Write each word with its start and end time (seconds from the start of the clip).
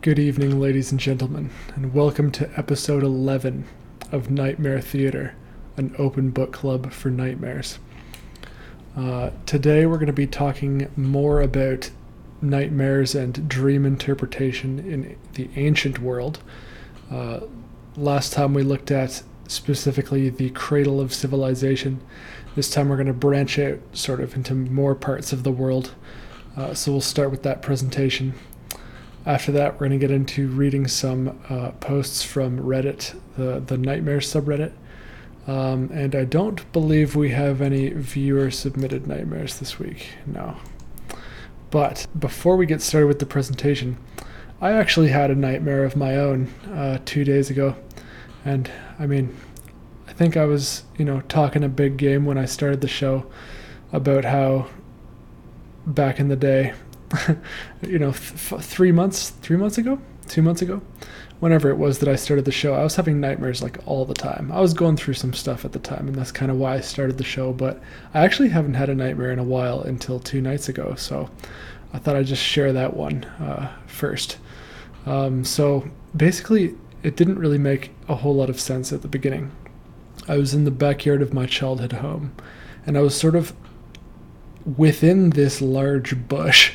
Good 0.00 0.20
evening, 0.20 0.60
ladies 0.60 0.92
and 0.92 1.00
gentlemen, 1.00 1.50
and 1.74 1.92
welcome 1.92 2.30
to 2.30 2.48
episode 2.56 3.02
11 3.02 3.64
of 4.12 4.30
Nightmare 4.30 4.80
Theater, 4.80 5.34
an 5.76 5.92
open 5.98 6.30
book 6.30 6.52
club 6.52 6.92
for 6.92 7.10
nightmares. 7.10 7.80
Uh, 8.96 9.30
today, 9.44 9.86
we're 9.86 9.96
going 9.96 10.06
to 10.06 10.12
be 10.12 10.28
talking 10.28 10.88
more 10.96 11.40
about 11.40 11.90
nightmares 12.40 13.16
and 13.16 13.48
dream 13.48 13.84
interpretation 13.84 14.78
in 14.78 15.18
the 15.34 15.50
ancient 15.56 15.98
world. 15.98 16.38
Uh, 17.10 17.40
last 17.96 18.32
time, 18.32 18.54
we 18.54 18.62
looked 18.62 18.92
at 18.92 19.24
specifically 19.48 20.28
the 20.30 20.50
cradle 20.50 21.00
of 21.00 21.12
civilization. 21.12 22.00
This 22.54 22.70
time, 22.70 22.88
we're 22.88 22.94
going 22.94 23.08
to 23.08 23.12
branch 23.12 23.58
out 23.58 23.80
sort 23.94 24.20
of 24.20 24.36
into 24.36 24.54
more 24.54 24.94
parts 24.94 25.32
of 25.32 25.42
the 25.42 25.50
world. 25.50 25.96
Uh, 26.56 26.72
so, 26.72 26.92
we'll 26.92 27.00
start 27.00 27.32
with 27.32 27.42
that 27.42 27.62
presentation. 27.62 28.34
After 29.28 29.52
that, 29.52 29.74
we're 29.74 29.88
going 29.88 29.90
to 29.90 29.98
get 29.98 30.10
into 30.10 30.48
reading 30.48 30.88
some 30.88 31.38
uh, 31.50 31.72
posts 31.72 32.22
from 32.22 32.60
Reddit, 32.60 33.14
the, 33.36 33.60
the 33.60 33.76
Nightmare 33.76 34.20
subreddit. 34.20 34.72
Um, 35.46 35.90
and 35.92 36.14
I 36.14 36.24
don't 36.24 36.72
believe 36.72 37.14
we 37.14 37.28
have 37.32 37.60
any 37.60 37.90
viewer 37.90 38.50
submitted 38.50 39.06
nightmares 39.06 39.58
this 39.58 39.78
week. 39.78 40.14
No. 40.24 40.56
But 41.70 42.06
before 42.18 42.56
we 42.56 42.64
get 42.64 42.80
started 42.80 43.06
with 43.06 43.18
the 43.18 43.26
presentation, 43.26 43.98
I 44.62 44.72
actually 44.72 45.08
had 45.08 45.30
a 45.30 45.34
nightmare 45.34 45.84
of 45.84 45.94
my 45.94 46.16
own 46.16 46.46
uh, 46.72 46.98
two 47.04 47.22
days 47.22 47.50
ago. 47.50 47.76
And 48.46 48.70
I 48.98 49.06
mean, 49.06 49.36
I 50.06 50.14
think 50.14 50.38
I 50.38 50.46
was, 50.46 50.84
you 50.96 51.04
know, 51.04 51.20
talking 51.28 51.62
a 51.62 51.68
big 51.68 51.98
game 51.98 52.24
when 52.24 52.38
I 52.38 52.46
started 52.46 52.80
the 52.80 52.88
show 52.88 53.26
about 53.92 54.24
how 54.24 54.68
back 55.86 56.18
in 56.18 56.28
the 56.28 56.36
day 56.36 56.72
you 57.82 57.98
know, 57.98 58.12
th- 58.12 58.62
three 58.62 58.92
months, 58.92 59.30
three 59.30 59.56
months 59.56 59.78
ago, 59.78 60.00
two 60.28 60.42
months 60.42 60.62
ago, 60.62 60.82
whenever 61.40 61.70
it 61.70 61.78
was 61.78 61.98
that 61.98 62.08
I 62.08 62.16
started 62.16 62.44
the 62.44 62.52
show, 62.52 62.74
I 62.74 62.82
was 62.82 62.96
having 62.96 63.20
nightmares 63.20 63.62
like 63.62 63.78
all 63.86 64.04
the 64.04 64.14
time. 64.14 64.50
I 64.52 64.60
was 64.60 64.74
going 64.74 64.96
through 64.96 65.14
some 65.14 65.32
stuff 65.32 65.64
at 65.64 65.72
the 65.72 65.78
time, 65.78 66.08
and 66.08 66.16
that's 66.16 66.32
kind 66.32 66.50
of 66.50 66.58
why 66.58 66.74
I 66.74 66.80
started 66.80 67.18
the 67.18 67.24
show. 67.24 67.52
But 67.52 67.80
I 68.14 68.24
actually 68.24 68.48
haven't 68.48 68.74
had 68.74 68.88
a 68.88 68.94
nightmare 68.94 69.32
in 69.32 69.38
a 69.38 69.44
while 69.44 69.80
until 69.80 70.18
two 70.20 70.40
nights 70.40 70.68
ago, 70.68 70.94
so 70.96 71.30
I 71.92 71.98
thought 71.98 72.16
I'd 72.16 72.26
just 72.26 72.42
share 72.42 72.72
that 72.72 72.94
one 72.94 73.24
uh, 73.24 73.72
first. 73.86 74.38
Um, 75.06 75.44
so 75.44 75.88
basically, 76.16 76.74
it 77.02 77.16
didn't 77.16 77.38
really 77.38 77.58
make 77.58 77.92
a 78.08 78.16
whole 78.16 78.34
lot 78.34 78.50
of 78.50 78.60
sense 78.60 78.92
at 78.92 79.02
the 79.02 79.08
beginning. 79.08 79.52
I 80.26 80.36
was 80.36 80.52
in 80.52 80.64
the 80.64 80.70
backyard 80.70 81.22
of 81.22 81.32
my 81.32 81.46
childhood 81.46 81.92
home, 81.92 82.34
and 82.84 82.98
I 82.98 83.00
was 83.00 83.18
sort 83.18 83.36
of 83.36 83.54
within 84.76 85.30
this 85.30 85.60
large 85.60 86.28
bush, 86.28 86.72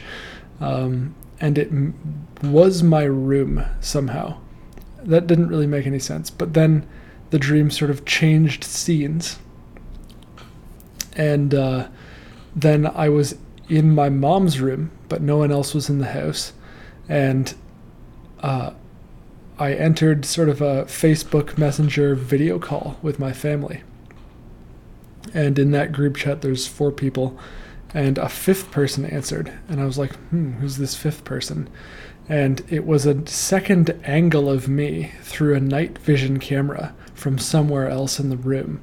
um, 0.59 1.15
and 1.39 1.57
it 1.57 1.69
was 2.41 2.81
my 2.83 3.03
room 3.03 3.65
somehow. 3.81 4.37
That 5.03 5.27
didn't 5.27 5.49
really 5.49 5.67
make 5.67 5.85
any 5.85 5.99
sense. 5.99 6.29
But 6.29 6.53
then 6.53 6.87
the 7.29 7.39
dream 7.39 7.69
sort 7.69 7.91
of 7.91 8.05
changed 8.05 8.63
scenes, 8.63 9.37
and 11.15 11.53
uh, 11.53 11.87
then 12.55 12.87
I 12.87 13.09
was 13.09 13.35
in 13.69 13.93
my 13.93 14.09
mom's 14.09 14.59
room, 14.59 14.91
but 15.09 15.21
no 15.21 15.37
one 15.37 15.51
else 15.51 15.73
was 15.73 15.89
in 15.89 15.99
the 15.99 16.11
house, 16.11 16.53
and 17.07 17.53
uh, 18.41 18.71
I 19.57 19.73
entered 19.73 20.25
sort 20.25 20.49
of 20.49 20.61
a 20.61 20.85
Facebook 20.85 21.57
Messenger 21.57 22.15
video 22.15 22.59
call 22.59 22.97
with 23.01 23.19
my 23.19 23.33
family. 23.33 23.83
And 25.33 25.57
in 25.57 25.71
that 25.71 25.91
group 25.91 26.17
chat, 26.17 26.41
there's 26.41 26.67
four 26.67 26.91
people 26.91 27.37
and 27.93 28.17
a 28.17 28.29
fifth 28.29 28.71
person 28.71 29.05
answered 29.05 29.51
and 29.69 29.79
i 29.79 29.85
was 29.85 29.97
like 29.97 30.15
hmm 30.29 30.53
who's 30.53 30.77
this 30.77 30.95
fifth 30.95 31.23
person? 31.23 31.69
And 32.29 32.63
it 32.69 32.85
was 32.85 33.05
a 33.05 33.27
second 33.27 33.99
angle 34.05 34.49
of 34.49 34.69
me 34.69 35.11
through 35.23 35.55
a 35.55 35.59
night 35.59 35.97
vision 35.97 36.39
camera 36.39 36.95
from 37.13 37.37
somewhere 37.37 37.89
else 37.89 38.17
in 38.17 38.29
the 38.29 38.37
room. 38.37 38.81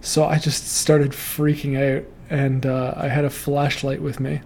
So 0.00 0.24
i 0.24 0.38
just 0.38 0.66
started 0.66 1.12
freaking 1.12 1.76
out 1.76 2.06
and 2.30 2.64
uh, 2.64 2.94
i 2.96 3.08
had 3.08 3.24
a 3.24 3.30
flashlight 3.30 4.00
with 4.00 4.18
me 4.18 4.40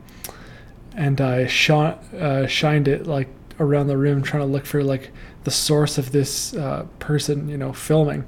and 0.96 1.20
i 1.20 1.44
uh, 1.44 2.46
shined 2.46 2.88
it 2.88 3.06
like 3.06 3.28
around 3.60 3.86
the 3.86 3.96
room 3.96 4.22
trying 4.22 4.42
to 4.42 4.52
look 4.52 4.66
for 4.66 4.82
like 4.82 5.10
the 5.44 5.50
source 5.50 5.98
of 5.98 6.12
this 6.12 6.54
uh, 6.54 6.86
person 6.98 7.48
you 7.48 7.56
know 7.56 7.72
filming. 7.72 8.24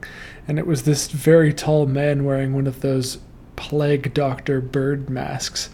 And 0.49 0.59
it 0.59 0.67
was 0.67 0.85
this 0.85 1.09
very 1.09 1.53
tall 1.53 1.87
man 1.87 2.25
wearing 2.25 2.55
one 2.55 2.67
of 2.67 2.81
those 2.81 3.19
plague 3.57 4.15
doctor 4.15 4.61
bird 4.61 5.11
masks. 5.11 5.71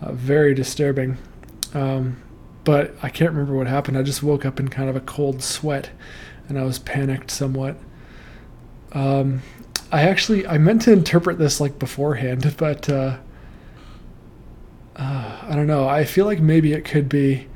Uh, 0.00 0.12
very 0.12 0.54
disturbing. 0.54 1.16
Um, 1.74 2.22
but 2.64 2.94
I 3.02 3.08
can't 3.08 3.30
remember 3.30 3.54
what 3.54 3.66
happened. 3.66 3.96
I 3.96 4.02
just 4.02 4.22
woke 4.22 4.44
up 4.44 4.60
in 4.60 4.68
kind 4.68 4.88
of 4.90 4.96
a 4.96 5.00
cold 5.00 5.42
sweat 5.42 5.90
and 6.48 6.58
I 6.58 6.64
was 6.64 6.78
panicked 6.78 7.30
somewhat. 7.30 7.76
Um, 8.92 9.42
I 9.92 10.02
actually 10.02 10.46
I 10.46 10.58
meant 10.58 10.82
to 10.82 10.92
interpret 10.92 11.38
this 11.38 11.60
like 11.60 11.78
beforehand, 11.78 12.54
but 12.58 12.88
uh, 12.88 13.18
uh, 14.96 15.38
I 15.42 15.54
don't 15.54 15.66
know. 15.66 15.88
I 15.88 16.04
feel 16.04 16.26
like 16.26 16.40
maybe 16.40 16.72
it 16.72 16.84
could 16.84 17.08
be 17.08 17.46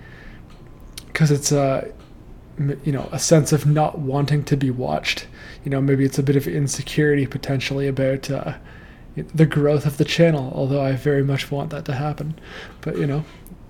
because 1.06 1.30
it's 1.30 1.52
a 1.52 1.92
you 2.84 2.92
know 2.92 3.08
a 3.10 3.18
sense 3.18 3.52
of 3.52 3.66
not 3.66 3.98
wanting 3.98 4.44
to 4.44 4.56
be 4.56 4.70
watched. 4.70 5.26
You 5.64 5.70
know, 5.70 5.80
maybe 5.80 6.04
it's 6.04 6.18
a 6.18 6.22
bit 6.22 6.36
of 6.36 6.46
insecurity 6.46 7.26
potentially 7.26 7.88
about 7.88 8.30
uh, 8.30 8.54
the 9.16 9.46
growth 9.46 9.86
of 9.86 9.96
the 9.96 10.04
channel, 10.04 10.52
although 10.54 10.80
I 10.82 10.92
very 10.92 11.22
much 11.22 11.50
want 11.50 11.70
that 11.70 11.84
to 11.86 11.94
happen. 11.94 12.38
But, 12.80 12.96
you 12.96 13.06
know, 13.06 13.24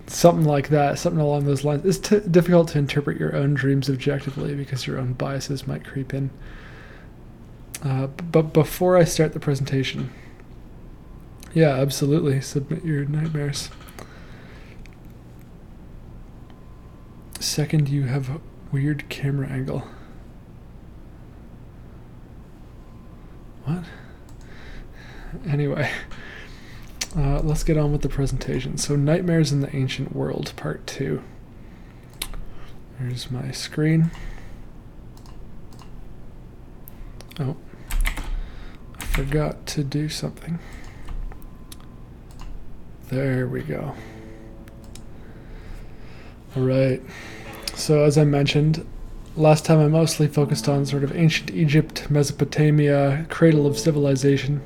something 0.07 0.45
like 0.45 0.69
that, 0.69 0.99
something 0.99 1.21
along 1.21 1.45
those 1.45 1.65
lines. 1.65 1.85
It's 1.85 1.99
t- 1.99 2.21
difficult 2.21 2.69
to 2.69 2.79
interpret 2.79 3.19
your 3.19 3.35
own 3.35 3.55
dreams 3.55 3.89
objectively 3.89 4.55
because 4.55 4.87
your 4.87 4.99
own 4.99 5.15
biases 5.15 5.67
might 5.67 5.85
creep 5.85 6.13
in. 6.13 6.31
Uh, 7.83 8.09
but 8.09 8.53
before 8.53 8.97
I 8.97 9.05
start 9.05 9.33
the 9.33 9.41
presentation, 9.41 10.13
yeah, 11.55 11.71
absolutely, 11.71 12.41
submit 12.41 12.85
your 12.85 13.05
nightmares. 13.05 13.71
Second, 17.39 17.89
you 17.89 18.03
have 18.03 18.29
a 18.29 18.41
weird 18.71 19.09
camera 19.09 19.49
angle. 19.49 19.85
What? 23.65 23.85
Anyway, 25.49 25.91
uh, 27.17 27.41
let's 27.41 27.65
get 27.65 27.77
on 27.77 27.93
with 27.93 28.03
the 28.03 28.09
presentation. 28.09 28.79
So, 28.79 28.97
Nightmares 28.97 29.53
in 29.53 29.61
the 29.61 29.75
Ancient 29.75 30.15
World, 30.15 30.53
Part 30.57 30.87
2. 30.87 31.23
There's 32.99 33.31
my 33.31 33.51
screen. 33.51 34.11
Oh, 37.39 37.57
I 38.99 39.05
forgot 39.05 39.67
to 39.69 39.83
do 39.83 40.09
something. 40.09 40.59
There 43.09 43.49
we 43.49 43.63
go. 43.63 43.95
All 46.57 46.63
right. 46.63 47.03
So, 47.75 48.05
as 48.05 48.19
I 48.19 48.25
mentioned, 48.25 48.87
last 49.37 49.65
time 49.65 49.79
I 49.81 49.89
mostly 49.89 50.29
focused 50.29 50.69
on 50.69 50.85
sort 50.85 51.03
of 51.03 51.17
ancient 51.17 51.51
Egypt, 51.51 52.11
Mesopotamia, 52.11 53.27
cradle 53.31 53.67
of 53.67 53.79
civilization. 53.79 54.61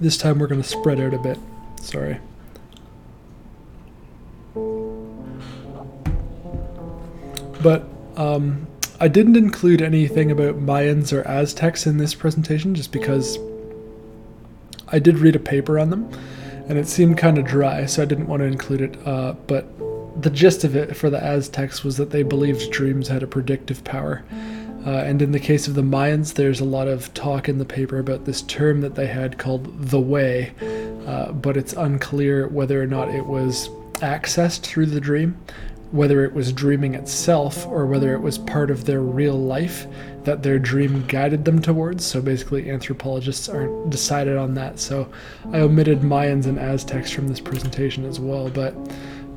This 0.00 0.16
time 0.16 0.38
we're 0.38 0.46
going 0.46 0.62
to 0.62 0.68
spread 0.68 1.00
out 1.00 1.14
a 1.14 1.18
bit. 1.18 1.38
Sorry. 1.80 2.20
But 7.62 7.84
um, 8.16 8.66
I 9.00 9.08
didn't 9.08 9.36
include 9.36 9.82
anything 9.82 10.30
about 10.30 10.60
Mayans 10.60 11.12
or 11.12 11.26
Aztecs 11.26 11.86
in 11.86 11.98
this 11.98 12.14
presentation 12.14 12.74
just 12.74 12.92
because 12.92 13.38
I 14.88 14.98
did 14.98 15.18
read 15.18 15.36
a 15.36 15.40
paper 15.40 15.78
on 15.78 15.90
them 15.90 16.08
and 16.68 16.78
it 16.78 16.86
seemed 16.86 17.16
kind 17.18 17.38
of 17.38 17.44
dry, 17.44 17.86
so 17.86 18.02
I 18.02 18.04
didn't 18.04 18.26
want 18.26 18.40
to 18.40 18.46
include 18.46 18.82
it. 18.82 19.06
Uh, 19.06 19.32
but 19.46 19.66
the 20.20 20.30
gist 20.30 20.64
of 20.64 20.76
it 20.76 20.96
for 20.96 21.10
the 21.10 21.22
Aztecs 21.22 21.82
was 21.82 21.96
that 21.96 22.10
they 22.10 22.22
believed 22.22 22.70
dreams 22.70 23.08
had 23.08 23.22
a 23.22 23.26
predictive 23.26 23.82
power. 23.84 24.22
Uh, 24.86 24.90
and 24.90 25.20
in 25.20 25.32
the 25.32 25.40
case 25.40 25.68
of 25.68 25.74
the 25.74 25.82
Mayans, 25.82 26.34
there's 26.34 26.60
a 26.60 26.64
lot 26.64 26.88
of 26.88 27.12
talk 27.14 27.48
in 27.48 27.58
the 27.58 27.64
paper 27.64 27.98
about 27.98 28.24
this 28.24 28.42
term 28.42 28.80
that 28.80 28.94
they 28.94 29.06
had 29.06 29.38
called 29.38 29.90
the 29.90 30.00
way, 30.00 30.52
uh, 31.06 31.32
but 31.32 31.56
it's 31.56 31.72
unclear 31.72 32.48
whether 32.48 32.80
or 32.80 32.86
not 32.86 33.08
it 33.08 33.26
was 33.26 33.68
accessed 33.96 34.60
through 34.60 34.86
the 34.86 35.00
dream, 35.00 35.36
whether 35.90 36.24
it 36.24 36.32
was 36.32 36.52
dreaming 36.52 36.94
itself, 36.94 37.66
or 37.66 37.86
whether 37.86 38.14
it 38.14 38.20
was 38.20 38.38
part 38.38 38.70
of 38.70 38.84
their 38.84 39.00
real 39.00 39.38
life 39.38 39.86
that 40.24 40.42
their 40.42 40.58
dream 40.58 41.04
guided 41.06 41.44
them 41.44 41.60
towards. 41.60 42.04
So 42.04 42.20
basically, 42.20 42.70
anthropologists 42.70 43.48
aren't 43.48 43.90
decided 43.90 44.36
on 44.36 44.54
that. 44.54 44.78
So 44.78 45.10
I 45.52 45.60
omitted 45.60 46.00
Mayans 46.00 46.46
and 46.46 46.58
Aztecs 46.58 47.10
from 47.10 47.28
this 47.28 47.40
presentation 47.40 48.04
as 48.04 48.20
well, 48.20 48.48
but 48.48 48.74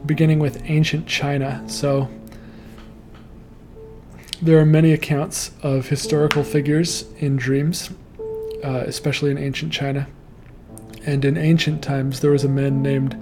beginning 0.05 0.39
with 0.39 0.61
ancient 0.65 1.07
China. 1.07 1.63
So 1.67 2.09
there 4.41 4.59
are 4.59 4.65
many 4.65 4.91
accounts 4.91 5.51
of 5.61 5.87
historical 5.87 6.43
figures 6.43 7.05
in 7.19 7.35
dreams, 7.35 7.91
uh, 8.63 8.83
especially 8.87 9.29
in 9.29 9.37
ancient 9.37 9.71
China. 9.71 10.07
And 11.05 11.23
in 11.23 11.37
ancient 11.37 11.83
times, 11.83 12.19
there 12.19 12.31
was 12.31 12.43
a 12.43 12.49
man 12.49 12.81
named 12.81 13.13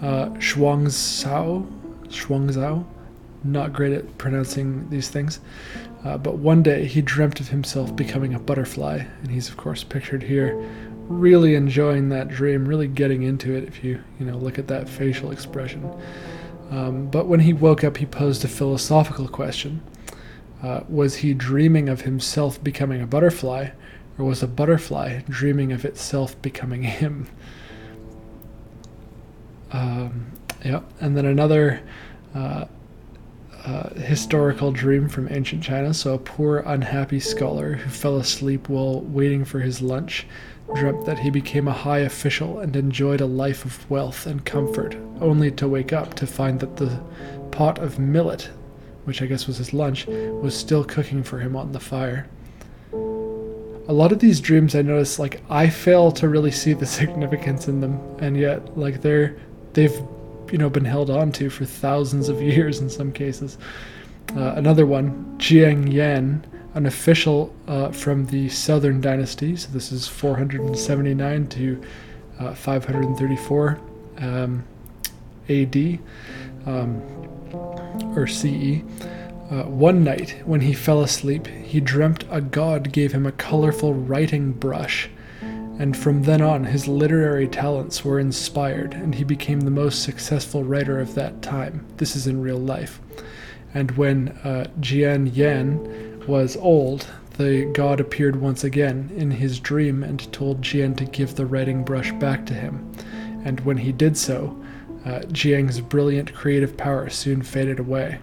uh, 0.00 0.26
Shuangzhao, 0.38 1.66
Shuangzhao, 2.08 2.84
not 3.42 3.72
great 3.72 3.92
at 3.92 4.18
pronouncing 4.18 4.88
these 4.90 5.08
things. 5.08 5.40
Uh, 6.04 6.16
but 6.16 6.38
one 6.38 6.62
day 6.62 6.86
he 6.86 7.02
dreamt 7.02 7.40
of 7.40 7.48
himself 7.48 7.94
becoming 7.94 8.34
a 8.34 8.38
butterfly, 8.38 9.04
and 9.22 9.30
he's 9.30 9.48
of 9.48 9.56
course 9.56 9.84
pictured 9.84 10.22
here, 10.22 10.56
really 11.08 11.54
enjoying 11.54 12.08
that 12.08 12.28
dream, 12.28 12.66
really 12.66 12.88
getting 12.88 13.22
into 13.22 13.54
it. 13.54 13.64
If 13.64 13.84
you 13.84 14.02
you 14.18 14.26
know 14.26 14.36
look 14.36 14.58
at 14.58 14.68
that 14.68 14.88
facial 14.88 15.30
expression. 15.30 15.90
Um, 16.70 17.06
but 17.06 17.26
when 17.26 17.40
he 17.40 17.52
woke 17.52 17.82
up, 17.82 17.96
he 17.96 18.06
posed 18.06 18.44
a 18.44 18.48
philosophical 18.48 19.28
question: 19.28 19.82
uh, 20.62 20.80
Was 20.88 21.16
he 21.16 21.34
dreaming 21.34 21.88
of 21.88 22.02
himself 22.02 22.62
becoming 22.62 23.00
a 23.00 23.06
butterfly, 23.06 23.70
or 24.18 24.24
was 24.24 24.42
a 24.42 24.46
butterfly 24.46 25.22
dreaming 25.28 25.72
of 25.72 25.84
itself 25.84 26.40
becoming 26.42 26.82
him? 26.82 27.28
Um, 29.72 30.32
yeah, 30.64 30.80
and 31.00 31.16
then 31.16 31.26
another. 31.26 31.80
Uh, 32.34 32.66
uh, 33.64 33.90
historical 33.90 34.72
dream 34.72 35.06
from 35.06 35.28
ancient 35.30 35.62
China. 35.62 35.92
So, 35.92 36.14
a 36.14 36.18
poor, 36.18 36.60
unhappy 36.60 37.20
scholar 37.20 37.74
who 37.74 37.90
fell 37.90 38.16
asleep 38.16 38.70
while 38.70 39.02
waiting 39.02 39.44
for 39.44 39.60
his 39.60 39.82
lunch 39.82 40.26
dreamt 40.74 41.04
that 41.04 41.18
he 41.18 41.30
became 41.30 41.68
a 41.68 41.72
high 41.72 41.98
official 41.98 42.60
and 42.60 42.74
enjoyed 42.76 43.20
a 43.20 43.26
life 43.26 43.64
of 43.64 43.90
wealth 43.90 44.26
and 44.26 44.44
comfort, 44.44 44.96
only 45.20 45.50
to 45.50 45.68
wake 45.68 45.92
up 45.92 46.14
to 46.14 46.26
find 46.26 46.60
that 46.60 46.76
the 46.76 47.00
pot 47.50 47.78
of 47.78 47.98
millet, 47.98 48.50
which 49.04 49.22
I 49.22 49.26
guess 49.26 49.46
was 49.46 49.58
his 49.58 49.72
lunch, 49.72 50.06
was 50.06 50.56
still 50.56 50.84
cooking 50.84 51.22
for 51.22 51.38
him 51.38 51.56
on 51.56 51.72
the 51.72 51.80
fire. 51.80 52.28
A 52.92 53.92
lot 53.92 54.12
of 54.12 54.20
these 54.20 54.40
dreams 54.40 54.74
I 54.74 54.82
notice 54.82 55.18
like 55.18 55.42
I 55.50 55.68
fail 55.68 56.12
to 56.12 56.28
really 56.28 56.50
see 56.50 56.74
the 56.74 56.86
significance 57.00 57.66
in 57.66 57.80
them 57.80 57.98
and 58.20 58.36
yet 58.36 58.78
like 58.78 59.02
they're 59.02 59.36
they've 59.72 59.96
you 60.52 60.58
know 60.58 60.70
been 60.70 60.84
held 60.84 61.10
on 61.10 61.32
to 61.32 61.50
for 61.50 61.64
thousands 61.64 62.28
of 62.28 62.40
years 62.42 62.80
in 62.80 62.88
some 62.88 63.12
cases. 63.12 63.58
Uh, 64.36 64.52
another 64.54 64.86
one, 64.86 65.36
Jiang 65.38 65.92
Yan, 65.92 66.46
an 66.74 66.86
official 66.86 67.52
uh, 67.66 67.90
from 67.90 68.26
the 68.26 68.48
Southern 68.48 69.00
Dynasty. 69.00 69.56
So 69.56 69.70
this 69.72 69.90
is 69.90 70.06
479 70.06 71.48
to 71.48 71.82
uh, 72.38 72.54
534 72.54 73.80
um, 74.18 74.64
AD 75.48 75.98
um, 76.66 77.19
or 78.20 78.26
CE. 78.26 78.82
Uh, 79.50 79.64
one 79.64 80.04
night, 80.04 80.42
when 80.44 80.60
he 80.60 80.72
fell 80.72 81.02
asleep, 81.02 81.46
he 81.46 81.80
dreamt 81.80 82.24
a 82.30 82.40
god 82.40 82.92
gave 82.92 83.12
him 83.12 83.26
a 83.26 83.32
colorful 83.32 83.94
writing 83.94 84.52
brush 84.52 85.08
and 85.80 85.96
from 85.96 86.24
then 86.24 86.42
on 86.42 86.64
his 86.64 86.86
literary 86.86 87.48
talents 87.48 88.04
were 88.04 88.20
inspired, 88.20 88.92
and 88.92 89.14
he 89.14 89.24
became 89.24 89.60
the 89.60 89.70
most 89.70 90.02
successful 90.02 90.62
writer 90.62 91.00
of 91.00 91.14
that 91.14 91.40
time. 91.40 91.86
This 91.96 92.14
is 92.14 92.26
in 92.26 92.42
real 92.42 92.58
life. 92.58 93.00
And 93.72 93.90
when 93.92 94.28
uh, 94.44 94.66
Jiang 94.80 95.34
Yan 95.34 96.22
was 96.26 96.54
old, 96.58 97.06
the 97.38 97.64
god 97.72 97.98
appeared 97.98 98.36
once 98.36 98.62
again 98.62 99.10
in 99.16 99.30
his 99.30 99.58
dream 99.58 100.02
and 100.02 100.30
told 100.34 100.60
Jiang 100.60 100.98
to 100.98 101.06
give 101.06 101.34
the 101.34 101.46
writing 101.46 101.82
brush 101.82 102.12
back 102.12 102.44
to 102.44 102.52
him. 102.52 102.92
And 103.42 103.60
when 103.60 103.78
he 103.78 103.90
did 103.90 104.18
so, 104.18 104.59
uh, 105.04 105.20
Jiang's 105.28 105.80
brilliant 105.80 106.34
creative 106.34 106.76
power 106.76 107.08
soon 107.08 107.42
faded 107.42 107.78
away. 107.78 108.18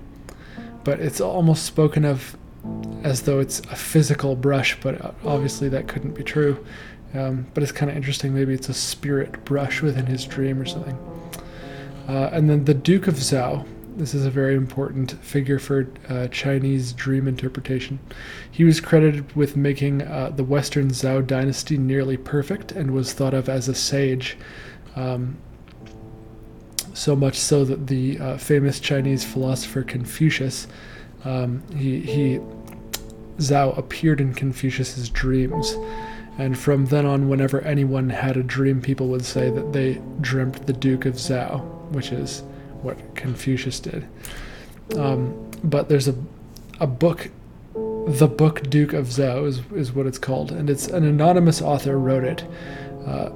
But 0.83 1.00
it's 1.00 1.19
almost 1.19 1.65
spoken 1.65 2.06
of 2.06 2.38
as 3.03 3.24
though 3.24 3.39
it's 3.39 3.59
a 3.59 3.75
physical 3.75 4.35
brush, 4.35 4.79
but 4.81 5.03
uh, 5.03 5.12
obviously 5.25 5.69
that 5.69 5.88
couldn't 5.88 6.13
be 6.13 6.24
true. 6.24 6.63
Um, 7.13 7.47
but 7.53 7.63
it's 7.63 7.71
kind 7.71 7.89
of 7.89 7.97
interesting. 7.97 8.33
Maybe 8.33 8.53
it's 8.53 8.69
a 8.69 8.74
spirit 8.74 9.44
brush 9.45 9.81
within 9.81 10.06
his 10.06 10.25
dream 10.25 10.62
or 10.62 10.65
something. 10.65 10.97
Uh, 12.07 12.29
and 12.31 12.50
then 12.50 12.65
the 12.65 12.74
Duke 12.74 13.07
of 13.07 13.15
Zhou. 13.15 13.65
This 13.95 14.13
is 14.13 14.27
a 14.27 14.30
very 14.30 14.53
important 14.53 15.13
figure 15.23 15.57
for 15.57 15.89
uh, 16.07 16.27
Chinese 16.27 16.94
dream 16.94 17.27
interpretation. 17.27 17.97
He 18.51 18.63
was 18.63 18.80
credited 18.80 19.35
with 19.35 19.57
making 19.57 20.03
uh, 20.03 20.31
the 20.35 20.44
Western 20.44 20.89
Zhou 20.89 21.25
dynasty 21.25 21.80
nearly 21.80 22.15
perfect 22.15 22.71
and 22.71 22.91
was 22.91 23.13
thought 23.13 23.33
of 23.33 23.50
as 23.50 23.68
a 23.68 23.73
sage. 23.73 24.38
Um, 24.95 25.38
so 26.97 27.15
much 27.15 27.38
so 27.38 27.63
that 27.63 27.88
the 27.88 28.19
uh, 28.19 28.38
famous 28.38 28.79
Chinese 28.79 29.23
philosopher 29.23 29.83
Confucius, 29.83 30.67
um, 31.25 31.61
he, 31.75 31.99
he 31.99 32.39
Zhou 33.38 33.77
appeared 33.77 34.19
in 34.19 34.33
Confucius's 34.33 35.07
dreams. 35.07 35.75
And 36.39 36.57
from 36.57 36.88
then 36.88 37.05
on, 37.05 37.29
whenever 37.29 37.61
anyone 37.61 38.09
had 38.09 38.35
a 38.35 38.41
dream, 38.41 38.81
people 38.81 39.09
would 39.09 39.23
say 39.23 39.51
that 39.51 39.73
they 39.73 40.01
dreamt 40.21 40.65
the 40.65 40.73
Duke 40.73 41.05
of 41.05 41.15
Zhou, 41.15 41.61
which 41.91 42.11
is 42.11 42.41
what 42.81 42.97
Confucius 43.15 43.79
did. 43.79 44.07
Um, 44.95 45.51
but 45.63 45.89
there's 45.89 46.07
a, 46.07 46.15
a 46.79 46.88
book, 46.88 47.29
the 48.07 48.27
book 48.27 48.69
Duke 48.71 48.94
of 48.94 49.07
Zhou 49.07 49.45
is, 49.45 49.61
is 49.75 49.91
what 49.91 50.07
it's 50.07 50.19
called, 50.19 50.51
and 50.51 50.67
it's 50.67 50.88
an 50.88 51.03
anonymous 51.03 51.61
author 51.61 51.99
wrote 51.99 52.23
it. 52.23 52.44
Uh, 53.05 53.29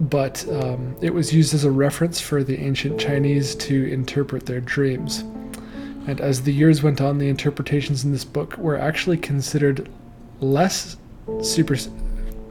but 0.00 0.46
um, 0.48 0.96
it 1.00 1.14
was 1.14 1.32
used 1.32 1.54
as 1.54 1.64
a 1.64 1.70
reference 1.70 2.20
for 2.20 2.42
the 2.42 2.58
ancient 2.58 2.98
Chinese 2.98 3.54
to 3.54 3.86
interpret 3.86 4.46
their 4.46 4.60
dreams. 4.60 5.20
And 6.06 6.20
as 6.20 6.42
the 6.42 6.52
years 6.52 6.82
went 6.82 7.00
on, 7.00 7.18
the 7.18 7.28
interpretations 7.28 8.04
in 8.04 8.12
this 8.12 8.24
book 8.24 8.56
were 8.58 8.78
actually 8.78 9.16
considered 9.16 9.88
less 10.40 10.96
super 11.40 11.76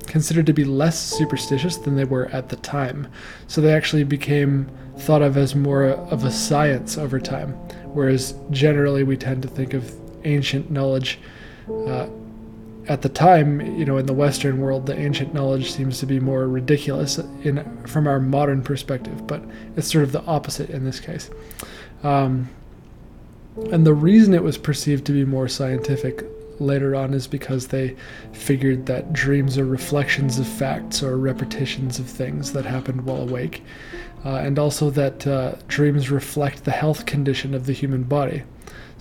considered 0.07 0.45
to 0.45 0.53
be 0.53 0.63
less 0.63 0.99
superstitious 0.99 1.77
than 1.77 1.95
they 1.95 2.03
were 2.03 2.27
at 2.27 2.49
the 2.49 2.55
time. 2.57 3.07
So 3.47 3.61
they 3.61 3.73
actually 3.73 4.03
became 4.03 4.69
thought 4.97 5.21
of 5.21 5.37
as 5.37 5.55
more 5.55 5.85
of 5.85 6.23
a 6.23 6.31
science 6.31 6.97
over 6.97 7.19
time, 7.19 7.53
whereas 7.93 8.35
generally 8.51 9.03
we 9.03 9.17
tend 9.17 9.41
to 9.43 9.47
think 9.47 9.73
of 9.73 9.93
ancient 10.23 10.69
knowledge. 10.69 11.19
Uh, 11.87 12.07
at 12.87 13.01
the 13.01 13.09
time, 13.09 13.61
you 13.77 13.85
know, 13.85 13.97
in 13.97 14.05
the 14.05 14.13
Western 14.13 14.59
world, 14.59 14.85
the 14.85 14.97
ancient 14.97 15.33
knowledge 15.33 15.71
seems 15.71 15.99
to 15.99 16.05
be 16.05 16.19
more 16.19 16.47
ridiculous 16.47 17.17
in 17.17 17.63
from 17.87 18.07
our 18.07 18.19
modern 18.19 18.61
perspective, 18.61 19.25
but 19.25 19.43
it's 19.77 19.91
sort 19.91 20.03
of 20.03 20.11
the 20.11 20.23
opposite 20.23 20.69
in 20.69 20.83
this 20.83 20.99
case. 20.99 21.29
Um, 22.03 22.49
and 23.71 23.85
the 23.85 23.93
reason 23.93 24.33
it 24.33 24.43
was 24.43 24.57
perceived 24.57 25.05
to 25.05 25.11
be 25.11 25.25
more 25.25 25.47
scientific 25.47 26.25
later 26.59 26.95
on 26.95 27.13
is 27.13 27.27
because 27.27 27.67
they 27.67 27.95
figured 28.31 28.85
that 28.85 29.13
dreams 29.13 29.57
are 29.57 29.65
reflections 29.65 30.39
of 30.39 30.47
facts 30.47 31.01
or 31.01 31.17
repetitions 31.17 31.99
of 31.99 32.05
things 32.05 32.53
that 32.53 32.65
happened 32.65 33.05
while 33.05 33.21
awake, 33.21 33.63
uh, 34.25 34.35
and 34.35 34.59
also 34.59 34.89
that 34.89 35.25
uh, 35.25 35.55
dreams 35.67 36.09
reflect 36.09 36.63
the 36.65 36.71
health 36.71 37.05
condition 37.05 37.53
of 37.53 37.65
the 37.65 37.73
human 37.73 38.03
body. 38.03 38.43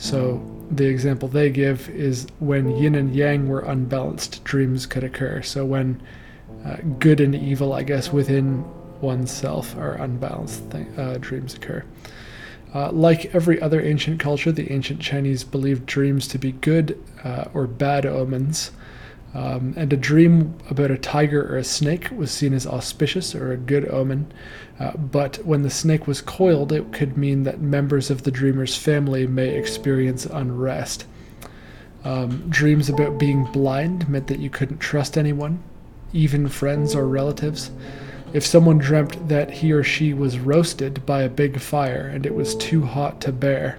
So, 0.02 0.42
the 0.68 0.86
example 0.86 1.28
they 1.28 1.48
give 1.48 1.88
is 1.88 2.26
when 2.40 2.76
yin 2.76 2.96
and 2.96 3.14
yang 3.14 3.48
were 3.48 3.60
unbalanced, 3.60 4.42
dreams 4.42 4.84
could 4.84 5.04
occur. 5.04 5.42
So, 5.42 5.64
when 5.64 6.02
uh, 6.66 6.78
good 6.98 7.20
and 7.20 7.36
evil, 7.36 7.72
I 7.72 7.84
guess, 7.84 8.12
within 8.12 8.64
oneself 9.00 9.76
are 9.76 9.92
unbalanced, 9.92 10.72
th- 10.72 10.88
uh, 10.98 11.18
dreams 11.18 11.54
occur. 11.54 11.84
Uh, 12.74 12.90
like 12.90 13.32
every 13.32 13.62
other 13.62 13.80
ancient 13.80 14.18
culture, 14.18 14.50
the 14.50 14.72
ancient 14.72 14.98
Chinese 14.98 15.44
believed 15.44 15.86
dreams 15.86 16.26
to 16.26 16.38
be 16.38 16.50
good 16.50 17.00
uh, 17.22 17.44
or 17.54 17.68
bad 17.68 18.04
omens. 18.04 18.72
Um, 19.34 19.72
and 19.76 19.92
a 19.92 19.96
dream 19.96 20.58
about 20.68 20.90
a 20.90 20.98
tiger 20.98 21.42
or 21.48 21.58
a 21.58 21.64
snake 21.64 22.10
was 22.10 22.32
seen 22.32 22.52
as 22.52 22.66
auspicious 22.66 23.36
or 23.36 23.52
a 23.52 23.56
good 23.56 23.88
omen. 23.88 24.32
Uh, 24.82 24.96
but 24.96 25.36
when 25.44 25.62
the 25.62 25.70
snake 25.70 26.08
was 26.08 26.20
coiled, 26.20 26.72
it 26.72 26.92
could 26.92 27.16
mean 27.16 27.44
that 27.44 27.60
members 27.60 28.10
of 28.10 28.24
the 28.24 28.32
dreamer's 28.32 28.76
family 28.76 29.28
may 29.28 29.50
experience 29.50 30.26
unrest. 30.26 31.06
Um, 32.04 32.48
dreams 32.48 32.88
about 32.88 33.16
being 33.16 33.44
blind 33.44 34.08
meant 34.08 34.26
that 34.26 34.40
you 34.40 34.50
couldn't 34.50 34.78
trust 34.78 35.16
anyone, 35.16 35.62
even 36.12 36.48
friends 36.48 36.96
or 36.96 37.06
relatives. 37.06 37.70
If 38.32 38.44
someone 38.44 38.78
dreamt 38.78 39.28
that 39.28 39.52
he 39.52 39.70
or 39.70 39.84
she 39.84 40.14
was 40.14 40.40
roasted 40.40 41.06
by 41.06 41.22
a 41.22 41.28
big 41.28 41.60
fire 41.60 42.10
and 42.12 42.26
it 42.26 42.34
was 42.34 42.56
too 42.56 42.84
hot 42.84 43.20
to 43.20 43.30
bear, 43.30 43.78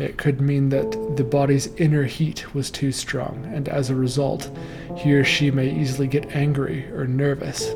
it 0.00 0.16
could 0.16 0.40
mean 0.40 0.70
that 0.70 1.16
the 1.16 1.22
body's 1.22 1.68
inner 1.76 2.02
heat 2.02 2.52
was 2.52 2.68
too 2.68 2.90
strong, 2.90 3.48
and 3.54 3.68
as 3.68 3.90
a 3.90 3.94
result, 3.94 4.50
he 4.96 5.14
or 5.14 5.22
she 5.22 5.52
may 5.52 5.70
easily 5.70 6.08
get 6.08 6.34
angry 6.34 6.90
or 6.90 7.06
nervous. 7.06 7.72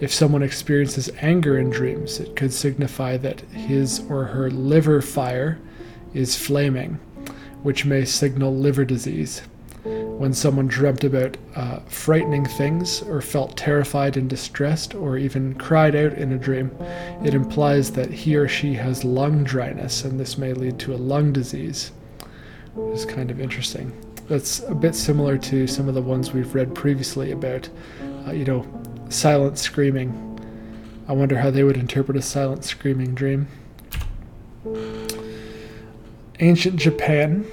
If 0.00 0.12
someone 0.12 0.42
experiences 0.42 1.10
anger 1.20 1.58
in 1.58 1.70
dreams, 1.70 2.20
it 2.20 2.36
could 2.36 2.52
signify 2.52 3.16
that 3.18 3.40
his 3.52 4.00
or 4.10 4.24
her 4.24 4.50
liver 4.50 5.00
fire 5.00 5.58
is 6.12 6.36
flaming, 6.36 6.94
which 7.62 7.84
may 7.84 8.04
signal 8.04 8.54
liver 8.54 8.84
disease 8.84 9.42
when 10.18 10.32
someone 10.32 10.66
dreamt 10.66 11.04
about 11.04 11.36
uh, 11.54 11.78
frightening 11.80 12.44
things 12.44 13.02
or 13.02 13.20
felt 13.20 13.56
terrified 13.56 14.16
and 14.16 14.30
distressed 14.30 14.94
or 14.94 15.18
even 15.18 15.54
cried 15.54 15.94
out 15.94 16.14
in 16.14 16.32
a 16.32 16.38
dream, 16.38 16.70
it 17.22 17.34
implies 17.34 17.90
that 17.92 18.10
he 18.10 18.34
or 18.34 18.48
she 18.48 18.74
has 18.74 19.04
lung 19.04 19.44
dryness 19.44 20.04
and 20.04 20.18
this 20.18 20.38
may 20.38 20.54
lead 20.54 20.78
to 20.78 20.94
a 20.94 20.96
lung 20.96 21.32
disease, 21.32 21.92
which 22.74 22.96
is 22.96 23.04
kind 23.04 23.30
of 23.30 23.40
interesting. 23.40 23.92
That's 24.26 24.60
a 24.60 24.74
bit 24.74 24.94
similar 24.94 25.38
to 25.38 25.66
some 25.66 25.86
of 25.86 25.94
the 25.94 26.02
ones 26.02 26.32
we've 26.32 26.54
read 26.54 26.74
previously 26.74 27.32
about, 27.32 27.68
uh, 28.26 28.32
you 28.32 28.44
know, 28.44 28.66
silent 29.08 29.58
screaming. 29.58 30.22
I 31.08 31.12
wonder 31.12 31.38
how 31.38 31.50
they 31.50 31.62
would 31.62 31.76
interpret 31.76 32.16
a 32.16 32.22
silent 32.22 32.64
screaming 32.64 33.14
dream. 33.14 33.48
ancient 36.40 36.76
Japan. 36.76 37.46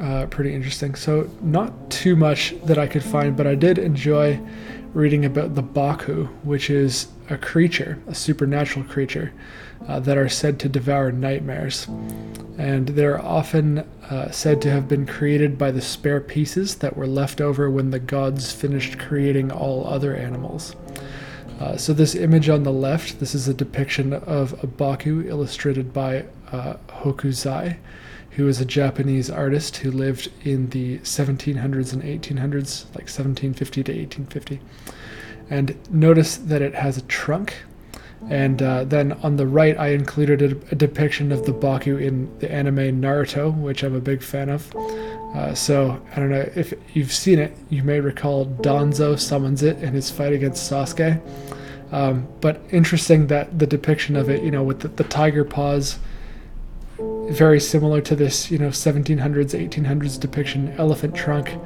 Uh, 0.00 0.26
pretty 0.26 0.54
interesting. 0.54 0.94
So, 0.94 1.28
not 1.42 1.90
too 1.90 2.16
much 2.16 2.54
that 2.64 2.78
I 2.78 2.86
could 2.86 3.04
find, 3.04 3.36
but 3.36 3.46
I 3.46 3.54
did 3.54 3.78
enjoy 3.78 4.40
reading 4.94 5.24
about 5.24 5.54
the 5.54 5.62
Baku, 5.62 6.26
which 6.42 6.70
is 6.70 7.08
a 7.28 7.36
creature, 7.36 7.98
a 8.06 8.14
supernatural 8.14 8.84
creature, 8.86 9.32
uh, 9.88 10.00
that 10.00 10.18
are 10.18 10.28
said 10.28 10.58
to 10.60 10.68
devour 10.68 11.12
nightmares. 11.12 11.86
And 12.58 12.88
they're 12.88 13.24
often 13.24 13.78
uh, 14.10 14.30
said 14.30 14.60
to 14.62 14.70
have 14.70 14.88
been 14.88 15.06
created 15.06 15.56
by 15.56 15.70
the 15.70 15.80
spare 15.80 16.20
pieces 16.20 16.76
that 16.76 16.96
were 16.96 17.06
left 17.06 17.40
over 17.40 17.70
when 17.70 17.90
the 17.90 17.98
gods 17.98 18.52
finished 18.52 18.98
creating 18.98 19.50
all 19.50 19.86
other 19.86 20.14
animals. 20.14 20.74
Uh, 21.60 21.76
so, 21.76 21.92
this 21.92 22.14
image 22.14 22.48
on 22.48 22.62
the 22.62 22.72
left, 22.72 23.20
this 23.20 23.34
is 23.34 23.46
a 23.46 23.54
depiction 23.54 24.14
of 24.14 24.62
a 24.64 24.66
Baku 24.66 25.28
illustrated 25.28 25.92
by 25.92 26.24
uh, 26.50 26.74
Hokusai, 26.88 27.76
who 28.30 28.48
is 28.48 28.60
a 28.60 28.64
Japanese 28.64 29.28
artist 29.30 29.78
who 29.78 29.90
lived 29.90 30.30
in 30.42 30.70
the 30.70 30.98
1700s 31.00 31.92
and 31.92 32.02
1800s, 32.02 32.86
like 32.94 33.08
1750 33.08 33.82
to 33.84 33.92
1850. 33.92 34.60
And 35.50 35.76
notice 35.90 36.36
that 36.36 36.62
it 36.62 36.74
has 36.74 36.96
a 36.96 37.02
trunk. 37.02 37.54
And 38.28 38.62
uh, 38.62 38.84
then 38.84 39.12
on 39.22 39.36
the 39.36 39.46
right, 39.46 39.76
I 39.78 39.88
included 39.88 40.42
a, 40.42 40.72
a, 40.72 40.74
depiction 40.74 41.32
of 41.32 41.46
the 41.46 41.52
Baku 41.52 41.96
in 41.96 42.38
the 42.38 42.52
anime 42.52 43.00
Naruto, 43.00 43.56
which 43.56 43.82
I'm 43.82 43.94
a 43.94 44.00
big 44.00 44.22
fan 44.22 44.50
of. 44.50 44.74
Uh, 44.76 45.54
so 45.54 46.00
I 46.12 46.16
don't 46.16 46.30
know 46.30 46.48
if 46.54 46.74
you've 46.92 47.12
seen 47.12 47.38
it. 47.38 47.56
You 47.70 47.82
may 47.82 47.98
recall 48.00 48.46
Danzo 48.46 49.18
summons 49.18 49.62
it 49.62 49.78
in 49.82 49.94
his 49.94 50.10
fight 50.10 50.32
against 50.32 50.70
Sasuke. 50.70 51.20
Um, 51.92 52.28
but 52.40 52.60
interesting 52.70 53.28
that 53.28 53.58
the 53.58 53.66
depiction 53.66 54.16
of 54.16 54.28
it, 54.28 54.42
you 54.42 54.50
know, 54.50 54.62
with 54.62 54.80
the, 54.80 54.88
the 54.88 55.04
tiger 55.04 55.44
paws, 55.44 55.98
very 56.98 57.60
similar 57.60 58.00
to 58.02 58.14
this, 58.14 58.50
you 58.50 58.58
know, 58.58 58.68
1700s, 58.68 59.20
1800s 59.22 60.20
depiction, 60.20 60.74
elephant 60.78 61.14
trunk, 61.14 61.56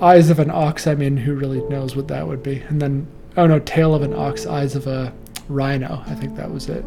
eyes 0.00 0.30
of 0.30 0.38
an 0.38 0.50
ox. 0.50 0.86
I 0.86 0.94
mean, 0.94 1.18
who 1.18 1.34
really 1.34 1.60
knows 1.68 1.94
what 1.94 2.08
that 2.08 2.26
would 2.26 2.42
be? 2.42 2.60
And 2.68 2.80
then, 2.80 3.06
oh 3.36 3.46
no, 3.46 3.58
tail 3.58 3.94
of 3.94 4.02
an 4.02 4.14
ox, 4.14 4.46
eyes 4.46 4.74
of 4.74 4.86
a 4.86 5.12
rhino. 5.48 6.02
I 6.06 6.14
think 6.14 6.36
that 6.36 6.50
was 6.50 6.68
it. 6.68 6.84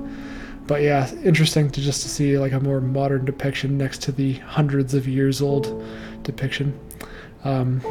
But 0.67 0.81
yeah, 0.81 1.11
interesting 1.23 1.69
to 1.71 1.81
just 1.81 2.01
to 2.03 2.09
see 2.09 2.37
like 2.39 2.51
a 2.51 2.59
more 2.59 2.81
modern 2.81 3.25
depiction 3.25 3.77
next 3.77 4.01
to 4.03 4.11
the 4.11 4.33
hundreds 4.33 4.93
of 4.93 5.07
years 5.07 5.41
old 5.41 5.83
depiction. 6.23 6.77
Um, 7.43 7.81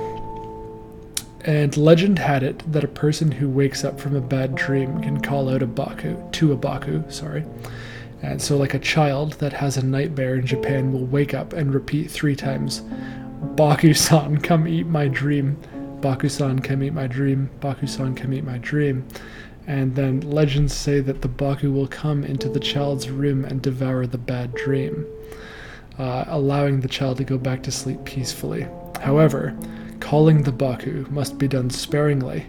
and 1.44 1.76
legend 1.76 2.18
had 2.18 2.42
it 2.42 2.72
that 2.72 2.82
a 2.82 2.88
person 2.88 3.30
who 3.30 3.48
wakes 3.48 3.84
up 3.84 4.00
from 4.00 4.16
a 4.16 4.20
bad 4.20 4.54
dream 4.54 5.00
can 5.02 5.20
call 5.20 5.48
out 5.50 5.62
a 5.62 5.66
baku 5.66 6.16
to 6.32 6.52
a 6.52 6.56
baku, 6.56 7.04
sorry, 7.10 7.44
and 8.24 8.40
so, 8.40 8.56
like 8.56 8.72
a 8.72 8.78
child 8.78 9.34
that 9.34 9.52
has 9.52 9.76
a 9.76 9.84
nightmare 9.84 10.36
in 10.36 10.46
Japan 10.46 10.94
will 10.94 11.04
wake 11.04 11.34
up 11.34 11.52
and 11.52 11.74
repeat 11.74 12.10
three 12.10 12.34
times 12.34 12.82
Baku-san, 13.54 14.38
come 14.38 14.66
eat 14.66 14.86
my 14.86 15.08
dream. 15.08 15.58
Baku-san, 16.00 16.60
come 16.60 16.82
eat 16.82 16.94
my 16.94 17.06
dream. 17.06 17.50
Baku-san, 17.60 18.14
come 18.14 18.32
eat 18.32 18.44
my 18.44 18.56
dream. 18.58 19.06
And 19.66 19.94
then 19.96 20.20
legends 20.20 20.74
say 20.74 21.00
that 21.00 21.22
the 21.22 21.28
Baku 21.28 21.72
will 21.72 21.86
come 21.86 22.22
into 22.22 22.48
the 22.48 22.60
child's 22.60 23.08
room 23.08 23.44
and 23.44 23.62
devour 23.62 24.06
the 24.06 24.18
bad 24.18 24.54
dream, 24.54 25.06
uh, 25.98 26.24
allowing 26.26 26.80
the 26.80 26.88
child 26.88 27.16
to 27.18 27.24
go 27.24 27.38
back 27.38 27.62
to 27.62 27.70
sleep 27.70 28.04
peacefully. 28.04 28.66
However, 29.00 29.56
calling 30.00 30.42
the 30.42 30.52
Baku 30.52 31.06
must 31.10 31.38
be 31.38 31.48
done 31.48 31.70
sparingly, 31.70 32.46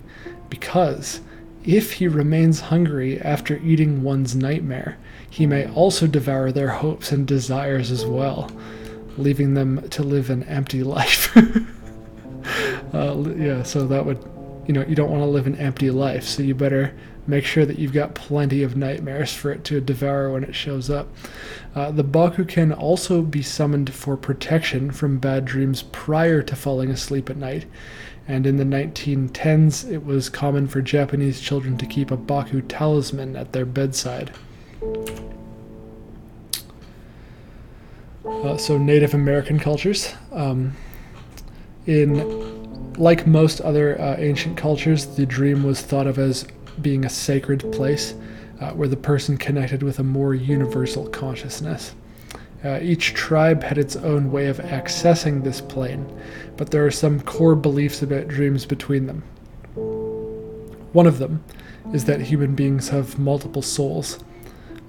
because 0.50 1.22
if 1.64 1.94
he 1.94 2.08
remains 2.08 2.60
hungry 2.60 3.20
after 3.22 3.58
eating 3.58 4.04
one's 4.04 4.36
nightmare, 4.36 4.98
he 5.30 5.46
may 5.46 5.68
also 5.72 6.06
devour 6.06 6.52
their 6.52 6.70
hopes 6.70 7.12
and 7.12 7.26
desires 7.26 7.92
as 7.92 8.06
well, 8.06 8.52
leaving 9.18 9.54
them 9.54 9.88
to 9.90 10.04
live 10.04 10.30
an 10.30 10.44
empty 10.44 10.84
life. 10.96 11.36
uh, 12.94 13.18
yeah, 13.36 13.64
so 13.64 13.88
that 13.88 14.06
would, 14.06 14.24
you 14.68 14.74
know, 14.74 14.84
you 14.86 14.96
don't 14.96 15.12
want 15.12 15.22
to 15.22 15.28
live 15.28 15.48
an 15.48 15.56
empty 15.58 15.90
life, 15.90 16.24
so 16.24 16.44
you 16.44 16.56
better 16.56 16.94
make 17.28 17.46
sure 17.46 17.66
that 17.66 17.80
you've 17.80 17.94
got 17.94 18.14
plenty 18.14 18.62
of 18.62 18.76
nightmares 18.76 19.34
for 19.34 19.52
it 19.52 19.64
to 19.64 19.82
devour 19.82 20.32
when 20.32 20.44
it 20.44 20.54
shows 20.54 20.90
up. 20.90 21.08
Uh, 21.74 21.92
the 21.92 22.04
Baku 22.04 22.46
can 22.46 22.72
also 22.72 23.22
be 23.22 23.42
summoned 23.42 23.94
for 23.94 24.16
protection 24.16 24.92
from 24.92 25.18
bad 25.18 25.46
dreams 25.46 25.84
prior 25.84 26.42
to 26.44 26.56
falling 26.56 26.92
asleep 26.92 27.30
at 27.30 27.38
night. 27.38 27.66
And 28.28 28.48
in 28.48 28.58
the 28.58 28.64
1910s, 28.64 29.90
it 29.92 30.04
was 30.04 30.30
common 30.30 30.68
for 30.68 30.82
Japanese 30.82 31.40
children 31.40 31.78
to 31.78 31.86
keep 31.86 32.12
a 32.12 32.18
Baku 32.18 32.62
talisman 32.62 33.36
at 33.36 33.54
their 33.54 33.66
bedside. 33.66 34.32
Uh, 38.26 38.58
so 38.58 38.78
Native 38.78 39.14
American 39.14 39.60
cultures. 39.60 40.14
Um, 40.32 40.76
in 41.86 42.55
like 42.98 43.28
most 43.28 43.62
other 43.62 44.00
uh, 44.00 44.16
ancient 44.18 44.58
cultures, 44.58 45.06
the 45.06 45.26
dream 45.26 45.64
was 45.64 45.82
thought 45.82 46.08
of 46.08 46.18
as 46.18 46.46
being 46.82 47.06
a 47.06 47.10
sacred 47.10 47.72
place 47.72 48.14
uh, 48.60 48.72
where 48.72 48.88
the 48.88 48.98
person 48.98 49.38
connected 49.38 49.84
with 49.84 50.00
a 50.00 50.04
more 50.04 50.34
universal 50.34 51.08
consciousness. 51.10 51.96
Uh, 52.64 52.80
each 52.82 53.14
tribe 53.14 53.62
had 53.64 53.78
its 53.78 53.96
own 53.96 54.32
way 54.32 54.48
of 54.48 54.58
accessing 54.58 55.44
this 55.44 55.62
plane, 55.62 56.06
but 56.58 56.72
there 56.72 56.86
are 56.86 56.92
some 56.92 57.20
core 57.22 57.56
beliefs 57.56 58.02
about 58.02 58.28
dreams 58.28 58.66
between 58.66 59.06
them. 59.06 59.22
One 60.94 61.06
of 61.06 61.20
them 61.20 61.44
is 61.94 62.06
that 62.06 62.22
human 62.22 62.56
beings 62.56 62.90
have 62.90 63.20
multiple 63.20 63.62
souls 63.62 64.20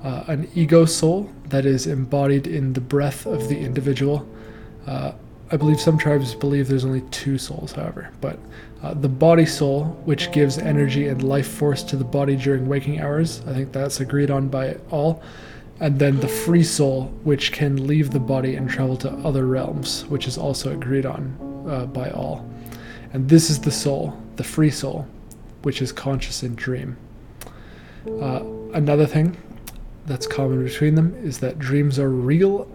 uh, 0.06 0.22
an 0.28 0.48
ego 0.54 0.84
soul 0.84 1.28
that 1.48 1.66
is 1.66 1.86
embodied 1.86 2.46
in 2.46 2.74
the 2.74 2.80
breath 2.80 3.26
of 3.26 3.48
the 3.48 3.58
individual. 3.58 4.28
I 5.50 5.56
believe 5.56 5.80
some 5.80 5.96
tribes 5.96 6.34
believe 6.34 6.66
there's 6.66 6.84
only 6.84 7.02
two 7.12 7.38
souls, 7.38 7.72
however, 7.72 8.10
but 8.20 8.38
uh, 8.82 8.94
the 8.94 9.08
body 9.08 9.46
soul, 9.46 9.84
which 10.04 10.32
gives 10.32 10.58
energy 10.58 11.06
and 11.08 11.22
life 11.22 11.46
force 11.46 11.82
to 11.84 11.96
the 11.96 12.04
body 12.04 12.36
during 12.36 12.66
waking 12.66 13.00
hours, 13.00 13.42
I 13.46 13.52
think 13.52 13.72
that's 13.72 14.00
agreed 14.00 14.30
on 14.30 14.48
by 14.48 14.76
all. 14.90 15.22
And 15.78 15.98
then 15.98 16.20
the 16.20 16.28
free 16.28 16.64
soul, 16.64 17.06
which 17.22 17.52
can 17.52 17.86
leave 17.86 18.10
the 18.10 18.20
body 18.20 18.56
and 18.56 18.68
travel 18.68 18.96
to 18.98 19.10
other 19.10 19.46
realms, 19.46 20.04
which 20.06 20.26
is 20.26 20.36
also 20.36 20.72
agreed 20.72 21.06
on 21.06 21.66
uh, 21.68 21.86
by 21.86 22.10
all. 22.10 22.48
And 23.12 23.28
this 23.28 23.50
is 23.50 23.60
the 23.60 23.70
soul, 23.70 24.20
the 24.36 24.44
free 24.44 24.70
soul, 24.70 25.06
which 25.62 25.80
is 25.80 25.92
conscious 25.92 26.42
in 26.42 26.54
dream. 26.54 26.96
Uh, 28.06 28.42
another 28.72 29.06
thing 29.06 29.36
that's 30.06 30.26
common 30.26 30.64
between 30.64 30.94
them 30.94 31.14
is 31.22 31.38
that 31.38 31.58
dreams 31.58 31.98
are 31.98 32.10
real, 32.10 32.68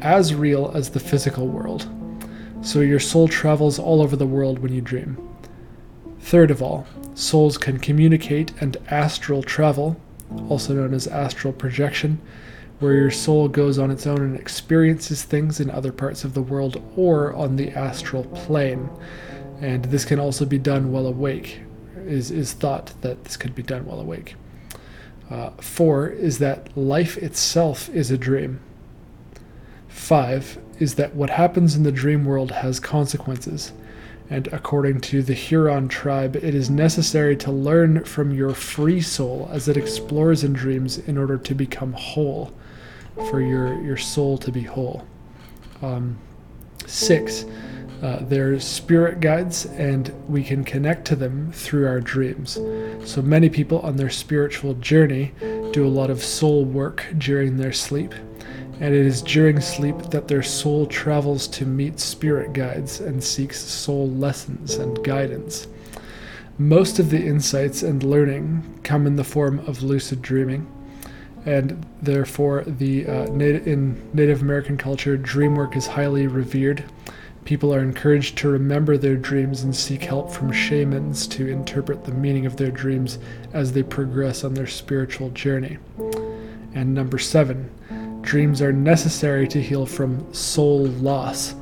as 0.00 0.34
real 0.34 0.70
as 0.74 0.90
the 0.90 1.00
physical 1.00 1.46
world. 1.46 1.88
So 2.62 2.78
your 2.78 3.00
soul 3.00 3.26
travels 3.26 3.80
all 3.80 4.00
over 4.00 4.14
the 4.14 4.26
world 4.26 4.60
when 4.60 4.72
you 4.72 4.80
dream. 4.80 5.18
Third 6.20 6.50
of 6.50 6.62
all, 6.62 6.86
souls 7.14 7.58
can 7.58 7.78
communicate 7.78 8.52
and 8.60 8.76
astral 8.86 9.42
travel, 9.42 10.00
also 10.48 10.72
known 10.72 10.94
as 10.94 11.08
astral 11.08 11.52
projection, 11.52 12.20
where 12.78 12.94
your 12.94 13.10
soul 13.10 13.48
goes 13.48 13.80
on 13.80 13.90
its 13.90 14.06
own 14.06 14.20
and 14.20 14.36
experiences 14.38 15.24
things 15.24 15.58
in 15.58 15.70
other 15.70 15.90
parts 15.90 16.22
of 16.22 16.34
the 16.34 16.42
world 16.42 16.80
or 16.96 17.34
on 17.34 17.56
the 17.56 17.70
astral 17.70 18.24
plane. 18.26 18.88
And 19.60 19.86
this 19.86 20.04
can 20.04 20.20
also 20.20 20.44
be 20.44 20.58
done 20.58 20.92
while 20.92 21.06
awake. 21.06 21.60
Is, 22.06 22.30
is 22.30 22.52
thought 22.52 22.92
that 23.00 23.24
this 23.24 23.36
could 23.36 23.54
be 23.56 23.62
done 23.62 23.86
while 23.86 24.00
awake. 24.00 24.36
Uh, 25.28 25.50
four 25.60 26.08
is 26.08 26.38
that 26.38 26.76
life 26.76 27.16
itself 27.16 27.88
is 27.88 28.10
a 28.10 28.18
dream. 28.18 28.60
Five 29.88 30.58
is 30.82 30.96
that 30.96 31.14
what 31.14 31.30
happens 31.30 31.76
in 31.76 31.84
the 31.84 31.92
dream 31.92 32.24
world 32.24 32.50
has 32.50 32.80
consequences. 32.80 33.72
And 34.28 34.48
according 34.48 35.00
to 35.02 35.22
the 35.22 35.32
Huron 35.32 35.86
tribe, 35.86 36.34
it 36.34 36.54
is 36.54 36.68
necessary 36.68 37.36
to 37.36 37.52
learn 37.52 38.04
from 38.04 38.32
your 38.32 38.52
free 38.52 39.00
soul 39.00 39.48
as 39.52 39.68
it 39.68 39.76
explores 39.76 40.42
in 40.42 40.54
dreams 40.54 40.98
in 40.98 41.16
order 41.16 41.38
to 41.38 41.54
become 41.54 41.92
whole, 41.92 42.52
for 43.30 43.40
your, 43.40 43.80
your 43.82 43.96
soul 43.96 44.38
to 44.38 44.50
be 44.50 44.62
whole. 44.62 45.06
Um, 45.82 46.18
six, 46.86 47.44
uh, 48.02 48.18
they're 48.22 48.58
spirit 48.58 49.20
guides, 49.20 49.66
and 49.66 50.12
we 50.28 50.42
can 50.42 50.64
connect 50.64 51.04
to 51.06 51.14
them 51.14 51.52
through 51.52 51.86
our 51.86 52.00
dreams. 52.00 52.58
So 53.04 53.22
many 53.22 53.48
people 53.48 53.78
on 53.80 53.96
their 53.96 54.10
spiritual 54.10 54.74
journey 54.74 55.32
do 55.72 55.86
a 55.86 55.88
lot 55.88 56.10
of 56.10 56.24
soul 56.24 56.64
work 56.64 57.06
during 57.16 57.58
their 57.58 57.72
sleep, 57.72 58.12
and 58.82 58.94
it 58.94 59.06
is 59.06 59.22
during 59.22 59.60
sleep 59.60 59.96
that 60.10 60.26
their 60.26 60.42
soul 60.42 60.86
travels 60.86 61.46
to 61.46 61.64
meet 61.64 62.00
spirit 62.00 62.52
guides 62.52 63.00
and 63.00 63.22
seeks 63.22 63.60
soul 63.60 64.10
lessons 64.10 64.74
and 64.74 65.02
guidance. 65.04 65.68
Most 66.58 66.98
of 66.98 67.08
the 67.08 67.24
insights 67.24 67.82
and 67.82 68.02
learning 68.02 68.80
come 68.82 69.06
in 69.06 69.14
the 69.14 69.24
form 69.24 69.60
of 69.60 69.84
lucid 69.84 70.20
dreaming, 70.20 70.66
and 71.46 71.86
therefore, 72.02 72.64
the 72.66 73.06
uh, 73.06 73.26
nat- 73.26 73.66
in 73.66 74.02
Native 74.12 74.42
American 74.42 74.76
culture, 74.76 75.16
dream 75.16 75.54
work 75.54 75.76
is 75.76 75.86
highly 75.86 76.26
revered 76.26 76.84
People 77.44 77.74
are 77.74 77.80
encouraged 77.82 78.38
to 78.38 78.48
remember 78.48 78.96
their 78.96 79.16
dreams 79.16 79.64
and 79.64 79.74
seek 79.74 80.04
help 80.04 80.30
from 80.30 80.52
shamans 80.52 81.26
to 81.28 81.48
interpret 81.48 82.04
the 82.04 82.12
meaning 82.12 82.46
of 82.46 82.56
their 82.56 82.70
dreams 82.70 83.18
as 83.52 83.72
they 83.72 83.82
progress 83.82 84.44
on 84.44 84.54
their 84.54 84.68
spiritual 84.68 85.30
journey. 85.30 85.78
And 86.72 86.94
number 86.94 87.18
seven, 87.18 87.70
dreams 88.22 88.62
are 88.62 88.72
necessary 88.72 89.46
to 89.48 89.60
heal 89.60 89.84
from 89.84 90.32
soul 90.32 90.86
loss. 90.86 91.54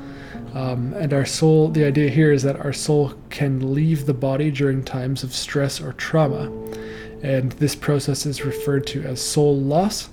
Um, 0.55 0.93
and 0.95 1.13
our 1.13 1.25
soul, 1.25 1.69
the 1.69 1.85
idea 1.85 2.11
here 2.11 2.33
is 2.33 2.43
that 2.43 2.61
our 2.65 2.73
soul 2.73 3.15
can 3.31 3.75
leave 3.75 4.07
the 4.07 4.15
body 4.15 4.51
during 4.51 4.85
times 4.85 5.23
of 5.23 5.33
stress 5.33 5.81
or 5.81 5.93
trauma. 5.95 6.51
And 7.23 7.53
this 7.53 7.75
process 7.75 8.27
is 8.27 8.45
referred 8.45 8.87
to 8.89 9.03
as 9.03 9.21
soul 9.21 9.57
loss. 9.57 10.09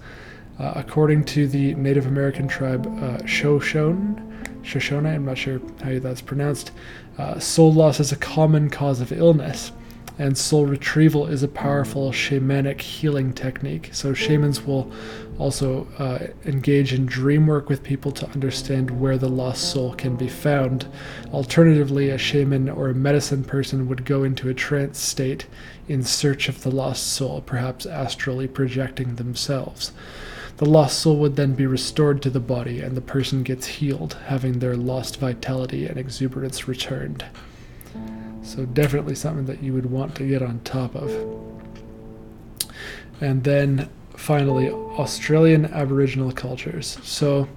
Uh, 0.60 0.74
according 0.76 1.24
to 1.24 1.48
the 1.48 1.76
Native 1.76 2.08
American 2.08 2.48
tribe 2.48 2.88
uh, 3.02 3.24
Shoshone, 3.26 4.22
Shoshone, 4.64 5.06
I'm 5.06 5.26
not 5.26 5.38
sure 5.38 5.62
how 5.84 6.00
that's 6.00 6.22
pronounced, 6.22 6.72
uh, 7.18 7.40
soul 7.40 7.72
loss 7.72 8.00
is 8.00 8.12
a 8.12 8.16
common 8.16 8.70
cause 8.70 9.00
of 9.00 9.12
illness 9.12 9.72
and 10.20 10.38
soul 10.38 10.66
retrieval 10.66 11.28
is 11.28 11.44
a 11.44 11.48
powerful 11.48 12.12
shamanic 12.12 12.82
healing 12.82 13.34
technique. 13.34 13.90
So, 13.94 14.14
shamans 14.14 14.66
will 14.66 14.92
also 15.38 15.88
uh, 16.00 16.28
engage 16.46 16.94
in 16.94 17.06
dream 17.06 17.46
work 17.46 17.70
with 17.70 17.84
people 17.84 18.12
to 18.14 18.28
understand 18.30 19.00
where 19.00 19.18
the 19.18 19.30
lost 19.30 19.72
soul 19.72 19.94
can 19.94 20.16
be 20.16 20.28
found. 20.28 20.88
Alternatively, 21.32 22.10
a 22.10 22.18
shaman 22.18 22.70
or 22.70 22.90
a 22.90 22.96
medicine 22.96 23.44
person 23.44 23.88
would 23.88 24.06
go 24.06 24.24
into 24.24 24.50
a 24.50 24.54
trance 24.54 25.00
state 25.00 25.46
in 25.88 26.04
search 26.04 26.50
of 26.50 26.64
the 26.64 26.72
lost 26.72 27.08
soul, 27.08 27.42
perhaps 27.42 27.86
astrally 27.86 28.48
projecting 28.48 29.16
themselves. 29.16 29.92
The 30.58 30.66
lost 30.66 31.00
soul 31.00 31.18
would 31.18 31.36
then 31.36 31.54
be 31.54 31.68
restored 31.68 32.24
to 32.24 32.32
the 32.32 32.40
body, 32.40 32.82
and 32.82 32.98
the 32.98 33.02
person 33.02 33.44
gets 33.44 33.68
healed, 33.68 34.18
having 34.26 34.58
their 34.58 34.76
lost 34.76 35.18
vitality 35.18 35.86
and 35.86 36.00
exuberance 36.00 36.68
returned. 36.68 37.24
So, 38.48 38.66
definitely 38.66 39.16
something 39.16 39.46
that 39.46 39.62
you 39.62 39.74
would 39.74 39.92
want 39.92 40.16
to 40.16 40.28
get 40.28 40.42
on 40.42 40.62
top 40.62 40.96
of. 40.96 41.12
And 43.20 43.44
then 43.44 43.90
finally, 44.16 44.70
Australian 44.70 45.66
Aboriginal 45.66 46.32
cultures. 46.32 46.98
So, 47.04 47.50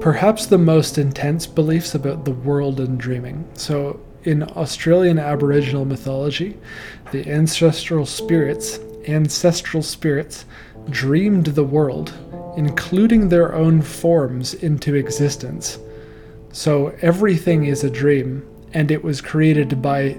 perhaps 0.00 0.46
the 0.46 0.58
most 0.58 0.98
intense 0.98 1.46
beliefs 1.46 1.94
about 1.94 2.24
the 2.24 2.32
world 2.32 2.80
and 2.80 2.98
dreaming. 2.98 3.48
So, 3.54 4.00
in 4.24 4.42
Australian 4.42 5.18
Aboriginal 5.18 5.84
mythology, 5.84 6.56
the 7.12 7.30
ancestral 7.30 8.04
spirits, 8.04 8.80
ancestral 9.06 9.82
spirits, 9.82 10.44
dreamed 10.90 11.46
the 11.46 11.64
world, 11.64 12.12
including 12.56 13.28
their 13.28 13.54
own 13.54 13.82
forms, 13.82 14.54
into 14.54 14.94
existence. 14.94 15.78
So 16.52 16.94
everything 17.02 17.66
is 17.66 17.84
a 17.84 17.90
dream, 17.90 18.46
and 18.74 18.90
it 18.90 19.02
was 19.02 19.20
created 19.20 19.80
by 19.80 20.18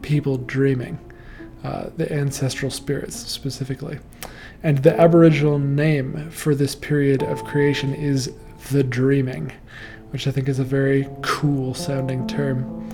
people 0.00 0.38
dreaming, 0.38 0.98
uh, 1.64 1.90
the 1.96 2.10
ancestral 2.12 2.70
spirits 2.70 3.16
specifically. 3.16 3.98
And 4.62 4.78
the 4.78 4.98
Aboriginal 4.98 5.58
name 5.58 6.30
for 6.30 6.54
this 6.54 6.74
period 6.74 7.22
of 7.22 7.44
creation 7.44 7.92
is 7.92 8.32
the 8.70 8.84
dreaming, 8.84 9.52
which 10.10 10.26
I 10.26 10.30
think 10.30 10.48
is 10.48 10.60
a 10.60 10.64
very 10.64 11.08
cool 11.22 11.74
sounding 11.74 12.26
term. 12.26 12.88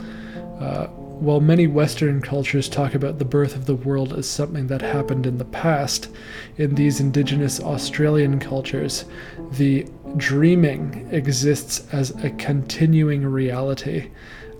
Uh, 0.58 0.86
while 0.86 1.40
many 1.40 1.66
Western 1.66 2.22
cultures 2.22 2.66
talk 2.66 2.94
about 2.94 3.18
the 3.18 3.24
birth 3.26 3.54
of 3.54 3.66
the 3.66 3.74
world 3.74 4.14
as 4.14 4.26
something 4.26 4.68
that 4.68 4.80
happened 4.80 5.26
in 5.26 5.36
the 5.36 5.44
past, 5.44 6.08
in 6.56 6.74
these 6.74 6.98
indigenous 6.98 7.60
Australian 7.60 8.40
cultures, 8.40 9.04
the 9.52 9.86
dreaming 10.16 11.06
exists 11.12 11.86
as 11.92 12.10
a 12.24 12.30
continuing 12.30 13.26
reality 13.26 14.10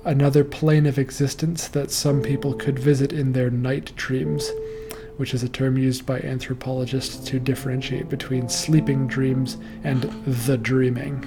another 0.05 0.45
plane 0.45 0.87
of 0.87 0.99
existence 0.99 1.69
that 1.69 1.91
some 1.91 2.23
people 2.23 2.55
could 2.55 2.79
visit 2.79 3.13
in 3.13 3.33
their 3.33 3.51
night 3.51 3.95
dreams, 3.97 4.51
which 5.17 5.35
is 5.35 5.43
a 5.43 5.49
term 5.49 5.77
used 5.77 6.07
by 6.07 6.19
anthropologists 6.21 7.17
to 7.29 7.39
differentiate 7.39 8.09
between 8.09 8.49
sleeping 8.49 9.07
dreams 9.07 9.59
and 9.85 10.03
the 10.25 10.57
dreaming. 10.57 11.27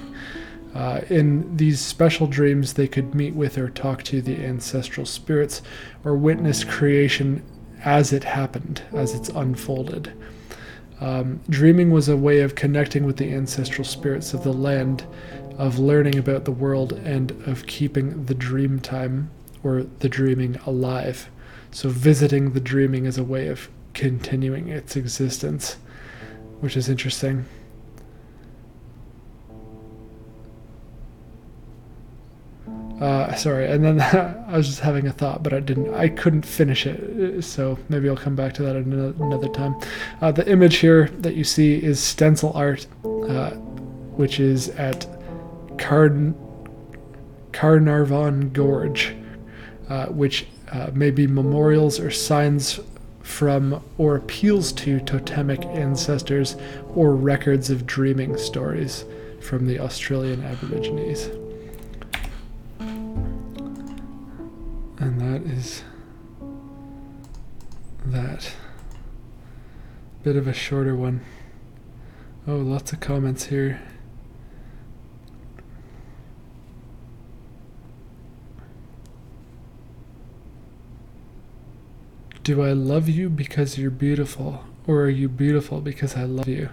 Uh, 0.74 1.02
in 1.08 1.56
these 1.56 1.80
special 1.80 2.26
dreams, 2.26 2.72
they 2.72 2.88
could 2.88 3.14
meet 3.14 3.34
with 3.34 3.56
or 3.56 3.70
talk 3.70 4.02
to 4.02 4.20
the 4.20 4.44
ancestral 4.44 5.06
spirits 5.06 5.62
or 6.04 6.16
witness 6.16 6.64
creation 6.64 7.42
as 7.84 8.12
it 8.12 8.24
happened, 8.24 8.82
as 8.92 9.14
it's 9.14 9.28
unfolded. 9.28 10.12
Um, 11.00 11.40
dreaming 11.48 11.90
was 11.90 12.08
a 12.08 12.16
way 12.16 12.40
of 12.40 12.54
connecting 12.54 13.04
with 13.04 13.18
the 13.18 13.32
ancestral 13.32 13.84
spirits 13.84 14.32
of 14.32 14.42
the 14.42 14.52
land 14.52 15.04
of 15.56 15.78
learning 15.78 16.18
about 16.18 16.44
the 16.44 16.52
world 16.52 16.92
and 16.92 17.30
of 17.46 17.66
keeping 17.66 18.26
the 18.26 18.34
dream 18.34 18.80
time 18.80 19.30
or 19.62 19.84
the 20.00 20.08
dreaming 20.08 20.56
alive. 20.66 21.30
So, 21.70 21.88
visiting 21.88 22.52
the 22.52 22.60
dreaming 22.60 23.06
is 23.06 23.18
a 23.18 23.24
way 23.24 23.48
of 23.48 23.68
continuing 23.94 24.68
its 24.68 24.96
existence, 24.96 25.76
which 26.60 26.76
is 26.76 26.88
interesting. 26.88 27.46
Uh, 33.00 33.34
sorry, 33.34 33.66
and 33.70 33.84
then 33.84 34.00
I 34.48 34.56
was 34.56 34.66
just 34.68 34.80
having 34.80 35.06
a 35.06 35.12
thought, 35.12 35.42
but 35.42 35.52
I 35.52 35.60
didn't. 35.60 35.92
I 35.94 36.08
couldn't 36.08 36.46
finish 36.46 36.86
it, 36.86 37.42
so 37.42 37.78
maybe 37.88 38.08
I'll 38.08 38.16
come 38.16 38.36
back 38.36 38.54
to 38.54 38.62
that 38.62 38.76
another 38.76 39.48
time. 39.48 39.74
Uh, 40.20 40.30
the 40.30 40.48
image 40.48 40.76
here 40.76 41.08
that 41.18 41.34
you 41.34 41.44
see 41.44 41.82
is 41.82 41.98
stencil 41.98 42.52
art, 42.54 42.86
uh, 43.04 43.50
which 44.16 44.38
is 44.38 44.68
at 44.70 45.06
Carn- 45.78 46.34
Carnarvon 47.52 48.50
Gorge, 48.50 49.14
uh, 49.88 50.06
which 50.06 50.46
uh, 50.72 50.90
may 50.92 51.10
be 51.10 51.26
memorials 51.26 52.00
or 52.00 52.10
signs 52.10 52.80
from 53.22 53.82
or 53.96 54.16
appeals 54.16 54.72
to 54.72 55.00
totemic 55.00 55.64
ancestors 55.66 56.56
or 56.94 57.14
records 57.14 57.70
of 57.70 57.86
dreaming 57.86 58.36
stories 58.36 59.04
from 59.40 59.66
the 59.66 59.78
Australian 59.78 60.44
Aborigines. 60.44 61.28
And 64.98 65.20
that 65.20 65.42
is 65.50 65.82
that. 68.06 68.52
Bit 70.22 70.36
of 70.36 70.46
a 70.48 70.54
shorter 70.54 70.94
one. 70.94 71.20
Oh, 72.46 72.56
lots 72.56 72.92
of 72.92 73.00
comments 73.00 73.46
here. 73.46 73.80
Do 82.44 82.62
I 82.62 82.72
love 82.72 83.08
you 83.08 83.30
because 83.30 83.78
you're 83.78 83.90
beautiful, 83.90 84.64
or 84.86 85.00
are 85.00 85.08
you 85.08 85.30
beautiful 85.30 85.80
because 85.80 86.14
I 86.14 86.24
love 86.24 86.46
you? 86.46 86.68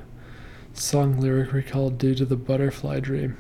Song 0.73 1.17
lyric 1.17 1.53
recalled 1.53 1.97
due 1.97 2.13
to 2.15 2.25
the 2.25 2.36
butterfly 2.36 2.99
dream. 2.99 3.38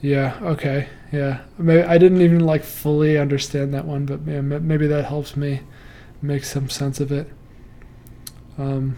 Yeah, 0.00 0.38
okay, 0.40 0.88
yeah. 1.10 1.40
Maybe 1.58 1.82
I 1.82 1.98
didn't 1.98 2.20
even 2.20 2.38
like 2.38 2.62
fully 2.62 3.18
understand 3.18 3.74
that 3.74 3.84
one, 3.84 4.06
but 4.06 4.20
maybe 4.22 4.86
that 4.86 5.06
helps 5.06 5.36
me 5.36 5.62
make 6.22 6.44
some 6.44 6.70
sense 6.70 7.00
of 7.00 7.10
it. 7.10 7.28
Um, 8.56 8.96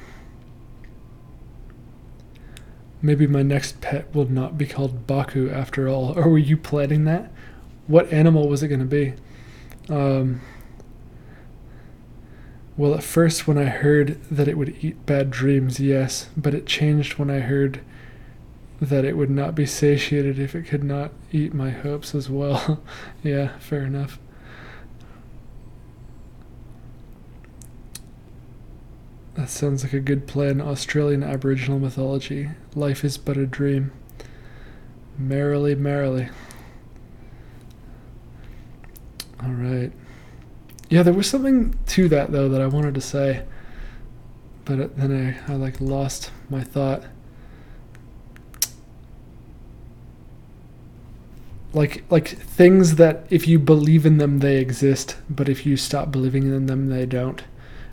maybe 3.00 3.26
my 3.26 3.42
next 3.42 3.80
pet 3.80 4.14
will 4.14 4.28
not 4.28 4.58
be 4.58 4.66
called 4.66 5.06
Baku 5.06 5.50
after 5.50 5.88
all. 5.88 6.12
Or 6.18 6.28
were 6.28 6.36
you 6.36 6.58
planning 6.58 7.04
that? 7.04 7.32
What 7.86 8.12
animal 8.12 8.46
was 8.46 8.62
it 8.62 8.68
going 8.68 8.80
to 8.80 8.84
be? 8.84 9.14
Um, 9.88 10.40
well, 12.76 12.94
at 12.94 13.02
first, 13.02 13.48
when 13.48 13.58
I 13.58 13.64
heard 13.64 14.22
that 14.30 14.46
it 14.46 14.56
would 14.56 14.76
eat 14.84 15.04
bad 15.04 15.30
dreams, 15.30 15.80
yes, 15.80 16.28
but 16.36 16.54
it 16.54 16.66
changed 16.66 17.18
when 17.18 17.30
I 17.30 17.40
heard 17.40 17.80
that 18.80 19.04
it 19.04 19.16
would 19.16 19.30
not 19.30 19.54
be 19.54 19.66
satiated 19.66 20.38
if 20.38 20.54
it 20.54 20.62
could 20.66 20.84
not 20.84 21.10
eat 21.32 21.52
my 21.52 21.70
hopes 21.70 22.14
as 22.14 22.30
well. 22.30 22.80
yeah, 23.24 23.58
fair 23.58 23.82
enough. 23.82 24.20
That 29.34 29.50
sounds 29.50 29.84
like 29.84 29.92
a 29.92 30.00
good 30.00 30.26
plan. 30.26 30.60
Australian 30.60 31.22
Aboriginal 31.22 31.78
mythology. 31.78 32.50
Life 32.74 33.04
is 33.04 33.18
but 33.18 33.36
a 33.36 33.46
dream. 33.46 33.92
Merrily, 35.16 35.74
merrily. 35.74 36.28
All 39.42 39.50
right. 39.50 39.92
Yeah, 40.88 41.02
there 41.02 41.12
was 41.12 41.28
something 41.28 41.78
to 41.86 42.08
that 42.08 42.32
though 42.32 42.48
that 42.48 42.60
I 42.60 42.66
wanted 42.66 42.94
to 42.94 43.00
say, 43.00 43.44
but 44.64 44.96
then 44.96 45.36
I, 45.48 45.52
I 45.52 45.56
like 45.56 45.80
lost 45.80 46.30
my 46.48 46.62
thought. 46.62 47.04
Like 51.74 52.04
like 52.10 52.28
things 52.28 52.96
that 52.96 53.26
if 53.28 53.46
you 53.46 53.58
believe 53.58 54.06
in 54.06 54.18
them 54.18 54.38
they 54.38 54.56
exist, 54.56 55.16
but 55.28 55.48
if 55.48 55.66
you 55.66 55.76
stop 55.76 56.10
believing 56.10 56.44
in 56.44 56.66
them 56.66 56.88
they 56.88 57.06
don't. 57.06 57.42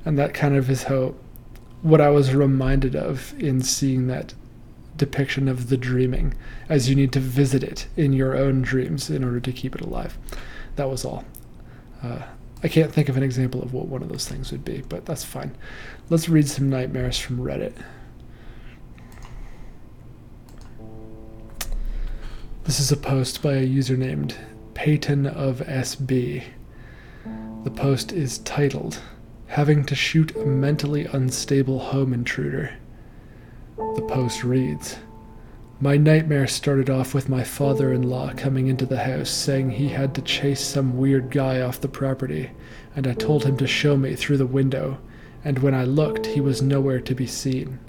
And 0.05 0.17
that 0.17 0.33
kind 0.33 0.55
of 0.55 0.69
is 0.69 0.83
how 0.83 1.15
what 1.81 2.01
I 2.01 2.09
was 2.09 2.33
reminded 2.33 2.95
of 2.95 3.33
in 3.37 3.61
seeing 3.61 4.07
that 4.07 4.33
depiction 4.97 5.47
of 5.47 5.69
the 5.69 5.77
dreaming, 5.77 6.33
as 6.69 6.89
you 6.89 6.95
need 6.95 7.11
to 7.11 7.19
visit 7.19 7.63
it 7.63 7.87
in 7.97 8.13
your 8.13 8.35
own 8.35 8.61
dreams 8.61 9.09
in 9.09 9.23
order 9.23 9.39
to 9.41 9.51
keep 9.51 9.75
it 9.75 9.81
alive. 9.81 10.17
That 10.77 10.89
was 10.89 11.05
all. 11.05 11.25
Uh, 12.05 12.21
I 12.61 12.67
can't 12.67 12.91
think 12.91 13.09
of 13.09 13.17
an 13.17 13.23
example 13.23 13.63
of 13.63 13.73
what 13.73 13.87
one 13.87 14.03
of 14.03 14.09
those 14.09 14.27
things 14.27 14.51
would 14.51 14.63
be, 14.63 14.83
but 14.87 15.05
that's 15.05 15.23
fine. 15.23 15.55
Let's 16.09 16.29
read 16.29 16.47
some 16.47 16.69
nightmares 16.69 17.17
from 17.17 17.37
Reddit. 17.37 17.73
This 22.63 22.79
is 22.79 22.91
a 22.91 22.97
post 22.97 23.41
by 23.41 23.53
a 23.53 23.61
user 23.61 23.97
named 23.97 24.35
Peyton 24.73 25.25
of 25.25 25.59
SB. 25.61 26.43
The 27.63 27.71
post 27.71 28.11
is 28.11 28.39
titled 28.39 29.01
Having 29.47 29.85
to 29.85 29.95
Shoot 29.95 30.35
a 30.35 30.45
Mentally 30.45 31.05
Unstable 31.05 31.79
Home 31.79 32.13
Intruder. 32.13 32.75
The 33.77 34.05
post 34.07 34.43
reads 34.43 34.97
My 35.81 35.97
nightmare 35.97 36.47
started 36.47 36.89
off 36.89 37.13
with 37.13 37.27
my 37.27 37.43
father 37.43 37.91
in 37.91 38.09
law 38.09 38.31
coming 38.31 38.67
into 38.67 38.85
the 38.85 39.03
house 39.03 39.29
saying 39.29 39.71
he 39.71 39.89
had 39.89 40.15
to 40.15 40.21
chase 40.21 40.61
some 40.61 40.97
weird 40.97 41.29
guy 41.29 41.59
off 41.59 41.81
the 41.81 41.89
property, 41.89 42.51
and 42.95 43.05
I 43.05 43.13
told 43.13 43.43
him 43.43 43.57
to 43.57 43.67
show 43.67 43.97
me 43.97 44.15
through 44.15 44.37
the 44.37 44.45
window, 44.45 44.99
and 45.43 45.59
when 45.59 45.73
I 45.73 45.83
looked, 45.83 46.27
he 46.27 46.39
was 46.39 46.61
nowhere 46.61 47.01
to 47.01 47.13
be 47.13 47.27
seen. 47.27 47.79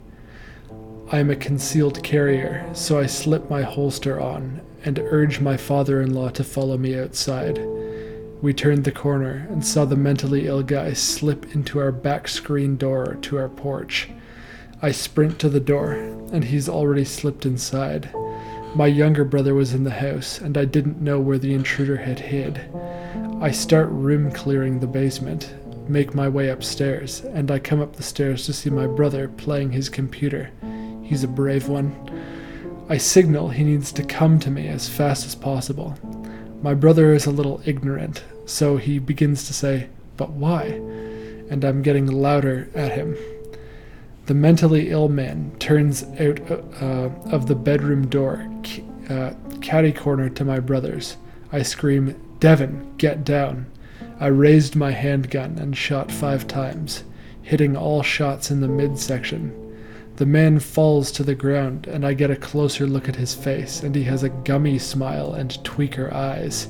I 1.13 1.21
am 1.21 1.31
a 1.31 1.37
concealed 1.37 2.03
carrier, 2.03 2.69
so 2.73 2.99
I 2.99 3.07
slip 3.07 3.49
my 3.49 3.63
holster 3.63 4.21
on 4.21 4.63
and 4.85 4.99
urge 4.99 5.39
my 5.39 5.57
father 5.57 6.03
in 6.03 6.13
law 6.13 6.31
to 6.31 6.43
follow 6.43 6.77
me 6.77 6.99
outside. 6.99 7.65
We 8.43 8.53
turned 8.53 8.83
the 8.83 8.91
corner 8.91 9.47
and 9.49 9.65
saw 9.65 9.85
the 9.85 9.95
mentally 9.95 10.49
ill 10.49 10.65
guy 10.65 10.93
slip 10.93 11.55
into 11.55 11.79
our 11.79 11.93
back 11.93 12.27
screen 12.27 12.77
door 12.77 13.17
to 13.23 13.39
our 13.39 13.49
porch. 13.49 14.09
I 14.83 14.93
sprint 14.93 15.39
to 15.39 15.49
the 15.49 15.59
door, 15.61 15.93
and 16.33 16.45
he's 16.45 16.69
already 16.69 17.05
slipped 17.05 17.47
inside. 17.47 18.11
My 18.75 18.87
younger 18.87 19.25
brother 19.25 19.55
was 19.55 19.73
in 19.73 19.85
the 19.85 19.91
house, 19.91 20.39
and 20.39 20.59
I 20.59 20.67
didn't 20.67 21.01
know 21.01 21.19
where 21.19 21.39
the 21.39 21.55
intruder 21.55 21.97
had 21.97 22.19
hid. 22.19 22.61
I 23.41 23.51
start 23.53 23.89
room 23.89 24.31
clearing 24.31 24.79
the 24.79 24.87
basement, 24.87 25.55
make 25.89 26.15
my 26.15 26.29
way 26.29 26.51
upstairs, 26.51 27.21
and 27.21 27.51
I 27.51 27.59
come 27.59 27.81
up 27.81 27.97
the 27.97 28.03
stairs 28.03 28.45
to 28.47 28.53
see 28.53 28.69
my 28.69 28.87
brother 28.87 29.29
playing 29.29 29.73
his 29.73 29.89
computer. 29.89 30.51
He's 31.03 31.25
a 31.25 31.29
brave 31.29 31.69
one. 31.69 31.95
I 32.91 32.99
signal 32.99 33.49
he 33.49 33.65
needs 33.65 33.93
to 33.93 34.03
come 34.03 34.39
to 34.41 34.51
me 34.51 34.69
as 34.69 34.91
fast 34.91 35.25
as 35.25 35.35
possible. 35.35 35.97
My 36.61 36.75
brother 36.75 37.15
is 37.15 37.25
a 37.25 37.31
little 37.31 37.63
ignorant, 37.65 38.25
so 38.45 38.77
he 38.77 38.99
begins 38.99 39.47
to 39.47 39.55
say, 39.55 39.89
But 40.19 40.33
why? 40.33 40.65
And 41.49 41.65
I'm 41.65 41.81
getting 41.81 42.07
louder 42.07 42.69
at 42.75 42.93
him. 42.93 43.17
The 44.27 44.35
mentally 44.35 44.91
ill 44.91 45.09
man 45.09 45.53
turns 45.61 46.03
out 46.03 46.41
uh, 46.83 47.11
of 47.31 47.47
the 47.47 47.55
bedroom 47.55 48.09
door, 48.09 48.45
uh, 49.09 49.35
catty 49.61 49.93
corner 49.93 50.29
to 50.31 50.45
my 50.45 50.59
brother's. 50.59 51.17
I 51.53 51.63
scream, 51.63 52.21
Devon, 52.41 52.93
get 52.99 53.25
down. 53.25 53.67
I 54.19 54.27
raised 54.27 54.75
my 54.75 54.91
handgun 54.91 55.59
and 55.59 55.77
shot 55.77 56.11
five 56.11 56.49
times, 56.49 57.05
hitting 57.41 57.77
all 57.77 58.03
shots 58.03 58.51
in 58.51 58.61
the 58.61 58.69
midsection. 58.69 59.63
The 60.17 60.27
man 60.27 60.59
falls 60.59 61.13
to 61.13 61.23
the 61.23 61.37
ground, 61.37 61.87
and 61.87 62.05
I 62.05 62.15
get 62.15 62.31
a 62.31 62.37
closer 62.37 62.87
look 62.87 63.09
at 63.09 63.17
his 63.17 63.35
face, 63.35 63.83
and 63.83 63.95
he 63.95 64.05
has 64.05 64.25
a 64.25 64.31
gummy 64.31 64.79
smile 64.81 65.35
and 65.35 65.51
tweaker 65.63 66.13
eyes, 66.13 66.67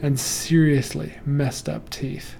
and 0.00 0.20
seriously 0.20 1.14
messed 1.26 1.68
up 1.68 1.90
teeth. 1.90 2.36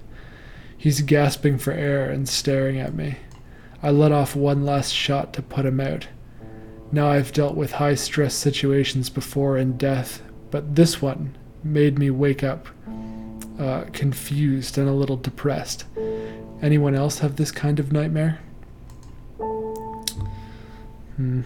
He's 0.77 1.01
gasping 1.01 1.57
for 1.57 1.73
air 1.73 2.09
and 2.09 2.29
staring 2.29 2.79
at 2.79 2.93
me. 2.93 3.17
I 3.83 3.89
let 3.89 4.11
off 4.11 4.35
one 4.35 4.65
last 4.65 4.91
shot 4.91 5.33
to 5.33 5.41
put 5.41 5.65
him 5.65 5.79
out. 5.79 6.07
Now 6.91 7.09
I've 7.09 7.31
dealt 7.31 7.55
with 7.55 7.73
high 7.73 7.95
stress 7.95 8.35
situations 8.35 9.09
before 9.09 9.57
in 9.57 9.77
death, 9.77 10.21
but 10.51 10.75
this 10.75 11.01
one 11.01 11.37
made 11.63 11.97
me 11.97 12.09
wake 12.09 12.43
up 12.43 12.67
uh, 13.59 13.85
confused 13.93 14.77
and 14.77 14.89
a 14.89 14.93
little 14.93 15.17
depressed. 15.17 15.85
Anyone 16.61 16.95
else 16.95 17.19
have 17.19 17.37
this 17.37 17.51
kind 17.51 17.79
of 17.79 17.91
nightmare? 17.91 18.39
Hmm. 21.15 21.41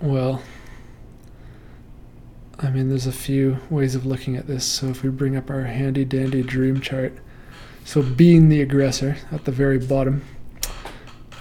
Well, 0.00 0.42
I 2.60 2.70
mean, 2.70 2.88
there's 2.88 3.06
a 3.06 3.12
few 3.12 3.58
ways 3.70 3.94
of 3.94 4.06
looking 4.06 4.36
at 4.36 4.46
this. 4.46 4.64
So 4.64 4.88
if 4.88 5.02
we 5.02 5.10
bring 5.10 5.36
up 5.36 5.50
our 5.50 5.64
handy 5.64 6.04
dandy 6.04 6.42
dream 6.42 6.80
chart, 6.80 7.16
so 7.88 8.02
being 8.02 8.50
the 8.50 8.60
aggressor 8.60 9.16
at 9.32 9.46
the 9.46 9.50
very 9.50 9.78
bottom 9.78 10.22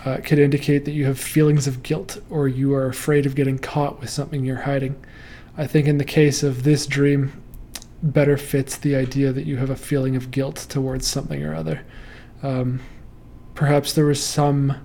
uh, 0.06 0.20
could 0.24 0.40
indicate 0.40 0.86
that 0.86 0.94
you 0.94 1.04
have 1.04 1.20
feelings 1.20 1.68
of 1.68 1.84
guilt 1.84 2.22
or 2.30 2.48
you 2.48 2.74
are 2.74 2.88
afraid 2.88 3.26
of 3.26 3.36
getting 3.36 3.60
caught 3.60 4.00
with 4.00 4.10
something 4.10 4.46
you're 4.46 4.62
hiding. 4.62 4.96
I 5.58 5.68
think 5.68 5.90
in 5.90 5.98
the 5.98 6.06
case 6.06 6.44
of 6.44 6.64
this 6.64 6.88
dream, 6.88 7.44
better 8.02 8.38
fits 8.38 8.78
the 8.78 8.96
idea 8.96 9.34
that 9.34 9.46
you 9.46 9.58
have 9.58 9.70
a 9.70 9.76
feeling 9.76 10.16
of 10.16 10.32
guilt 10.32 10.68
towards 10.70 11.06
something 11.06 11.44
or 11.44 11.54
other. 11.54 11.82
Um, 12.42 12.80
perhaps 13.54 13.92
there 13.92 14.06
was 14.06 14.24
some 14.24 14.78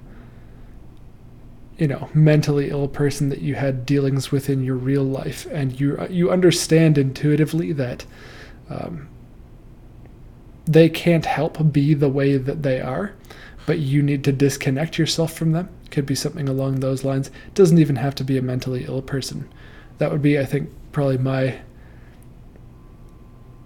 you 1.79 1.87
know 1.87 2.11
mentally 2.13 2.71
ill 2.71 2.89
person 2.89 3.29
that 3.29 3.41
you 3.41 3.55
had 3.55 3.87
dealings 3.87 4.33
with 4.33 4.51
in 4.51 4.65
your 4.65 4.75
real 4.75 5.05
life 5.05 5.47
and 5.53 5.79
you 5.79 6.05
you 6.11 6.29
understand 6.29 6.99
intuitively 6.99 7.71
that 7.73 8.05
um, 8.69 9.07
they 10.65 10.89
can't 10.89 11.27
help 11.27 11.73
be 11.73 11.95
the 11.95 12.09
way 12.09 12.37
that 12.37 12.63
they 12.63 12.81
are 12.81 13.15
but 13.67 13.79
you 13.79 14.03
need 14.03 14.25
to 14.25 14.33
disconnect 14.33 14.99
yourself 14.99 15.33
from 15.33 15.53
them. 15.53 15.69
Could 15.91 16.05
be 16.05 16.17
something 16.17 16.49
along 16.49 16.81
those 16.81 17.05
lines. 17.05 17.29
It 17.29 17.55
doesn't 17.55 17.79
even 17.79 17.95
have 17.97 18.15
to 18.17 18.25
be 18.25 18.37
a 18.37 18.43
mentally 18.43 18.85
ill 18.87 19.03
person. 19.03 19.49
That 19.99 20.11
would 20.11 20.23
be 20.23 20.39
i 20.39 20.45
think 20.45 20.69
probably 20.91 21.19
my 21.19 21.61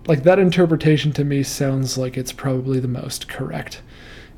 like 0.06 0.22
that 0.22 0.38
interpretation 0.38 1.12
to 1.12 1.24
me 1.24 1.42
sounds 1.42 1.96
like 1.96 2.16
it's 2.16 2.32
probably 2.32 2.78
the 2.78 2.88
most 2.88 3.26
correct 3.26 3.80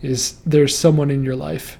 is 0.01 0.38
there's 0.47 0.79
someone 0.79 1.11
in 1.11 1.25
your 1.25 1.37
life 1.37 1.79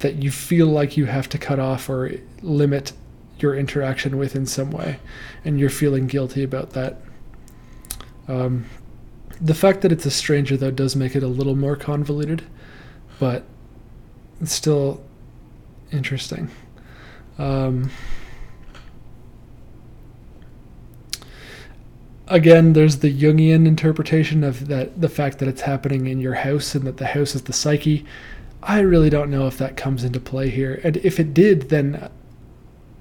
that 0.00 0.22
you 0.22 0.30
feel 0.30 0.66
like 0.66 0.96
you 0.96 1.06
have 1.06 1.28
to 1.28 1.38
cut 1.38 1.58
off 1.58 1.88
or 1.88 2.12
limit 2.42 2.92
your 3.38 3.54
interaction 3.54 4.18
with 4.18 4.34
in 4.34 4.46
some 4.46 4.70
way, 4.70 4.98
and 5.44 5.58
you're 5.58 5.70
feeling 5.70 6.06
guilty 6.06 6.42
about 6.42 6.70
that. 6.70 7.00
Um, 8.28 8.66
the 9.40 9.54
fact 9.54 9.82
that 9.82 9.92
it's 9.92 10.06
a 10.06 10.10
stranger, 10.10 10.56
though, 10.56 10.70
does 10.70 10.96
make 10.96 11.14
it 11.14 11.22
a 11.22 11.28
little 11.28 11.56
more 11.56 11.76
convoluted, 11.76 12.42
but 13.18 13.44
it's 14.40 14.52
still 14.52 15.02
interesting. 15.92 16.50
Um, 17.38 17.90
again, 22.28 22.72
there's 22.72 22.98
the 22.98 23.12
Jungian 23.12 23.66
interpretation 23.66 24.42
of 24.42 24.68
that 24.68 25.00
the 25.00 25.08
fact 25.08 25.38
that 25.38 25.48
it's 25.48 25.62
happening 25.62 26.06
in 26.06 26.20
your 26.20 26.34
house 26.34 26.74
and 26.74 26.86
that 26.86 26.96
the 26.96 27.06
house 27.06 27.34
is 27.34 27.42
the 27.42 27.52
psyche. 27.52 28.04
I 28.62 28.80
really 28.80 29.10
don't 29.10 29.30
know 29.30 29.46
if 29.46 29.58
that 29.58 29.76
comes 29.76 30.02
into 30.02 30.18
play 30.18 30.50
here. 30.50 30.80
And 30.82 30.96
if 30.98 31.20
it 31.20 31.34
did, 31.34 31.68
then 31.68 32.10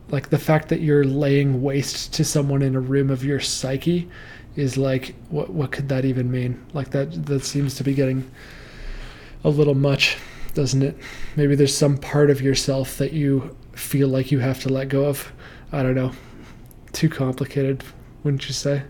like 0.10 0.30
the 0.30 0.38
fact 0.38 0.70
that 0.70 0.82
you're 0.82 1.04
laying 1.04 1.64
waste 1.64 2.14
to 2.14 2.24
someone 2.24 2.62
in 2.62 2.76
a 2.76 2.80
room 2.80 3.10
of 3.10 3.24
your 3.24 3.40
psyche 3.40 4.08
is 4.56 4.78
like 4.78 5.16
what 5.30 5.50
what 5.50 5.72
could 5.72 5.90
that 5.90 6.06
even 6.06 6.32
mean? 6.32 6.64
Like 6.74 6.92
that 6.92 7.26
that 7.26 7.44
seems 7.44 7.76
to 7.76 7.84
be 7.84 7.94
getting 7.94 8.30
a 9.44 9.50
little 9.50 9.76
much, 9.76 10.18
doesn't 10.54 10.82
it? 10.82 10.98
Maybe 11.36 11.56
there's 11.56 11.76
some 11.76 11.98
part 11.98 12.30
of 12.30 12.42
yourself 12.42 12.98
that 12.98 13.14
you 13.14 13.56
feel 13.74 14.08
like 14.08 14.32
you 14.32 14.40
have 14.40 14.62
to 14.62 14.70
let 14.70 14.90
go 14.90 15.06
of. 15.06 15.32
I 15.72 15.84
don't 15.84 15.96
know. 15.96 16.14
Too 16.94 17.10
complicated, 17.10 17.84
wouldn't 18.24 18.48
you 18.48 18.54
say? 18.54 18.84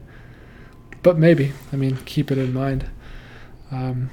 but 1.05 1.19
maybe. 1.19 1.53
I 1.71 1.75
mean, 1.75 1.97
keep 1.97 2.31
it 2.31 2.39
in 2.39 2.51
mind. 2.51 2.89
Um, 3.71 4.09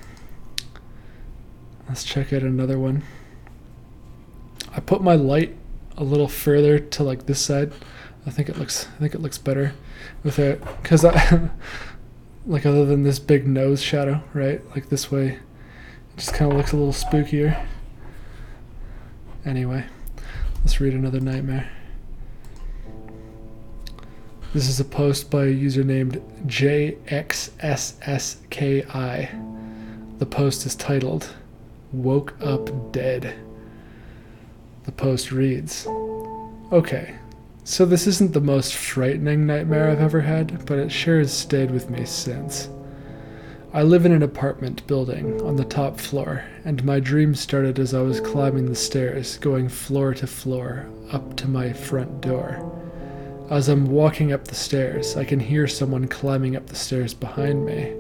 let's 1.88 2.04
check 2.04 2.34
out 2.34 2.42
another 2.42 2.78
one. 2.78 3.02
I 4.76 4.80
put 4.80 5.00
my 5.00 5.14
light 5.14 5.56
a 5.96 6.04
little 6.04 6.28
further 6.28 6.78
to 6.78 7.02
like 7.02 7.24
this 7.24 7.40
side. 7.40 7.72
I 8.26 8.30
think 8.30 8.50
it 8.50 8.58
looks. 8.58 8.88
I 8.94 8.98
think 8.98 9.14
it 9.14 9.22
looks 9.22 9.38
better 9.38 9.72
with 10.22 10.38
it 10.38 10.62
because 10.82 11.04
I 11.04 11.50
like 12.46 12.66
other 12.66 12.84
than 12.84 13.02
this 13.02 13.18
big 13.18 13.46
nose 13.46 13.82
shadow, 13.82 14.22
right? 14.34 14.60
Like 14.70 14.88
this 14.88 15.10
way, 15.10 15.28
it 15.28 15.38
just 16.16 16.34
kind 16.34 16.50
of 16.50 16.56
looks 16.58 16.72
a 16.72 16.76
little 16.76 16.92
spookier. 16.92 17.64
Anyway, 19.44 19.84
let's 20.60 20.80
read 20.80 20.94
another 20.94 21.20
nightmare. 21.20 21.70
This 24.54 24.68
is 24.68 24.78
a 24.80 24.84
post 24.84 25.30
by 25.30 25.44
a 25.46 25.50
user 25.50 25.82
named 25.82 26.20
JXSSKI. 26.46 27.78
The 30.18 30.26
post 30.26 30.66
is 30.66 30.74
titled 30.74 31.34
Woke 31.92 32.34
Up 32.42 32.92
Dead. 32.92 33.34
The 34.84 34.92
post 34.92 35.32
reads 35.32 35.86
Okay, 36.70 37.14
so 37.64 37.86
this 37.86 38.06
isn't 38.06 38.32
the 38.32 38.40
most 38.40 38.74
frightening 38.74 39.46
nightmare 39.46 39.90
I've 39.90 40.00
ever 40.00 40.22
had, 40.22 40.66
but 40.66 40.78
it 40.78 40.90
sure 40.90 41.18
has 41.18 41.32
stayed 41.32 41.70
with 41.70 41.90
me 41.90 42.04
since. 42.04 42.68
I 43.74 43.82
live 43.82 44.04
in 44.04 44.12
an 44.12 44.22
apartment 44.22 44.86
building 44.86 45.40
on 45.40 45.56
the 45.56 45.64
top 45.64 45.98
floor, 45.98 46.44
and 46.64 46.84
my 46.84 47.00
dream 47.00 47.34
started 47.34 47.78
as 47.78 47.94
I 47.94 48.02
was 48.02 48.20
climbing 48.20 48.66
the 48.66 48.74
stairs, 48.74 49.38
going 49.38 49.68
floor 49.68 50.12
to 50.14 50.26
floor, 50.26 50.88
up 51.10 51.36
to 51.36 51.48
my 51.48 51.72
front 51.72 52.20
door. 52.20 52.70
As 53.48 53.68
I'm 53.68 53.86
walking 53.86 54.32
up 54.32 54.46
the 54.46 54.54
stairs, 54.54 55.16
I 55.16 55.24
can 55.24 55.40
hear 55.40 55.66
someone 55.66 56.08
climbing 56.08 56.56
up 56.56 56.66
the 56.66 56.74
stairs 56.74 57.14
behind 57.14 57.64
me. 57.64 57.94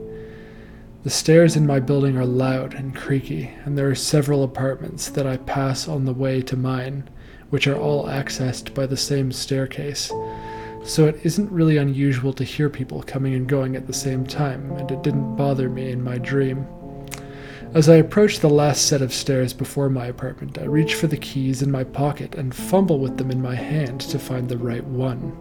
The 1.04 1.10
stairs 1.10 1.56
in 1.56 1.66
my 1.66 1.80
building 1.80 2.16
are 2.16 2.26
loud 2.26 2.74
and 2.74 2.94
creaky, 2.94 3.50
and 3.64 3.78
there 3.78 3.88
are 3.88 3.94
several 3.94 4.44
apartments 4.44 5.08
that 5.10 5.26
I 5.26 5.36
pass 5.36 5.88
on 5.88 6.04
the 6.04 6.12
way 6.12 6.42
to 6.42 6.56
mine, 6.56 7.08
which 7.52 7.66
are 7.66 7.76
all 7.76 8.06
accessed 8.06 8.72
by 8.72 8.86
the 8.86 8.96
same 8.96 9.30
staircase. 9.30 10.10
So 10.84 11.06
it 11.06 11.20
isn't 11.22 11.52
really 11.52 11.76
unusual 11.76 12.32
to 12.32 12.44
hear 12.44 12.70
people 12.70 13.02
coming 13.02 13.34
and 13.34 13.46
going 13.46 13.76
at 13.76 13.86
the 13.86 13.92
same 13.92 14.26
time, 14.26 14.72
and 14.72 14.90
it 14.90 15.02
didn't 15.02 15.36
bother 15.36 15.68
me 15.68 15.90
in 15.90 16.02
my 16.02 16.16
dream. 16.16 16.66
As 17.74 17.90
I 17.90 17.96
approach 17.96 18.38
the 18.38 18.48
last 18.48 18.86
set 18.86 19.02
of 19.02 19.12
stairs 19.12 19.52
before 19.52 19.90
my 19.90 20.06
apartment, 20.06 20.56
I 20.56 20.64
reach 20.64 20.94
for 20.94 21.08
the 21.08 21.18
keys 21.18 21.60
in 21.60 21.70
my 21.70 21.84
pocket 21.84 22.36
and 22.36 22.54
fumble 22.54 22.98
with 22.98 23.18
them 23.18 23.30
in 23.30 23.42
my 23.42 23.54
hand 23.54 24.00
to 24.00 24.18
find 24.18 24.48
the 24.48 24.56
right 24.56 24.84
one. 24.84 25.36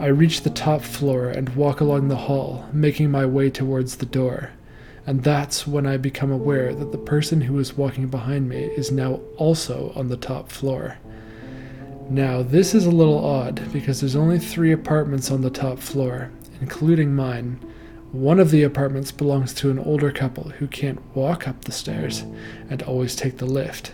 I 0.00 0.06
reach 0.06 0.40
the 0.40 0.48
top 0.48 0.80
floor 0.80 1.28
and 1.28 1.54
walk 1.54 1.82
along 1.82 2.08
the 2.08 2.16
hall, 2.16 2.66
making 2.72 3.10
my 3.10 3.26
way 3.26 3.50
towards 3.50 3.96
the 3.96 4.06
door 4.06 4.52
and 5.06 5.22
that's 5.22 5.66
when 5.66 5.86
I 5.86 5.96
become 5.96 6.32
aware 6.32 6.74
that 6.74 6.90
the 6.90 6.98
person 6.98 7.40
who 7.40 7.58
is 7.60 7.76
walking 7.76 8.08
behind 8.08 8.48
me 8.48 8.64
is 8.64 8.90
now 8.90 9.20
also 9.36 9.92
on 9.94 10.08
the 10.08 10.16
top 10.16 10.50
floor. 10.50 10.98
Now, 12.08 12.42
this 12.42 12.72
is 12.72 12.86
a 12.86 12.90
little 12.90 13.24
odd 13.24 13.72
because 13.72 14.00
there's 14.00 14.14
only 14.14 14.38
three 14.38 14.70
apartments 14.70 15.30
on 15.30 15.42
the 15.42 15.50
top 15.50 15.80
floor, 15.80 16.30
including 16.60 17.14
mine. 17.14 17.58
One 18.12 18.38
of 18.38 18.52
the 18.52 18.62
apartments 18.62 19.10
belongs 19.10 19.52
to 19.54 19.70
an 19.70 19.80
older 19.80 20.12
couple 20.12 20.50
who 20.50 20.68
can't 20.68 21.02
walk 21.16 21.48
up 21.48 21.64
the 21.64 21.72
stairs 21.72 22.20
and 22.70 22.80
always 22.82 23.16
take 23.16 23.38
the 23.38 23.46
lift, 23.46 23.92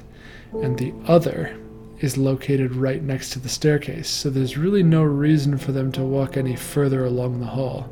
and 0.53 0.77
the 0.77 0.93
other 1.07 1.57
is 2.01 2.19
located 2.19 2.77
right 2.77 3.03
next 3.03 3.31
to 3.31 3.39
the 3.39 3.49
staircase, 3.49 4.11
so 4.11 4.29
there's 4.29 4.59
really 4.59 4.83
no 4.83 5.03
reason 5.03 5.57
for 5.57 5.73
them 5.73 5.91
to 5.93 6.03
walk 6.03 6.37
any 6.37 6.55
further 6.55 7.05
along 7.07 7.41
the 7.41 7.47
hall. 7.47 7.89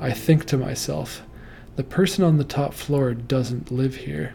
I 0.00 0.12
think 0.12 0.46
to 0.46 0.56
myself, 0.56 1.22
the 1.76 1.84
person 1.84 2.24
on 2.24 2.38
the 2.38 2.44
top 2.44 2.74
floor 2.74 3.14
doesn't 3.14 3.70
live 3.70 3.94
here. 3.94 4.34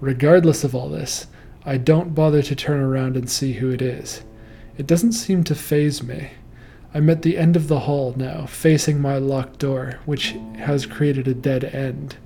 Regardless 0.00 0.64
of 0.64 0.74
all 0.74 0.88
this, 0.88 1.26
I 1.68 1.76
don't 1.76 2.14
bother 2.14 2.40
to 2.40 2.56
turn 2.56 2.80
around 2.80 3.14
and 3.14 3.28
see 3.28 3.52
who 3.52 3.68
it 3.68 3.82
is. 3.82 4.22
It 4.78 4.86
doesn't 4.86 5.12
seem 5.12 5.44
to 5.44 5.54
faze 5.54 6.02
me. 6.02 6.30
I'm 6.94 7.10
at 7.10 7.20
the 7.20 7.36
end 7.36 7.56
of 7.56 7.68
the 7.68 7.80
hall 7.80 8.14
now, 8.16 8.46
facing 8.46 9.02
my 9.02 9.18
locked 9.18 9.58
door, 9.58 10.00
which 10.06 10.34
has 10.56 10.86
created 10.86 11.28
a 11.28 11.34
dead 11.34 11.64
end. 11.64 12.16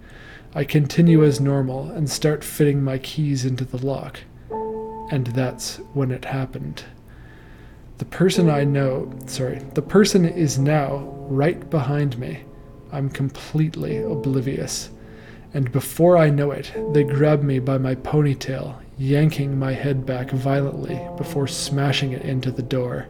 I 0.55 0.63
continue 0.63 1.25
as 1.25 1.41
normal 1.41 1.91
and 1.91 2.09
start 2.09 2.45
fitting 2.45 2.85
my 2.85 2.99
keys 2.99 3.45
into 3.45 3.65
the 3.65 3.85
lock. 3.85 4.21
And 5.11 5.27
that's 5.35 5.79
when 5.93 6.13
it 6.13 6.27
happened. 6.27 6.85
The 7.99 8.05
person 8.05 8.49
I 8.49 8.63
know, 8.63 9.13
sorry, 9.27 9.59
the 9.75 9.83
person 9.83 10.25
is 10.25 10.57
now 10.57 10.99
right 11.29 11.69
behind 11.69 12.17
me. 12.17 12.45
I'm 12.93 13.11
completely 13.11 14.05
oblivious. 14.05 14.91
And 15.53 15.73
before 15.73 16.17
I 16.17 16.31
know 16.31 16.53
it, 16.53 16.73
they 16.93 17.03
grab 17.03 17.43
me 17.43 17.59
by 17.59 17.79
my 17.79 17.97
ponytail, 17.97 18.82
yanking 18.99 19.59
my 19.59 19.73
head 19.73 20.05
back 20.07 20.31
violently 20.31 21.01
before 21.17 21.47
smashing 21.47 22.13
it 22.13 22.23
into 22.23 22.51
the 22.51 22.63
door. 22.63 23.09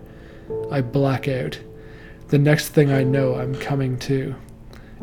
I 0.71 0.81
black 0.81 1.29
out. 1.29 1.61
The 2.29 2.39
next 2.39 2.71
thing 2.71 2.91
I 2.91 3.03
know, 3.03 3.35
I'm 3.35 3.55
coming 3.57 3.99
to. 4.01 4.35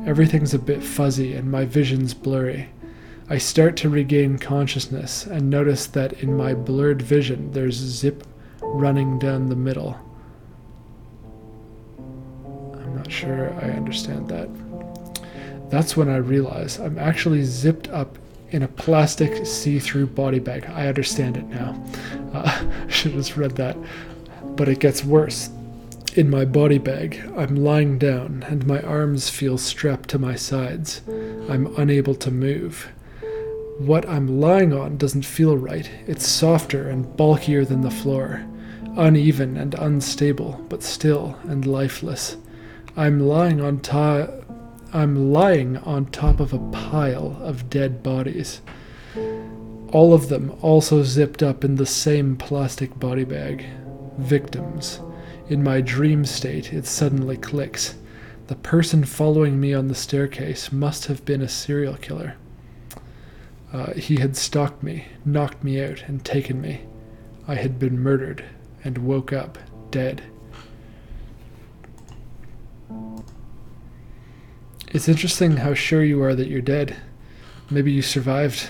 Everything's 0.05 0.53
a 0.53 0.59
bit 0.59 0.83
fuzzy 0.83 1.33
and 1.33 1.51
my 1.51 1.65
vision's 1.65 2.13
blurry. 2.13 2.69
I 3.29 3.37
start 3.37 3.75
to 3.77 3.89
regain 3.89 4.39
consciousness 4.39 5.25
and 5.25 5.49
notice 5.49 5.85
that 5.87 6.23
in 6.23 6.35
my 6.35 6.53
blurred 6.53 7.01
vision 7.01 7.51
there's 7.51 7.75
zip 7.75 8.23
running 8.61 9.19
down 9.19 9.49
the 9.49 9.55
middle. 9.55 9.99
I'm 12.73 12.95
not 12.95 13.11
sure 13.11 13.53
I 13.61 13.69
understand 13.69 14.29
that. 14.29 14.49
That's 15.69 15.95
when 15.95 16.09
I 16.09 16.17
realize 16.17 16.79
I'm 16.79 16.97
actually 16.97 17.43
zipped 17.43 17.87
up 17.89 18.17
in 18.51 18.63
a 18.63 18.67
plastic 18.67 19.45
see 19.45 19.79
through 19.79 20.07
body 20.07 20.39
bag. 20.39 20.65
I 20.67 20.87
understand 20.87 21.37
it 21.37 21.45
now. 21.45 21.81
Uh, 22.33 22.65
I 22.87 22.89
should 22.89 23.11
have 23.11 23.21
just 23.21 23.37
read 23.37 23.55
that. 23.57 23.77
But 24.55 24.67
it 24.67 24.79
gets 24.79 25.03
worse. 25.03 25.49
In 26.15 26.29
my 26.29 26.43
body 26.43 26.79
bag, 26.79 27.21
I'm 27.37 27.55
lying 27.55 27.99
down 27.99 28.43
and 28.47 28.65
my 28.65 28.81
arms 28.81 29.29
feel 29.29 29.57
strapped 29.57 30.09
to 30.09 30.19
my 30.19 30.35
sides. 30.35 31.01
I'm 31.49 31.73
unable 31.77 32.15
to 32.15 32.31
move. 32.31 32.89
What 33.77 34.09
I'm 34.09 34.41
lying 34.41 34.73
on 34.73 34.97
doesn't 34.97 35.23
feel 35.23 35.55
right. 35.55 35.89
It's 36.07 36.27
softer 36.27 36.89
and 36.89 37.15
bulkier 37.15 37.63
than 37.63 37.81
the 37.81 37.91
floor, 37.91 38.45
uneven 38.97 39.55
and 39.55 39.75
unstable, 39.75 40.65
but 40.67 40.83
still 40.83 41.37
and 41.43 41.65
lifeless. 41.65 42.35
I'm 42.97 43.19
lying 43.21 43.61
on 43.61 43.79
top 43.79 44.38
I'm 44.91 45.31
lying 45.31 45.77
on 45.77 46.07
top 46.07 46.39
of 46.39 46.51
a 46.51 46.71
pile 46.71 47.37
of 47.41 47.69
dead 47.69 48.01
bodies. 48.01 48.61
All 49.91 50.13
of 50.13 50.29
them 50.29 50.55
also 50.61 51.03
zipped 51.03 51.43
up 51.43 51.63
in 51.63 51.75
the 51.75 51.85
same 51.85 52.35
plastic 52.35 52.99
body 52.99 53.23
bag. 53.23 53.65
Victims. 54.17 54.99
In 55.47 55.63
my 55.63 55.81
dream 55.81 56.25
state, 56.25 56.73
it 56.73 56.87
suddenly 56.87 57.37
clicks. 57.37 57.95
The 58.47 58.55
person 58.55 59.03
following 59.03 59.59
me 59.59 59.75
on 59.75 59.89
the 59.89 59.95
staircase 59.95 60.71
must 60.71 61.05
have 61.05 61.23
been 61.23 61.41
a 61.41 61.47
serial 61.47 61.95
killer. 61.95 62.35
Uh, 63.71 63.93
he 63.93 64.17
had 64.17 64.35
stalked 64.35 64.81
me, 64.81 65.05
knocked 65.23 65.63
me 65.63 65.83
out, 65.83 66.03
and 66.07 66.25
taken 66.25 66.59
me. 66.59 66.81
I 67.47 67.55
had 67.55 67.77
been 67.77 67.99
murdered 67.99 68.43
and 68.83 68.97
woke 68.99 69.31
up 69.31 69.59
dead. 69.91 70.23
It's 74.91 75.07
interesting 75.07 75.57
how 75.57 75.75
sure 75.75 76.03
you 76.03 76.21
are 76.23 76.33
that 76.33 76.47
you're 76.47 76.61
dead. 76.61 76.95
Maybe 77.69 77.91
you 77.91 78.01
survived. 78.01 78.69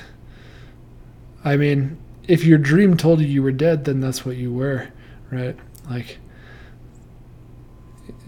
I 1.45 1.55
mean, 1.55 1.97
if 2.27 2.43
your 2.43 2.57
dream 2.57 2.97
told 2.97 3.21
you 3.21 3.27
you 3.27 3.41
were 3.41 3.53
dead, 3.53 3.85
then 3.85 4.01
that's 4.01 4.25
what 4.25 4.35
you 4.35 4.51
were, 4.51 4.89
right? 5.31 5.55
Like, 5.89 6.17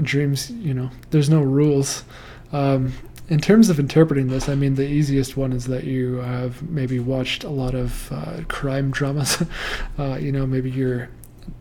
dreams, 0.02 0.50
you 0.52 0.74
know, 0.74 0.90
there's 1.10 1.30
no 1.30 1.42
rules. 1.42 2.06
Um, 2.54 2.94
in 3.28 3.40
terms 3.40 3.70
of 3.70 3.80
interpreting 3.80 4.28
this, 4.28 4.48
I 4.48 4.56
mean, 4.56 4.76
the 4.76 4.88
easiest 4.88 5.36
one 5.36 5.52
is 5.52 5.66
that 5.68 5.84
you 5.84 6.16
have 6.18 6.62
maybe 6.70 7.00
watched 7.00 7.44
a 7.44 7.50
lot 7.50 7.76
of 7.76 8.12
uh, 8.12 8.44
crime 8.48 8.92
dramas. 8.92 9.44
uh, 10.00 10.16
you 10.16 10.32
know, 10.32 10.46
maybe 10.46 10.72
you're 10.72 11.10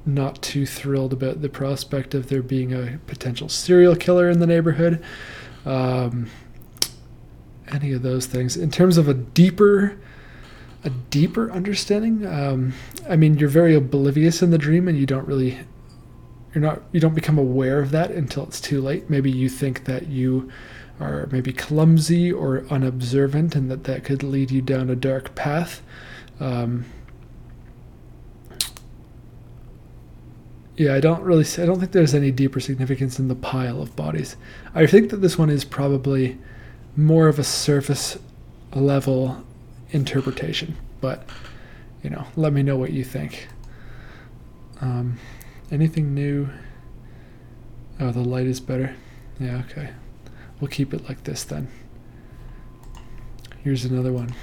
not 0.06 0.40
too 0.42 0.64
thrilled 0.64 1.12
about 1.12 1.42
the 1.42 1.48
prospect 1.48 2.14
of 2.14 2.28
there 2.28 2.42
being 2.42 2.72
a 2.72 2.98
potential 3.06 3.48
serial 3.48 3.96
killer 3.96 4.30
in 4.30 4.38
the 4.38 4.46
neighborhood 4.46 5.02
um, 5.64 6.28
any 7.72 7.92
of 7.92 8.02
those 8.02 8.26
things. 8.26 8.56
In 8.56 8.70
terms 8.70 8.96
of 8.96 9.08
a 9.08 9.14
deeper, 9.14 9.98
a 10.84 10.90
deeper 10.90 11.50
understanding, 11.50 12.26
um, 12.26 12.72
I 13.08 13.16
mean, 13.16 13.38
you're 13.38 13.48
very 13.48 13.74
oblivious 13.74 14.42
in 14.42 14.50
the 14.50 14.58
dream, 14.58 14.88
and 14.88 14.98
you 14.98 15.06
don't 15.06 15.26
really, 15.26 15.58
you're 16.54 16.62
not, 16.62 16.82
you 16.92 17.00
don't 17.00 17.14
become 17.14 17.38
aware 17.38 17.80
of 17.80 17.90
that 17.90 18.10
until 18.10 18.44
it's 18.44 18.60
too 18.60 18.80
late. 18.80 19.08
Maybe 19.10 19.30
you 19.30 19.48
think 19.48 19.84
that 19.84 20.08
you 20.08 20.50
are 20.98 21.28
maybe 21.30 21.52
clumsy 21.52 22.32
or 22.32 22.66
unobservant, 22.70 23.54
and 23.54 23.70
that 23.70 23.84
that 23.84 24.04
could 24.04 24.22
lead 24.22 24.50
you 24.50 24.62
down 24.62 24.90
a 24.90 24.96
dark 24.96 25.34
path. 25.34 25.82
Um, 26.38 26.86
Yeah, 30.80 30.94
I 30.94 31.00
don't 31.00 31.20
really. 31.20 31.44
I 31.58 31.66
don't 31.66 31.78
think 31.78 31.92
there's 31.92 32.14
any 32.14 32.30
deeper 32.30 32.58
significance 32.58 33.18
in 33.18 33.28
the 33.28 33.34
pile 33.34 33.82
of 33.82 33.94
bodies. 33.96 34.38
I 34.74 34.86
think 34.86 35.10
that 35.10 35.18
this 35.18 35.36
one 35.36 35.50
is 35.50 35.62
probably 35.62 36.38
more 36.96 37.28
of 37.28 37.38
a 37.38 37.44
surface 37.44 38.18
level 38.74 39.44
interpretation, 39.90 40.78
but 41.02 41.28
you 42.02 42.08
know, 42.08 42.24
let 42.34 42.54
me 42.54 42.62
know 42.62 42.78
what 42.78 42.94
you 42.94 43.04
think. 43.04 43.48
Um, 44.80 45.18
anything 45.70 46.14
new? 46.14 46.48
Oh, 48.00 48.10
the 48.10 48.20
light 48.20 48.46
is 48.46 48.58
better. 48.58 48.96
Yeah, 49.38 49.62
okay. 49.68 49.90
We'll 50.62 50.70
keep 50.70 50.94
it 50.94 51.06
like 51.06 51.24
this 51.24 51.44
then. 51.44 51.68
Here's 53.62 53.84
another 53.84 54.14
one. 54.14 54.34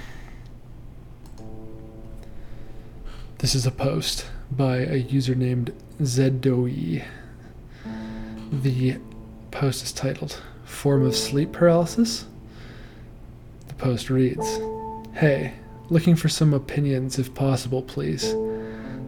This 3.38 3.56
is 3.56 3.66
a 3.66 3.72
post 3.72 4.26
by 4.52 4.76
a 4.76 4.98
user 4.98 5.34
named 5.34 5.72
Zedoi. 6.00 7.04
The 8.52 8.98
post 9.50 9.82
is 9.82 9.92
titled 9.92 10.40
Form 10.64 11.04
of 11.04 11.16
Sleep 11.16 11.50
Paralysis. 11.52 12.26
The 13.66 13.74
post 13.74 14.08
reads 14.08 14.46
Hey, 15.14 15.54
looking 15.90 16.14
for 16.14 16.28
some 16.28 16.54
opinions 16.54 17.18
if 17.18 17.34
possible, 17.34 17.82
please. 17.82 18.34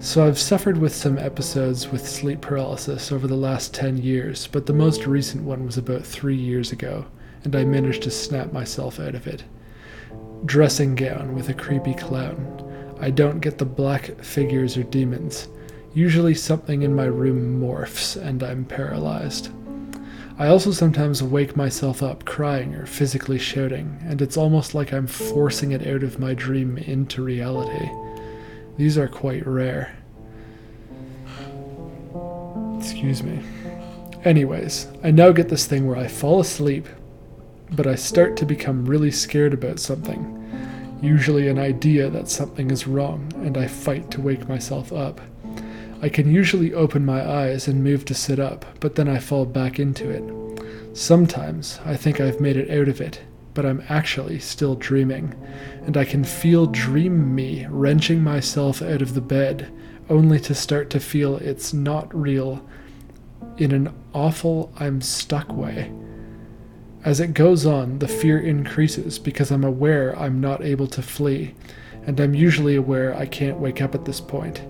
So, 0.01 0.27
I've 0.27 0.39
suffered 0.39 0.79
with 0.79 0.95
some 0.95 1.19
episodes 1.19 1.89
with 1.89 2.09
sleep 2.09 2.41
paralysis 2.41 3.13
over 3.13 3.27
the 3.27 3.37
last 3.37 3.75
10 3.75 3.99
years, 3.99 4.47
but 4.47 4.65
the 4.65 4.73
most 4.73 5.07
recent 5.07 5.45
one 5.45 5.67
was 5.67 5.77
about 5.77 6.07
three 6.07 6.37
years 6.37 6.73
ago, 6.73 7.05
and 7.45 7.55
I 7.55 7.65
managed 7.65 8.03
to 8.05 8.11
snap 8.11 8.51
myself 8.51 8.99
out 8.99 9.15
of 9.15 9.27
it. 9.27 9.45
Dressing 10.47 10.95
gown 10.95 11.35
with 11.35 11.51
a 11.51 11.55
creepy 11.55 11.95
clown. 11.95 12.97
I 12.99 13.11
don't 13.11 13.41
get 13.41 13.59
the 13.59 13.67
black 13.67 14.19
figures 14.23 14.79
or 14.79 14.85
demons. 14.85 15.49
Usually 15.93 16.35
something 16.35 16.83
in 16.83 16.95
my 16.95 17.07
room 17.07 17.61
morphs 17.61 18.17
and 18.17 18.43
I'm 18.43 18.65
paralyzed. 18.65 19.51
I 20.39 20.47
also 20.47 20.71
sometimes 20.71 21.23
wake 21.23 21.57
myself 21.57 22.03
up 22.03 22.25
crying 22.25 22.75
or 22.75 22.87
physically 22.87 23.39
shouting, 23.39 23.99
and 24.07 24.23
it's 24.23 24.37
almost 24.37 24.75
like 24.75 24.93
I'm 24.93 25.07
forcing 25.07 25.73
it 25.73 25.87
out 25.87 26.03
of 26.03 26.19
my 26.19 26.33
dream 26.33 26.79
into 26.79 27.23
reality. 27.23 27.91
These 28.79 28.97
are 28.97 29.09
quite 29.09 29.47
rare. 29.47 29.95
Excuse 32.79 33.23
me. 33.23 33.41
Anyways, 34.25 34.87
I 35.03 35.11
now 35.11 35.33
get 35.33 35.49
this 35.49 35.67
thing 35.67 35.87
where 35.87 35.99
I 35.99 36.07
fall 36.07 36.41
asleep, 36.41 36.87
but 37.73 37.87
I 37.87 37.97
start 37.97 38.37
to 38.39 38.47
become 38.47 38.87
really 38.87 39.11
scared 39.11 39.53
about 39.53 39.79
something. 39.79 40.37
Usually, 41.03 41.49
an 41.49 41.59
idea 41.59 42.09
that 42.09 42.29
something 42.29 42.71
is 42.71 42.87
wrong, 42.87 43.31
and 43.37 43.59
I 43.59 43.67
fight 43.67 44.11
to 44.13 44.21
wake 44.21 44.49
myself 44.49 44.93
up. 44.93 45.21
I 46.03 46.09
can 46.09 46.33
usually 46.33 46.73
open 46.73 47.05
my 47.05 47.29
eyes 47.29 47.69
and 47.69 47.85
move 47.85 48.07
to 48.07 48.15
sit 48.15 48.39
up, 48.39 48.65
but 48.81 48.95
then 48.95 49.09
I 49.09 49.19
fall 49.19 49.45
back 49.45 49.79
into 49.79 50.09
it. 50.09 50.97
Sometimes 50.97 51.79
I 51.85 51.95
think 51.95 52.21
I've 52.21 52.41
made 52.41 52.57
it 52.57 52.71
out 52.71 52.89
of 52.89 53.01
it, 53.03 53.21
but 53.53 53.67
I'm 53.67 53.83
actually 53.89 54.39
still 54.39 54.75
dreaming, 54.77 55.35
and 55.85 55.99
I 55.99 56.07
can 56.07 56.25
feel 56.25 56.67
dream 56.67 57.35
me 57.35 57.67
wrenching 57.69 58.23
myself 58.23 58.81
out 58.81 59.03
of 59.03 59.13
the 59.13 59.21
bed, 59.21 59.71
only 60.09 60.41
to 60.41 60.55
start 60.55 60.89
to 60.91 61.01
feel 61.01 61.37
it's 61.37 61.75
not 61.75 62.15
real 62.19 62.67
in 63.59 63.73
an 63.73 63.95
awful 64.15 64.73
I'm 64.79 65.03
stuck 65.03 65.53
way. 65.53 65.93
As 67.05 67.21
it 67.21 67.35
goes 67.35 67.67
on, 67.67 67.99
the 67.99 68.09
fear 68.09 68.39
increases 68.39 69.19
because 69.19 69.51
I'm 69.51 69.65
aware 69.65 70.19
I'm 70.19 70.41
not 70.41 70.65
able 70.65 70.87
to 70.89 71.03
flee, 71.03 71.55
and 72.07 72.19
I'm 72.19 72.35
usually 72.35 72.77
aware 72.77 73.15
I 73.15 73.27
can't 73.27 73.59
wake 73.59 73.83
up 73.83 73.95
at 73.95 74.07
this 74.07 74.21
point. 74.21 74.63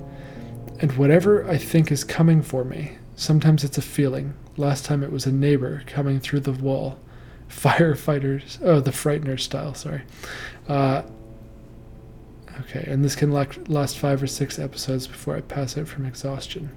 And 0.81 0.93
whatever 0.97 1.47
I 1.47 1.59
think 1.59 1.93
is 1.93 2.05
coming 2.05 2.43
for 2.43 2.65
me, 2.65 2.97
sometimes 3.15 3.65
it's 3.65 3.77
a 3.77 3.83
feeling. 3.83 4.35
Last 4.57 4.87
time 4.87 5.03
it 5.03 5.13
was 5.13 5.27
a 5.27 5.33
neighbor 5.33 5.83
coming 5.87 6.21
through 6.21 6.41
the 6.41 6.53
wall. 6.53 6.99
Firefighters, 7.51 8.59
oh, 8.63 8.81
the 8.81 8.93
Frightener 8.93 9.39
style, 9.39 9.75
sorry. 9.75 10.03
Uh, 10.69 11.03
okay, 12.61 12.85
and 12.87 13.05
this 13.05 13.17
can 13.17 13.33
last 13.33 13.99
five 13.99 14.23
or 14.23 14.27
six 14.27 14.59
episodes 14.59 15.07
before 15.07 15.37
I 15.37 15.41
pass 15.41 15.77
out 15.77 15.89
from 15.89 16.07
exhaustion. 16.07 16.71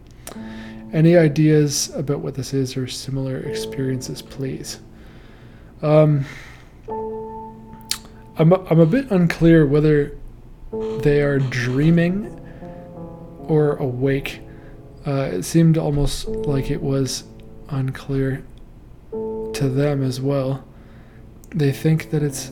Any 0.92 1.16
ideas 1.16 1.92
about 1.96 2.20
what 2.20 2.36
this 2.36 2.54
is 2.54 2.76
or 2.76 2.88
similar 2.88 3.38
experiences, 3.38 4.22
please? 4.22 4.80
Um, 5.82 6.26
I'm, 6.90 8.52
a, 8.52 8.64
I'm 8.66 8.80
a 8.80 8.86
bit 8.86 9.12
unclear 9.12 9.66
whether 9.66 10.18
they 11.02 11.22
are 11.22 11.38
dreaming 11.38 12.40
or 13.48 13.76
awake. 13.78 14.42
Uh, 15.06 15.30
it 15.34 15.44
seemed 15.44 15.78
almost 15.78 16.28
like 16.28 16.72
it 16.72 16.82
was 16.82 17.26
unclear 17.70 18.44
to 19.12 19.70
them 19.70 20.04
as 20.04 20.22
well. 20.22 20.66
They 21.50 21.72
think 21.72 22.10
that 22.12 22.24
it's 22.24 22.52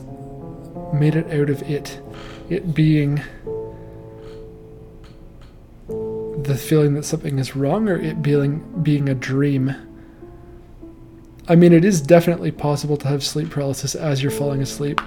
made 0.92 1.16
it 1.16 1.30
out 1.32 1.50
of 1.50 1.62
it, 1.62 2.00
it 2.48 2.74
being 2.74 3.22
the 6.44 6.56
feeling 6.56 6.94
that 6.94 7.04
something 7.04 7.38
is 7.38 7.54
wrong 7.54 7.88
or 7.88 7.96
it 7.96 8.22
being 8.22 8.60
being 8.82 9.08
a 9.08 9.14
dream. 9.14 9.74
I 11.48 11.56
mean, 11.56 11.72
it 11.72 11.84
is 11.84 12.00
definitely 12.00 12.52
possible 12.52 12.96
to 12.98 13.08
have 13.08 13.24
sleep 13.24 13.50
paralysis 13.50 13.94
as 13.94 14.22
you're 14.22 14.30
falling 14.30 14.62
asleep. 14.62 15.00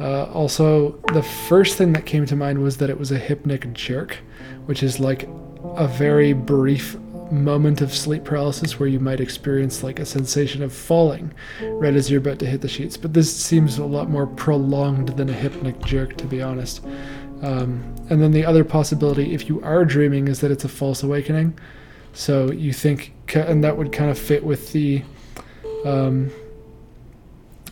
Uh, 0.00 0.24
also, 0.24 0.92
the 1.12 1.22
first 1.22 1.76
thing 1.76 1.92
that 1.92 2.04
came 2.06 2.26
to 2.26 2.34
mind 2.34 2.60
was 2.60 2.78
that 2.78 2.90
it 2.90 2.98
was 2.98 3.12
a 3.12 3.18
hypnic 3.18 3.72
jerk, 3.74 4.18
which 4.66 4.82
is 4.82 5.00
like 5.00 5.28
a 5.76 5.86
very 5.86 6.32
brief 6.32 6.96
moment 7.30 7.80
of 7.80 7.94
sleep 7.94 8.24
paralysis 8.24 8.78
where 8.78 8.88
you 8.88 9.00
might 9.00 9.20
experience 9.20 9.82
like 9.82 9.98
a 9.98 10.06
sensation 10.06 10.62
of 10.62 10.72
falling 10.72 11.32
right 11.62 11.94
as 11.94 12.10
you're 12.10 12.20
about 12.20 12.38
to 12.38 12.46
hit 12.46 12.60
the 12.60 12.68
sheets. 12.68 12.96
But 12.96 13.12
this 13.14 13.34
seems 13.34 13.78
a 13.78 13.84
lot 13.84 14.08
more 14.08 14.26
prolonged 14.26 15.08
than 15.16 15.28
a 15.28 15.32
hypnic 15.32 15.84
jerk, 15.84 16.16
to 16.18 16.26
be 16.26 16.42
honest. 16.42 16.84
Um, 17.42 17.94
and 18.08 18.22
then 18.22 18.32
the 18.32 18.44
other 18.44 18.64
possibility, 18.64 19.34
if 19.34 19.48
you 19.48 19.62
are 19.62 19.84
dreaming, 19.84 20.28
is 20.28 20.40
that 20.40 20.50
it's 20.50 20.64
a 20.64 20.68
false 20.68 21.02
awakening. 21.02 21.58
So 22.12 22.50
you 22.52 22.72
think, 22.72 23.12
and 23.34 23.64
that 23.64 23.76
would 23.76 23.92
kind 23.92 24.10
of 24.10 24.18
fit 24.18 24.44
with 24.44 24.72
the. 24.72 25.02
Um, 25.84 26.30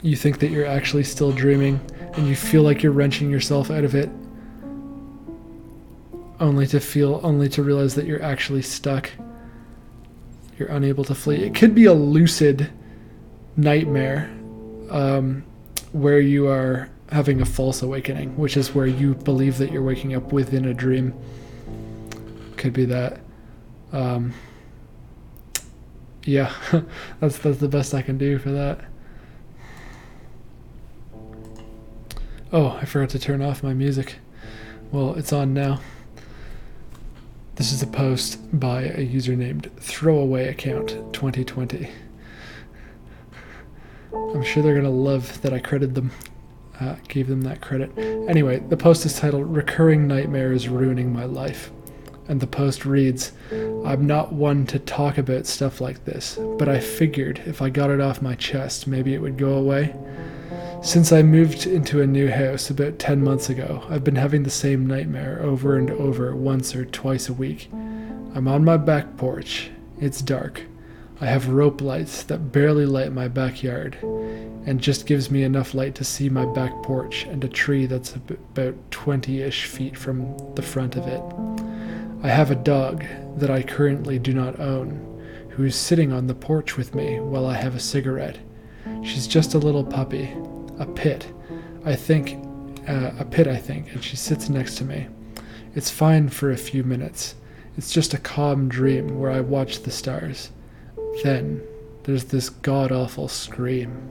you 0.02 0.16
think 0.16 0.40
that 0.40 0.50
you're 0.50 0.66
actually 0.66 1.04
still 1.04 1.30
dreaming, 1.30 1.80
and 2.14 2.26
you 2.26 2.34
feel 2.34 2.62
like 2.62 2.82
you're 2.82 2.92
wrenching 2.92 3.30
yourself 3.30 3.70
out 3.70 3.84
of 3.84 3.94
it, 3.94 4.10
only 6.42 6.66
to 6.66 6.80
feel, 6.80 7.20
only 7.22 7.48
to 7.48 7.62
realize 7.62 7.94
that 7.94 8.04
you're 8.04 8.22
actually 8.22 8.62
stuck. 8.62 9.10
You're 10.58 10.68
unable 10.68 11.04
to 11.04 11.14
flee. 11.14 11.36
It 11.36 11.54
could 11.54 11.74
be 11.74 11.84
a 11.84 11.94
lucid 11.94 12.68
nightmare, 13.56 14.28
um, 14.90 15.44
where 15.92 16.20
you 16.20 16.48
are 16.48 16.90
having 17.10 17.40
a 17.40 17.44
false 17.44 17.80
awakening, 17.80 18.36
which 18.36 18.56
is 18.56 18.74
where 18.74 18.86
you 18.86 19.14
believe 19.14 19.58
that 19.58 19.70
you're 19.70 19.82
waking 19.82 20.14
up 20.14 20.32
within 20.32 20.64
a 20.64 20.74
dream. 20.74 21.14
Could 22.56 22.72
be 22.72 22.86
that. 22.86 23.20
Um, 23.92 24.34
yeah, 26.24 26.52
that's 27.20 27.38
that's 27.38 27.58
the 27.58 27.68
best 27.68 27.94
I 27.94 28.02
can 28.02 28.18
do 28.18 28.38
for 28.38 28.50
that. 28.50 28.80
Oh, 32.52 32.78
I 32.80 32.84
forgot 32.84 33.10
to 33.10 33.18
turn 33.18 33.42
off 33.42 33.62
my 33.62 33.74
music. 33.74 34.16
Well, 34.90 35.14
it's 35.14 35.32
on 35.32 35.54
now. 35.54 35.80
This 37.56 37.72
is 37.72 37.82
a 37.82 37.86
post 37.86 38.58
by 38.58 38.84
a 38.84 39.02
user 39.02 39.36
named 39.36 39.70
Throwaway 39.78 40.48
Account 40.48 40.88
2020. 41.12 41.88
I'm 44.14 44.42
sure 44.42 44.62
they're 44.62 44.74
gonna 44.74 44.90
love 44.90 45.40
that 45.42 45.52
I 45.52 45.58
credited 45.58 45.94
them 45.94 46.12
uh, 46.80 46.96
gave 47.08 47.28
them 47.28 47.42
that 47.42 47.60
credit. 47.60 47.96
Anyway, 48.28 48.58
the 48.58 48.76
post 48.76 49.04
is 49.06 49.18
titled 49.18 49.54
Recurring 49.54 50.08
Nightmares 50.08 50.68
Ruining 50.68 51.12
My 51.12 51.24
Life. 51.24 51.70
And 52.28 52.40
the 52.40 52.46
post 52.46 52.86
reads 52.86 53.32
I'm 53.50 54.06
not 54.06 54.32
one 54.32 54.66
to 54.68 54.78
talk 54.78 55.18
about 55.18 55.46
stuff 55.46 55.80
like 55.80 56.04
this, 56.04 56.38
but 56.58 56.68
I 56.68 56.80
figured 56.80 57.42
if 57.46 57.60
I 57.60 57.68
got 57.68 57.90
it 57.90 58.00
off 58.00 58.22
my 58.22 58.34
chest, 58.34 58.86
maybe 58.86 59.12
it 59.12 59.20
would 59.20 59.36
go 59.36 59.52
away. 59.54 59.94
Since 60.82 61.12
I 61.12 61.22
moved 61.22 61.64
into 61.64 62.02
a 62.02 62.08
new 62.08 62.28
house 62.28 62.68
about 62.68 62.98
10 62.98 63.22
months 63.22 63.48
ago, 63.48 63.84
I've 63.88 64.02
been 64.02 64.16
having 64.16 64.42
the 64.42 64.50
same 64.50 64.84
nightmare 64.84 65.40
over 65.40 65.76
and 65.76 65.88
over 65.92 66.34
once 66.34 66.74
or 66.74 66.84
twice 66.84 67.28
a 67.28 67.32
week. 67.32 67.70
I'm 68.34 68.48
on 68.48 68.64
my 68.64 68.76
back 68.76 69.16
porch. 69.16 69.70
It's 70.00 70.20
dark. 70.20 70.62
I 71.20 71.26
have 71.26 71.50
rope 71.50 71.80
lights 71.80 72.24
that 72.24 72.50
barely 72.50 72.84
light 72.84 73.12
my 73.12 73.28
backyard 73.28 73.96
and 74.02 74.80
just 74.80 75.06
gives 75.06 75.30
me 75.30 75.44
enough 75.44 75.72
light 75.72 75.94
to 75.94 76.04
see 76.04 76.28
my 76.28 76.46
back 76.46 76.82
porch 76.82 77.26
and 77.26 77.44
a 77.44 77.48
tree 77.48 77.86
that's 77.86 78.16
about 78.16 78.74
20 78.90 79.40
ish 79.40 79.66
feet 79.66 79.96
from 79.96 80.36
the 80.56 80.62
front 80.62 80.96
of 80.96 81.06
it. 81.06 81.22
I 82.24 82.28
have 82.28 82.50
a 82.50 82.56
dog 82.56 83.04
that 83.36 83.52
I 83.52 83.62
currently 83.62 84.18
do 84.18 84.34
not 84.34 84.58
own 84.58 85.08
who 85.50 85.62
is 85.62 85.76
sitting 85.76 86.12
on 86.12 86.26
the 86.26 86.34
porch 86.34 86.76
with 86.76 86.92
me 86.92 87.20
while 87.20 87.46
I 87.46 87.54
have 87.54 87.76
a 87.76 87.80
cigarette. 87.80 88.38
She's 89.04 89.28
just 89.28 89.54
a 89.54 89.58
little 89.58 89.84
puppy, 89.84 90.34
a 90.78 90.86
pit, 90.86 91.26
I 91.84 91.94
think, 91.94 92.38
uh, 92.88 93.12
a 93.18 93.24
pit, 93.24 93.46
I 93.46 93.56
think, 93.56 93.92
and 93.92 94.02
she 94.02 94.16
sits 94.16 94.48
next 94.48 94.76
to 94.76 94.84
me. 94.84 95.08
It's 95.74 95.90
fine 95.90 96.28
for 96.28 96.50
a 96.50 96.56
few 96.56 96.84
minutes. 96.84 97.34
It's 97.76 97.92
just 97.92 98.12
a 98.12 98.18
calm 98.18 98.68
dream 98.68 99.18
where 99.18 99.30
I 99.30 99.40
watch 99.40 99.82
the 99.82 99.90
stars. 99.90 100.50
Then 101.22 101.62
there's 102.04 102.24
this 102.24 102.50
god 102.50 102.92
awful 102.92 103.28
scream. 103.28 104.08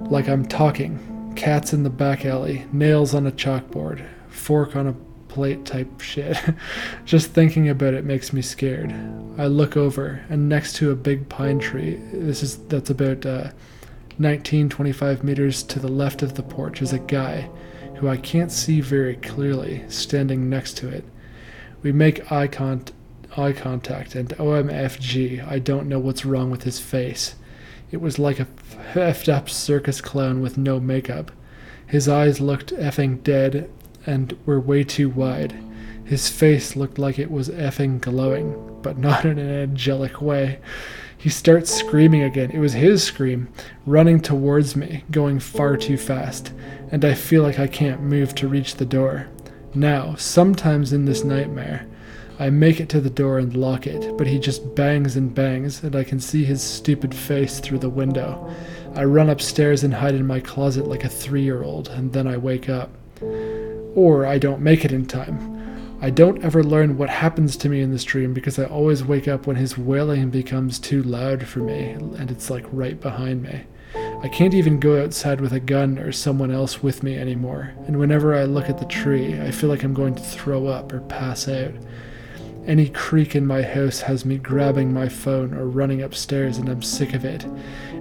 Like 0.00 0.28
I'm 0.28 0.46
talking. 0.46 1.32
Cats 1.36 1.72
in 1.72 1.82
the 1.82 1.90
back 1.90 2.24
alley, 2.24 2.64
nails 2.72 3.12
on 3.12 3.26
a 3.26 3.32
chalkboard, 3.32 4.06
fork 4.28 4.76
on 4.76 4.86
a 4.86 4.94
plate 5.28 5.64
type 5.64 6.00
shit. 6.00 6.38
Just 7.04 7.32
thinking 7.32 7.68
about 7.68 7.94
it 7.94 8.04
makes 8.04 8.32
me 8.32 8.40
scared. 8.40 8.92
I 9.36 9.46
look 9.46 9.76
over, 9.76 10.24
and 10.30 10.48
next 10.48 10.76
to 10.76 10.92
a 10.92 10.96
big 10.96 11.28
pine 11.28 11.58
tree, 11.58 11.96
this 12.12 12.42
is 12.42 12.58
that's 12.68 12.90
about 12.90 13.26
uh, 13.26 13.50
19, 14.18 14.68
25 14.68 15.24
meters 15.24 15.62
to 15.64 15.78
the 15.78 15.88
left 15.88 16.22
of 16.22 16.34
the 16.34 16.42
porch, 16.42 16.80
is 16.80 16.92
a 16.92 16.98
guy 16.98 17.50
who 17.96 18.08
I 18.08 18.16
can't 18.16 18.52
see 18.52 18.80
very 18.80 19.16
clearly 19.16 19.84
standing 19.88 20.48
next 20.48 20.76
to 20.78 20.88
it. 20.88 21.04
We 21.82 21.92
make 21.92 22.30
eye 22.32 22.48
contact 22.48 22.92
eye 23.36 23.52
contact, 23.52 24.14
and 24.14 24.28
OMFG, 24.30 25.46
I 25.46 25.58
don't 25.58 25.88
know 25.88 25.98
what's 25.98 26.24
wrong 26.24 26.50
with 26.50 26.62
his 26.62 26.78
face. 26.78 27.34
It 27.90 28.00
was 28.00 28.18
like 28.18 28.40
a 28.40 28.46
effed 28.94 29.32
up 29.32 29.48
circus 29.48 30.00
clown 30.00 30.40
with 30.40 30.58
no 30.58 30.80
makeup. 30.80 31.30
His 31.86 32.08
eyes 32.08 32.40
looked 32.40 32.72
effing 32.74 33.22
dead 33.22 33.70
and 34.06 34.36
were 34.46 34.60
way 34.60 34.84
too 34.84 35.08
wide. 35.08 35.54
His 36.04 36.28
face 36.28 36.76
looked 36.76 36.98
like 36.98 37.18
it 37.18 37.30
was 37.30 37.48
effing 37.48 38.00
glowing, 38.00 38.80
but 38.82 38.98
not 38.98 39.24
in 39.24 39.38
an 39.38 39.50
angelic 39.50 40.20
way. 40.20 40.58
He 41.24 41.30
starts 41.30 41.72
screaming 41.72 42.22
again. 42.22 42.50
It 42.50 42.58
was 42.58 42.74
his 42.74 43.02
scream, 43.02 43.48
running 43.86 44.20
towards 44.20 44.76
me, 44.76 45.04
going 45.10 45.40
far 45.40 45.78
too 45.78 45.96
fast, 45.96 46.52
and 46.90 47.02
I 47.02 47.14
feel 47.14 47.42
like 47.42 47.58
I 47.58 47.66
can't 47.66 48.02
move 48.02 48.34
to 48.34 48.46
reach 48.46 48.74
the 48.74 48.84
door. 48.84 49.28
Now, 49.74 50.16
sometimes 50.16 50.92
in 50.92 51.06
this 51.06 51.24
nightmare, 51.24 51.86
I 52.38 52.50
make 52.50 52.78
it 52.78 52.90
to 52.90 53.00
the 53.00 53.08
door 53.08 53.38
and 53.38 53.56
lock 53.56 53.86
it, 53.86 54.18
but 54.18 54.26
he 54.26 54.38
just 54.38 54.74
bangs 54.74 55.16
and 55.16 55.34
bangs, 55.34 55.82
and 55.82 55.96
I 55.96 56.04
can 56.04 56.20
see 56.20 56.44
his 56.44 56.62
stupid 56.62 57.14
face 57.14 57.58
through 57.58 57.78
the 57.78 57.88
window. 57.88 58.54
I 58.94 59.04
run 59.04 59.30
upstairs 59.30 59.82
and 59.82 59.94
hide 59.94 60.14
in 60.14 60.26
my 60.26 60.40
closet 60.40 60.86
like 60.86 61.04
a 61.04 61.08
three 61.08 61.42
year 61.42 61.62
old, 61.62 61.88
and 61.88 62.12
then 62.12 62.26
I 62.26 62.36
wake 62.36 62.68
up. 62.68 62.90
Or 63.94 64.26
I 64.26 64.36
don't 64.36 64.60
make 64.60 64.84
it 64.84 64.92
in 64.92 65.06
time. 65.06 65.53
I 66.04 66.10
don't 66.10 66.44
ever 66.44 66.62
learn 66.62 66.98
what 66.98 67.08
happens 67.08 67.56
to 67.56 67.70
me 67.70 67.80
in 67.80 67.90
this 67.90 68.04
dream 68.04 68.34
because 68.34 68.58
I 68.58 68.64
always 68.64 69.02
wake 69.02 69.26
up 69.26 69.46
when 69.46 69.56
his 69.56 69.78
wailing 69.78 70.28
becomes 70.28 70.78
too 70.78 71.02
loud 71.02 71.46
for 71.46 71.60
me, 71.60 71.92
and 71.92 72.30
it's 72.30 72.50
like 72.50 72.66
right 72.70 73.00
behind 73.00 73.42
me. 73.42 73.62
I 74.22 74.28
can't 74.28 74.52
even 74.52 74.78
go 74.78 75.02
outside 75.02 75.40
with 75.40 75.54
a 75.54 75.60
gun 75.60 75.98
or 75.98 76.12
someone 76.12 76.50
else 76.50 76.82
with 76.82 77.02
me 77.02 77.16
anymore, 77.16 77.72
and 77.86 77.98
whenever 77.98 78.34
I 78.34 78.44
look 78.44 78.68
at 78.68 78.76
the 78.76 78.84
tree, 78.84 79.40
I 79.40 79.50
feel 79.50 79.70
like 79.70 79.82
I'm 79.82 79.94
going 79.94 80.14
to 80.14 80.22
throw 80.22 80.66
up 80.66 80.92
or 80.92 81.00
pass 81.00 81.48
out. 81.48 81.72
Any 82.66 82.90
creak 82.90 83.34
in 83.34 83.46
my 83.46 83.62
house 83.62 84.02
has 84.02 84.26
me 84.26 84.36
grabbing 84.36 84.92
my 84.92 85.08
phone 85.08 85.54
or 85.54 85.66
running 85.66 86.02
upstairs, 86.02 86.58
and 86.58 86.68
I'm 86.68 86.82
sick 86.82 87.14
of 87.14 87.24
it. 87.24 87.46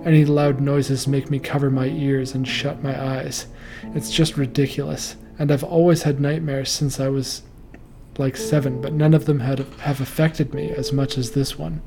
Any 0.03 0.25
loud 0.25 0.59
noises 0.59 1.07
make 1.07 1.31
me 1.31 1.39
cover 1.39 1.71
my 1.71 1.85
ears 1.85 2.35
and 2.35 2.45
shut 2.45 2.83
my 2.83 3.01
eyes. 3.01 3.47
It's 3.95 4.11
just 4.11 4.35
ridiculous, 4.35 5.15
and 5.39 5.49
I've 5.49 5.63
always 5.63 6.03
had 6.03 6.19
nightmares 6.19 6.69
since 6.69 6.99
I 6.99 7.07
was 7.07 7.43
like 8.17 8.37
seven, 8.37 8.81
but 8.81 8.93
none 8.93 9.13
of 9.13 9.25
them 9.25 9.39
had 9.39 9.59
have 9.81 9.99
affected 10.01 10.53
me 10.53 10.69
as 10.71 10.91
much 10.93 11.17
as 11.17 11.31
this 11.31 11.57
one. 11.57 11.81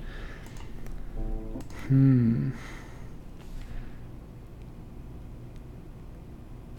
Hmm. 1.89 2.51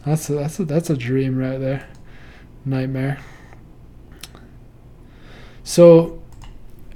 That's 0.05 0.29
a, 0.29 0.33
that's 0.33 0.59
a, 0.59 0.65
that's 0.65 0.89
a 0.89 0.95
dream 0.95 1.37
right 1.37 1.59
there. 1.59 1.87
Nightmare. 2.63 3.19
So 5.63 6.21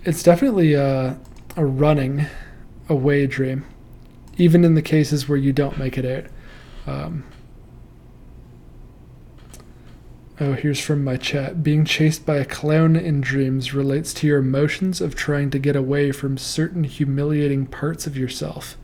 it's 0.05 0.23
definitely 0.23 0.73
a, 0.75 1.19
a 1.57 1.65
running 1.65 2.25
away 2.87 3.27
dream, 3.27 3.65
even 4.37 4.63
in 4.63 4.75
the 4.75 4.81
cases 4.81 5.27
where 5.27 5.37
you 5.37 5.51
don't 5.51 5.77
make 5.77 5.97
it 5.97 6.05
out. 6.05 6.31
Um, 6.89 7.25
oh, 10.41 10.53
here's 10.53 10.79
from 10.79 11.03
my 11.03 11.17
chat. 11.17 11.61
Being 11.61 11.85
chased 11.85 12.25
by 12.25 12.37
a 12.37 12.45
clown 12.45 12.95
in 12.95 13.21
dreams 13.21 13.75
relates 13.75 14.11
to 14.15 14.27
your 14.27 14.39
emotions 14.39 14.99
of 14.99 15.15
trying 15.15 15.51
to 15.51 15.59
get 15.59 15.75
away 15.75 16.11
from 16.11 16.35
certain 16.35 16.83
humiliating 16.83 17.67
parts 17.67 18.07
of 18.07 18.17
yourself. 18.17 18.75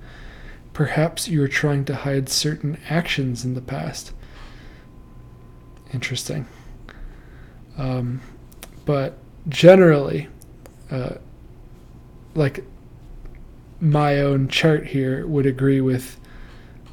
Perhaps 0.73 1.27
you 1.27 1.41
are 1.41 1.47
trying 1.47 1.83
to 1.85 1.95
hide 1.95 2.29
certain 2.29 2.77
actions 2.87 3.43
in 3.43 3.55
the 3.55 3.61
past. 3.61 4.11
Interesting. 5.91 6.45
Um, 7.75 8.21
but 8.85 9.17
generally, 9.49 10.27
uh, 10.91 11.15
like 12.35 12.63
my 13.79 14.19
own 14.19 14.47
chart 14.47 14.85
here 14.85 15.25
would 15.25 15.47
agree 15.47 15.81
with 15.81 16.19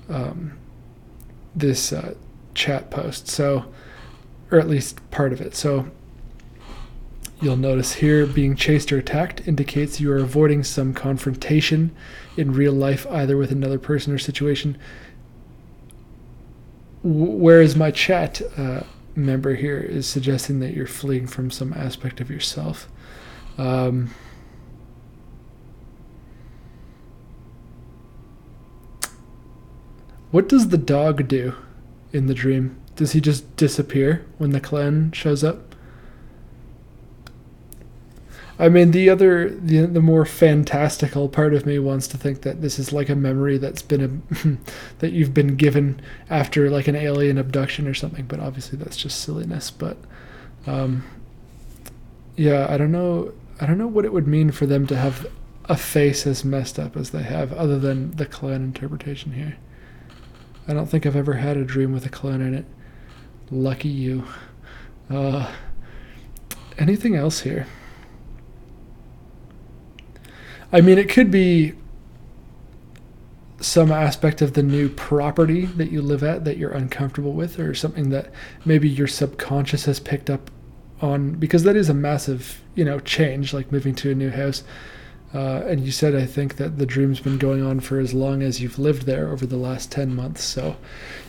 um, 0.08 0.56
this 1.54 1.92
uh, 1.92 2.14
chat 2.54 2.90
post. 2.90 3.28
So, 3.28 3.66
or 4.54 4.60
at 4.60 4.68
least 4.68 4.98
part 5.10 5.32
of 5.32 5.40
it. 5.40 5.54
So, 5.56 5.90
you'll 7.40 7.56
notice 7.56 7.94
here 7.94 8.24
being 8.24 8.54
chased 8.54 8.92
or 8.92 8.98
attacked 8.98 9.46
indicates 9.48 10.00
you 10.00 10.10
are 10.12 10.18
avoiding 10.18 10.62
some 10.62 10.94
confrontation 10.94 11.94
in 12.36 12.52
real 12.52 12.72
life, 12.72 13.06
either 13.10 13.36
with 13.36 13.50
another 13.50 13.78
person 13.78 14.12
or 14.12 14.18
situation. 14.18 14.78
whereas 17.02 17.76
my 17.76 17.90
chat 17.90 18.40
uh, 18.56 18.82
member 19.14 19.54
here 19.54 19.78
is 19.78 20.06
suggesting 20.06 20.60
that 20.60 20.72
you're 20.72 20.86
fleeing 20.86 21.26
from 21.26 21.50
some 21.50 21.72
aspect 21.74 22.20
of 22.20 22.30
yourself. 22.30 22.88
Um, 23.58 24.10
what 30.30 30.48
does 30.48 30.68
the 30.68 30.78
dog 30.78 31.28
do 31.28 31.54
in 32.12 32.26
the 32.26 32.34
dream? 32.34 32.80
Does 32.96 33.12
he 33.12 33.20
just 33.20 33.56
disappear 33.56 34.24
when 34.38 34.50
the 34.50 34.60
clan 34.60 35.12
shows 35.12 35.42
up? 35.42 35.74
I 38.56 38.68
mean, 38.68 38.92
the 38.92 39.10
other, 39.10 39.50
the, 39.50 39.80
the 39.86 40.00
more 40.00 40.24
fantastical 40.24 41.28
part 41.28 41.54
of 41.54 41.66
me 41.66 41.80
wants 41.80 42.06
to 42.08 42.18
think 42.18 42.42
that 42.42 42.62
this 42.62 42.78
is 42.78 42.92
like 42.92 43.08
a 43.08 43.16
memory 43.16 43.58
that's 43.58 43.82
been 43.82 44.00
a, 44.30 44.58
that 45.00 45.10
you've 45.10 45.34
been 45.34 45.56
given 45.56 46.00
after 46.30 46.70
like 46.70 46.86
an 46.86 46.94
alien 46.94 47.36
abduction 47.36 47.88
or 47.88 47.94
something. 47.94 48.26
But 48.26 48.38
obviously, 48.38 48.78
that's 48.78 48.96
just 48.96 49.20
silliness. 49.20 49.72
But 49.72 49.96
um, 50.68 51.02
yeah, 52.36 52.66
I 52.70 52.76
don't 52.76 52.92
know. 52.92 53.32
I 53.60 53.66
don't 53.66 53.78
know 53.78 53.88
what 53.88 54.04
it 54.04 54.12
would 54.12 54.28
mean 54.28 54.52
for 54.52 54.66
them 54.66 54.86
to 54.86 54.96
have 54.96 55.26
a 55.64 55.76
face 55.76 56.26
as 56.26 56.44
messed 56.44 56.78
up 56.78 56.96
as 56.96 57.10
they 57.10 57.22
have, 57.22 57.52
other 57.52 57.78
than 57.78 58.12
the 58.12 58.26
clan 58.26 58.62
interpretation 58.62 59.32
here. 59.32 59.56
I 60.68 60.74
don't 60.74 60.86
think 60.86 61.06
I've 61.06 61.16
ever 61.16 61.34
had 61.34 61.56
a 61.56 61.64
dream 61.64 61.92
with 61.92 62.06
a 62.06 62.10
clan 62.10 62.40
in 62.40 62.54
it. 62.54 62.66
Lucky 63.50 63.88
you. 63.88 64.24
Uh, 65.10 65.52
anything 66.78 67.14
else 67.14 67.40
here? 67.40 67.66
I 70.72 70.80
mean, 70.80 70.98
it 70.98 71.08
could 71.08 71.30
be 71.30 71.74
some 73.60 73.92
aspect 73.92 74.42
of 74.42 74.54
the 74.54 74.62
new 74.62 74.88
property 74.88 75.66
that 75.66 75.90
you 75.90 76.02
live 76.02 76.22
at 76.22 76.44
that 76.44 76.56
you're 76.56 76.72
uncomfortable 76.72 77.32
with, 77.32 77.58
or 77.58 77.74
something 77.74 78.10
that 78.10 78.32
maybe 78.64 78.88
your 78.88 79.06
subconscious 79.06 79.84
has 79.84 80.00
picked 80.00 80.28
up 80.28 80.50
on, 81.00 81.32
because 81.32 81.62
that 81.62 81.76
is 81.76 81.88
a 81.88 81.94
massive, 81.94 82.60
you 82.74 82.84
know, 82.84 82.98
change, 83.00 83.54
like 83.54 83.70
moving 83.70 83.94
to 83.94 84.10
a 84.10 84.14
new 84.14 84.30
house. 84.30 84.64
Uh, 85.34 85.64
and 85.66 85.84
you 85.84 85.90
said, 85.90 86.14
I 86.14 86.26
think, 86.26 86.56
that 86.56 86.78
the 86.78 86.86
dream's 86.86 87.18
been 87.18 87.38
going 87.38 87.60
on 87.64 87.80
for 87.80 87.98
as 87.98 88.14
long 88.14 88.40
as 88.40 88.60
you've 88.60 88.78
lived 88.78 89.02
there 89.02 89.32
over 89.32 89.44
the 89.44 89.56
last 89.56 89.90
10 89.90 90.14
months. 90.14 90.44
So 90.44 90.76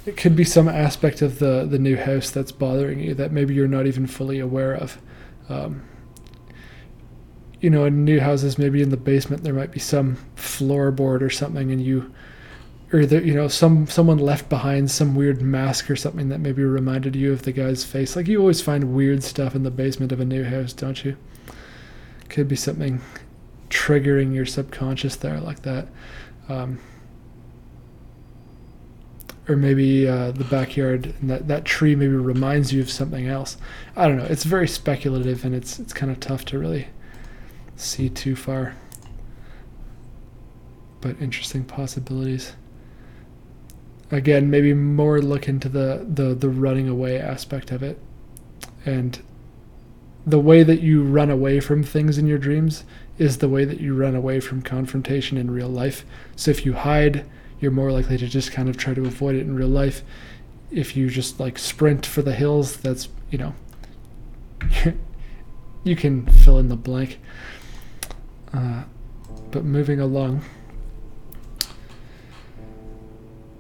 it 0.05 0.15
could 0.15 0.35
be 0.35 0.43
some 0.43 0.67
aspect 0.67 1.23
of 1.23 1.39
the, 1.39 1.65
the 1.65 1.79
new 1.79 1.97
house 1.97 2.29
that's 2.29 2.51
bothering 2.51 2.99
you 2.99 3.15
that 3.15 3.31
maybe 3.31 3.55
you're 3.55 3.67
not 3.67 3.87
even 3.87 4.05
fully 4.05 4.39
aware 4.39 4.75
of. 4.75 4.99
Um, 5.49 5.81
you 7.59 7.71
know, 7.71 7.85
in 7.85 8.05
new 8.05 8.19
houses, 8.19 8.59
maybe 8.59 8.83
in 8.83 8.91
the 8.91 8.97
basement 8.97 9.43
there 9.43 9.53
might 9.53 9.71
be 9.71 9.79
some 9.79 10.17
floorboard 10.35 11.21
or 11.21 11.31
something, 11.31 11.71
and 11.71 11.81
you, 11.81 12.13
or 12.93 13.07
that 13.07 13.25
you 13.25 13.33
know, 13.33 13.47
some 13.47 13.87
someone 13.87 14.19
left 14.19 14.49
behind 14.49 14.91
some 14.91 15.15
weird 15.15 15.41
mask 15.41 15.89
or 15.89 15.95
something 15.95 16.29
that 16.29 16.39
maybe 16.39 16.63
reminded 16.63 17.15
you 17.15 17.33
of 17.33 17.41
the 17.41 17.51
guy's 17.51 17.83
face. 17.83 18.15
Like 18.15 18.27
you 18.27 18.39
always 18.39 18.61
find 18.61 18.93
weird 18.93 19.23
stuff 19.23 19.55
in 19.55 19.63
the 19.63 19.71
basement 19.71 20.11
of 20.11 20.19
a 20.19 20.25
new 20.25 20.43
house, 20.43 20.73
don't 20.73 21.03
you? 21.03 21.17
Could 22.29 22.47
be 22.47 22.55
something 22.55 23.01
triggering 23.75 24.33
your 24.33 24.45
subconscious 24.45 25.17
there 25.17 25.39
like 25.39 25.61
that. 25.63 25.87
Um, 26.47 26.79
or 29.47 29.55
maybe 29.55 30.07
uh, 30.07 30.31
the 30.31 30.45
backyard 30.45 31.13
and 31.19 31.29
that, 31.29 31.47
that 31.47 31.65
tree 31.65 31.95
maybe 31.95 32.13
reminds 32.13 32.73
you 32.73 32.81
of 32.81 32.89
something 32.89 33.27
else. 33.27 33.57
I 33.95 34.07
don't 34.07 34.17
know. 34.17 34.25
It's 34.25 34.43
very 34.43 34.67
speculative 34.67 35.45
and 35.45 35.53
it's 35.53 35.77
it's 35.77 35.93
kind 35.93 36.11
of 36.11 36.19
tough 36.19 36.45
to 36.45 36.57
really 36.57 36.87
see 37.75 38.09
too 38.09 38.35
far. 38.35 38.75
But 41.01 41.21
interesting 41.21 41.65
possibilities. 41.65 42.53
Again, 44.09 44.49
maybe 44.49 44.73
more 44.73 45.19
look 45.21 45.47
into 45.47 45.67
the, 45.69 46.05
the, 46.07 46.33
the 46.33 46.49
running 46.49 46.87
away 46.87 47.19
aspect 47.19 47.71
of 47.71 47.83
it. 47.83 47.99
And 48.85 49.21
the 50.25 50.39
way 50.39 50.63
that 50.63 50.81
you 50.81 51.03
run 51.03 51.29
away 51.29 51.59
from 51.59 51.83
things 51.83 52.17
in 52.17 52.25
your 52.25 52.37
dreams 52.37 52.83
is 53.17 53.37
the 53.37 53.49
way 53.49 53.65
that 53.65 53.79
you 53.79 53.95
run 53.95 54.15
away 54.15 54.39
from 54.39 54.61
confrontation 54.61 55.37
in 55.37 55.51
real 55.51 55.69
life. 55.69 56.05
So 56.35 56.51
if 56.51 56.65
you 56.65 56.73
hide, 56.73 57.25
you're 57.59 57.71
more 57.71 57.91
likely 57.91 58.17
to 58.17 58.27
just 58.27 58.51
kind 58.51 58.67
of 58.67 58.77
try 58.77 58.93
to 58.93 59.05
avoid 59.05 59.35
it 59.35 59.41
in 59.41 59.55
real 59.55 59.67
life. 59.67 60.01
If 60.71 60.97
you 60.97 61.09
just 61.09 61.39
like 61.39 61.57
sprint 61.57 62.05
for 62.05 62.21
the 62.21 62.33
hills, 62.33 62.77
that's, 62.77 63.07
you 63.31 63.37
know, 63.37 63.55
you 65.83 65.95
can 65.95 66.25
fill 66.25 66.59
in 66.59 66.67
the 66.67 66.75
blank. 66.75 67.19
Uh, 68.53 68.83
but 69.51 69.63
moving 69.63 69.99
along. 69.99 70.41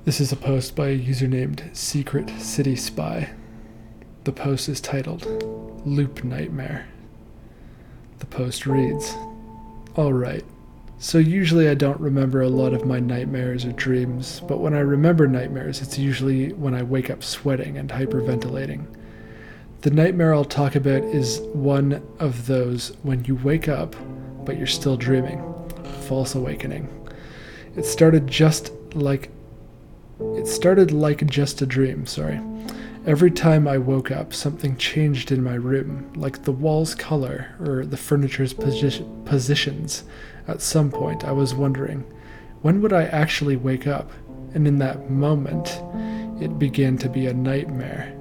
This 0.03 0.19
is 0.19 0.31
a 0.31 0.35
post 0.35 0.75
by 0.75 0.89
a 0.89 0.93
user 0.93 1.27
named 1.27 1.69
Secret 1.73 2.29
City 2.39 2.75
Spy. 2.75 3.29
The 4.25 4.31
post 4.31 4.69
is 4.69 4.81
titled 4.81 5.25
Loop 5.85 6.23
Nightmare. 6.23 6.87
The 8.19 8.25
post 8.25 8.65
reads 8.65 9.15
Alright, 9.97 10.43
so 10.97 11.17
usually 11.17 11.69
I 11.69 11.73
don't 11.73 11.99
remember 11.99 12.41
a 12.41 12.49
lot 12.49 12.73
of 12.73 12.85
my 12.85 12.99
nightmares 12.99 13.65
or 13.65 13.71
dreams, 13.71 14.41
but 14.47 14.59
when 14.59 14.73
I 14.73 14.79
remember 14.79 15.27
nightmares, 15.27 15.81
it's 15.81 15.97
usually 15.97 16.51
when 16.53 16.73
I 16.73 16.83
wake 16.83 17.09
up 17.09 17.23
sweating 17.23 17.77
and 17.77 17.89
hyperventilating. 17.89 18.85
The 19.81 19.91
nightmare 19.91 20.33
I'll 20.33 20.43
talk 20.43 20.75
about 20.75 21.03
is 21.03 21.39
one 21.53 22.01
of 22.19 22.47
those 22.47 22.89
when 23.03 23.23
you 23.25 23.35
wake 23.35 23.67
up 23.67 23.95
but 24.45 24.57
you're 24.57 24.67
still 24.67 24.95
dreaming. 24.95 25.43
False 26.07 26.35
awakening. 26.35 26.87
It 27.75 27.85
started 27.85 28.27
just 28.27 28.71
like 28.93 29.29
it 30.19 30.47
started 30.47 30.91
like 30.91 31.25
just 31.27 31.61
a 31.61 31.65
dream, 31.65 32.05
sorry. 32.05 32.39
Every 33.07 33.29
time 33.29 33.67
I 33.67 33.77
woke 33.77 34.09
up, 34.09 34.33
something 34.33 34.77
changed 34.77 35.31
in 35.31 35.43
my 35.43 35.53
room, 35.53 36.11
like 36.15 36.41
the 36.41 36.51
wall's 36.51 36.95
color 36.95 37.55
or 37.59 37.85
the 37.85 37.97
furniture's 37.97 38.51
posi- 38.51 39.25
positions. 39.25 40.05
At 40.47 40.59
some 40.59 40.89
point, 40.89 41.23
I 41.23 41.31
was 41.31 41.53
wondering, 41.53 42.03
when 42.63 42.81
would 42.81 42.93
I 42.93 43.03
actually 43.03 43.57
wake 43.57 43.85
up? 43.85 44.09
And 44.55 44.67
in 44.67 44.79
that 44.79 45.11
moment, 45.11 45.83
it 46.41 46.57
began 46.57 46.97
to 46.97 47.07
be 47.07 47.27
a 47.27 47.33
nightmare. 47.33 48.11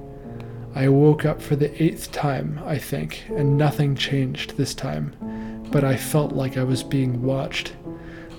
I 0.75 0.87
woke 0.89 1.25
up 1.25 1.41
for 1.41 1.55
the 1.55 1.83
eighth 1.83 2.11
time, 2.11 2.61
I 2.63 2.77
think, 2.77 3.23
and 3.29 3.57
nothing 3.57 3.95
changed 3.95 4.55
this 4.55 4.75
time, 4.75 5.15
but 5.71 5.83
I 5.83 5.95
felt 5.95 6.33
like 6.33 6.57
I 6.57 6.63
was 6.63 6.83
being 6.83 7.23
watched. 7.23 7.73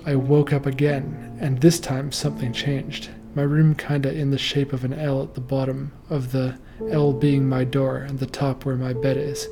I 0.05 0.15
woke 0.15 0.53
up 0.53 0.65
again, 0.65 1.37
and 1.41 1.59
this 1.59 1.81
time 1.81 2.13
something 2.13 2.53
changed 2.53 3.09
my 3.37 3.43
room 3.43 3.75
kinda 3.75 4.11
in 4.11 4.31
the 4.31 4.37
shape 4.37 4.73
of 4.73 4.83
an 4.83 4.93
L 4.93 5.21
at 5.21 5.35
the 5.35 5.39
bottom 5.39 5.91
of 6.09 6.31
the 6.31 6.57
L 6.89 7.13
being 7.13 7.47
my 7.47 7.63
door 7.63 7.97
and 7.97 8.17
the 8.17 8.25
top 8.25 8.65
where 8.65 8.75
my 8.75 8.93
bed 8.93 9.15
is. 9.15 9.47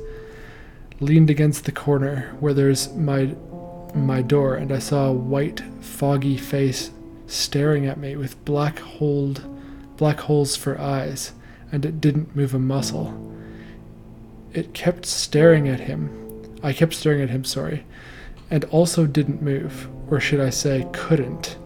Leaned 0.98 1.30
against 1.30 1.64
the 1.64 1.72
corner 1.72 2.34
where 2.40 2.52
there's 2.52 2.92
my 2.94 3.36
my 3.94 4.22
door 4.22 4.56
and 4.56 4.72
I 4.72 4.80
saw 4.80 5.06
a 5.06 5.12
white 5.12 5.62
foggy 5.80 6.36
face 6.36 6.90
staring 7.28 7.86
at 7.86 7.96
me 7.96 8.16
with 8.16 8.44
black 8.44 8.80
holed 8.80 9.44
black 9.96 10.18
holes 10.18 10.56
for 10.56 10.80
eyes 10.80 11.32
and 11.70 11.86
it 11.86 12.00
didn't 12.00 12.34
move 12.34 12.54
a 12.54 12.58
muscle. 12.58 13.14
It 14.52 14.74
kept 14.74 15.06
staring 15.06 15.68
at 15.68 15.80
him. 15.80 16.10
I 16.60 16.72
kept 16.72 16.92
staring 16.92 17.22
at 17.22 17.30
him, 17.30 17.44
sorry, 17.44 17.84
and 18.50 18.64
also 18.64 19.06
didn't 19.06 19.42
move, 19.42 19.88
or 20.10 20.18
should 20.18 20.40
I 20.40 20.50
say 20.50 20.88
couldn't. 20.92 21.56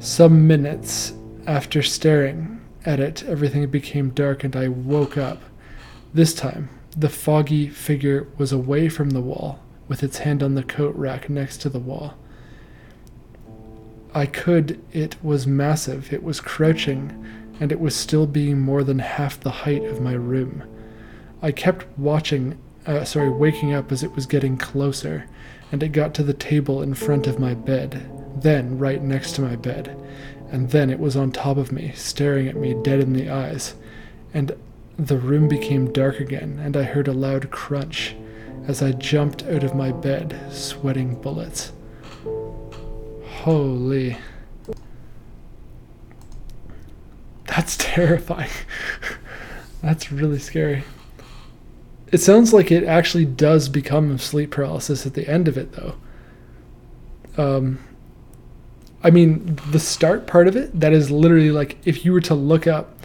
Some 0.00 0.46
minutes 0.46 1.12
after 1.48 1.82
staring 1.82 2.60
at 2.84 3.00
it, 3.00 3.24
everything 3.24 3.66
became 3.70 4.10
dark 4.10 4.44
and 4.44 4.54
I 4.54 4.68
woke 4.68 5.16
up. 5.16 5.42
This 6.12 6.34
time, 6.34 6.68
the 6.94 7.08
foggy 7.08 7.68
figure 7.70 8.28
was 8.36 8.52
away 8.52 8.90
from 8.90 9.10
the 9.10 9.22
wall, 9.22 9.58
with 9.88 10.02
its 10.02 10.18
hand 10.18 10.42
on 10.42 10.54
the 10.54 10.62
coat 10.62 10.94
rack 10.94 11.30
next 11.30 11.56
to 11.62 11.70
the 11.70 11.78
wall. 11.78 12.14
I 14.14 14.26
could, 14.26 14.82
it 14.92 15.16
was 15.22 15.46
massive, 15.46 16.12
it 16.12 16.22
was 16.22 16.40
crouching, 16.40 17.26
and 17.58 17.72
it 17.72 17.80
was 17.80 17.96
still 17.96 18.26
being 18.26 18.60
more 18.60 18.84
than 18.84 18.98
half 18.98 19.40
the 19.40 19.50
height 19.50 19.84
of 19.84 20.02
my 20.02 20.12
room. 20.12 20.64
I 21.40 21.52
kept 21.52 21.86
watching, 21.98 22.58
uh, 22.86 23.04
sorry, 23.04 23.30
waking 23.30 23.72
up 23.72 23.90
as 23.90 24.02
it 24.02 24.14
was 24.14 24.26
getting 24.26 24.58
closer, 24.58 25.26
and 25.72 25.82
it 25.82 25.92
got 25.92 26.12
to 26.14 26.22
the 26.22 26.34
table 26.34 26.82
in 26.82 26.92
front 26.92 27.26
of 27.26 27.38
my 27.38 27.54
bed, 27.54 28.10
then 28.42 28.78
right 28.78 29.02
next 29.02 29.32
to 29.36 29.40
my 29.40 29.56
bed 29.56 29.96
and 30.50 30.70
then 30.70 30.90
it 30.90 30.98
was 30.98 31.16
on 31.16 31.32
top 31.32 31.56
of 31.56 31.72
me, 31.72 31.92
staring 31.94 32.48
at 32.48 32.56
me 32.56 32.74
dead 32.82 33.00
in 33.00 33.12
the 33.12 33.30
eyes. 33.30 33.74
And 34.32 34.56
the 34.98 35.18
room 35.18 35.48
became 35.48 35.92
dark 35.92 36.20
again, 36.20 36.60
and 36.62 36.76
I 36.76 36.82
heard 36.82 37.08
a 37.08 37.12
loud 37.12 37.50
crunch 37.50 38.16
as 38.66 38.82
I 38.82 38.92
jumped 38.92 39.44
out 39.44 39.64
of 39.64 39.74
my 39.74 39.92
bed, 39.92 40.38
sweating 40.50 41.20
bullets. 41.20 41.72
Holy. 43.42 44.18
That's 47.46 47.76
terrifying. 47.78 48.50
That's 49.82 50.10
really 50.10 50.38
scary. 50.38 50.84
It 52.10 52.18
sounds 52.18 52.52
like 52.52 52.72
it 52.72 52.84
actually 52.84 53.26
does 53.26 53.68
become 53.68 54.18
sleep 54.18 54.50
paralysis 54.50 55.06
at 55.06 55.14
the 55.14 55.28
end 55.28 55.46
of 55.46 55.56
it, 55.56 55.72
though. 55.72 55.94
Um, 57.36 57.78
I 59.02 59.10
mean, 59.10 59.58
the 59.70 59.78
start 59.78 60.26
part 60.26 60.48
of 60.48 60.56
it, 60.56 60.78
that 60.78 60.92
is 60.92 61.10
literally 61.10 61.50
like 61.50 61.78
if 61.84 62.04
you 62.04 62.12
were 62.12 62.20
to 62.22 62.34
look 62.34 62.66
up 62.66 62.98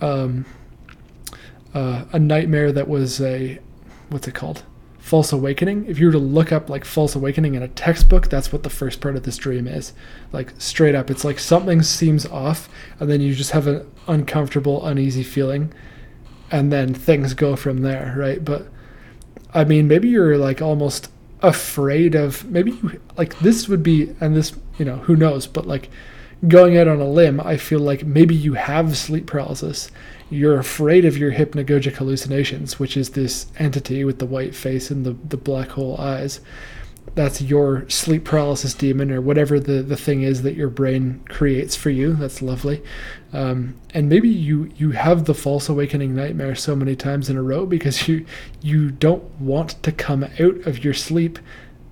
um, 0.00 0.44
uh, 1.72 2.04
a 2.12 2.18
nightmare 2.18 2.72
that 2.72 2.88
was 2.88 3.20
a, 3.20 3.60
what's 4.08 4.26
it 4.26 4.34
called? 4.34 4.64
False 4.98 5.32
Awakening. 5.32 5.84
If 5.86 5.98
you 5.98 6.06
were 6.06 6.12
to 6.12 6.18
look 6.18 6.50
up 6.50 6.70
like 6.70 6.84
False 6.84 7.14
Awakening 7.14 7.54
in 7.54 7.62
a 7.62 7.68
textbook, 7.68 8.30
that's 8.30 8.52
what 8.52 8.62
the 8.62 8.70
first 8.70 9.00
part 9.00 9.16
of 9.16 9.24
this 9.24 9.36
dream 9.36 9.68
is. 9.68 9.92
Like 10.32 10.54
straight 10.58 10.94
up, 10.94 11.10
it's 11.10 11.24
like 11.24 11.38
something 11.38 11.82
seems 11.82 12.24
off, 12.26 12.68
and 12.98 13.10
then 13.10 13.20
you 13.20 13.34
just 13.34 13.50
have 13.50 13.66
an 13.66 13.86
uncomfortable, 14.08 14.84
uneasy 14.86 15.22
feeling, 15.22 15.74
and 16.50 16.72
then 16.72 16.94
things 16.94 17.34
go 17.34 17.54
from 17.54 17.82
there, 17.82 18.14
right? 18.16 18.42
But 18.42 18.66
I 19.52 19.64
mean, 19.64 19.86
maybe 19.88 20.08
you're 20.08 20.38
like 20.38 20.62
almost 20.62 21.10
afraid 21.42 22.14
of 22.14 22.44
maybe 22.50 22.72
you, 22.72 23.00
like 23.16 23.38
this 23.40 23.68
would 23.68 23.82
be 23.82 24.14
and 24.20 24.34
this 24.34 24.52
you 24.78 24.84
know 24.84 24.96
who 24.96 25.16
knows 25.16 25.46
but 25.46 25.66
like 25.66 25.90
going 26.48 26.76
out 26.76 26.88
on 26.88 27.00
a 27.00 27.08
limb 27.08 27.40
i 27.40 27.56
feel 27.56 27.80
like 27.80 28.04
maybe 28.04 28.34
you 28.34 28.54
have 28.54 28.96
sleep 28.96 29.26
paralysis. 29.26 29.90
You're 30.30 30.58
afraid 30.58 31.04
of 31.04 31.18
your 31.18 31.32
hypnagogic 31.32 31.94
hallucinations 31.94 32.78
which 32.78 32.96
is 32.96 33.10
this 33.10 33.46
entity 33.58 34.04
with 34.04 34.18
the 34.18 34.26
white 34.26 34.54
face 34.54 34.90
and 34.90 35.04
the, 35.04 35.16
the 35.28 35.36
black 35.36 35.70
hole 35.70 35.96
eyes 36.00 36.40
that's 37.14 37.40
your 37.40 37.88
sleep 37.88 38.24
paralysis 38.24 38.74
demon 38.74 39.12
or 39.12 39.20
whatever 39.20 39.60
the, 39.60 39.82
the 39.82 39.96
thing 39.96 40.22
is 40.22 40.42
that 40.42 40.56
your 40.56 40.68
brain 40.68 41.22
creates 41.28 41.76
for 41.76 41.90
you. 41.90 42.14
That's 42.14 42.42
lovely. 42.42 42.82
Um, 43.32 43.76
and 43.92 44.08
maybe 44.08 44.28
you, 44.28 44.70
you 44.76 44.90
have 44.92 45.24
the 45.24 45.34
false 45.34 45.68
awakening 45.68 46.14
nightmare 46.14 46.54
so 46.54 46.74
many 46.74 46.96
times 46.96 47.30
in 47.30 47.36
a 47.36 47.42
row 47.42 47.66
because 47.66 48.08
you 48.08 48.26
you 48.62 48.90
don't 48.90 49.24
want 49.40 49.82
to 49.82 49.92
come 49.92 50.24
out 50.24 50.66
of 50.66 50.82
your 50.82 50.94
sleep 50.94 51.38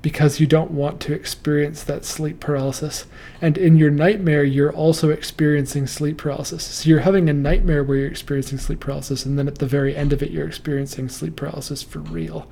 because 0.02 0.40
you 0.40 0.46
don't 0.48 0.72
want 0.72 1.00
to 1.00 1.14
experience 1.14 1.84
that 1.84 2.04
sleep 2.04 2.40
paralysis. 2.40 3.06
And 3.40 3.56
in 3.56 3.76
your 3.76 3.90
nightmare, 3.90 4.42
you're 4.42 4.72
also 4.72 5.10
experiencing 5.10 5.86
sleep 5.86 6.18
paralysis. 6.18 6.64
So 6.64 6.88
you're 6.88 7.00
having 7.00 7.30
a 7.30 7.32
nightmare 7.32 7.84
where 7.84 7.98
you're 7.98 8.08
experiencing 8.08 8.58
sleep 8.58 8.80
paralysis, 8.80 9.24
and 9.24 9.38
then 9.38 9.46
at 9.46 9.58
the 9.58 9.66
very 9.66 9.96
end 9.96 10.12
of 10.12 10.20
it, 10.20 10.32
you're 10.32 10.46
experiencing 10.46 11.08
sleep 11.08 11.36
paralysis 11.36 11.84
for 11.84 12.00
real. 12.00 12.50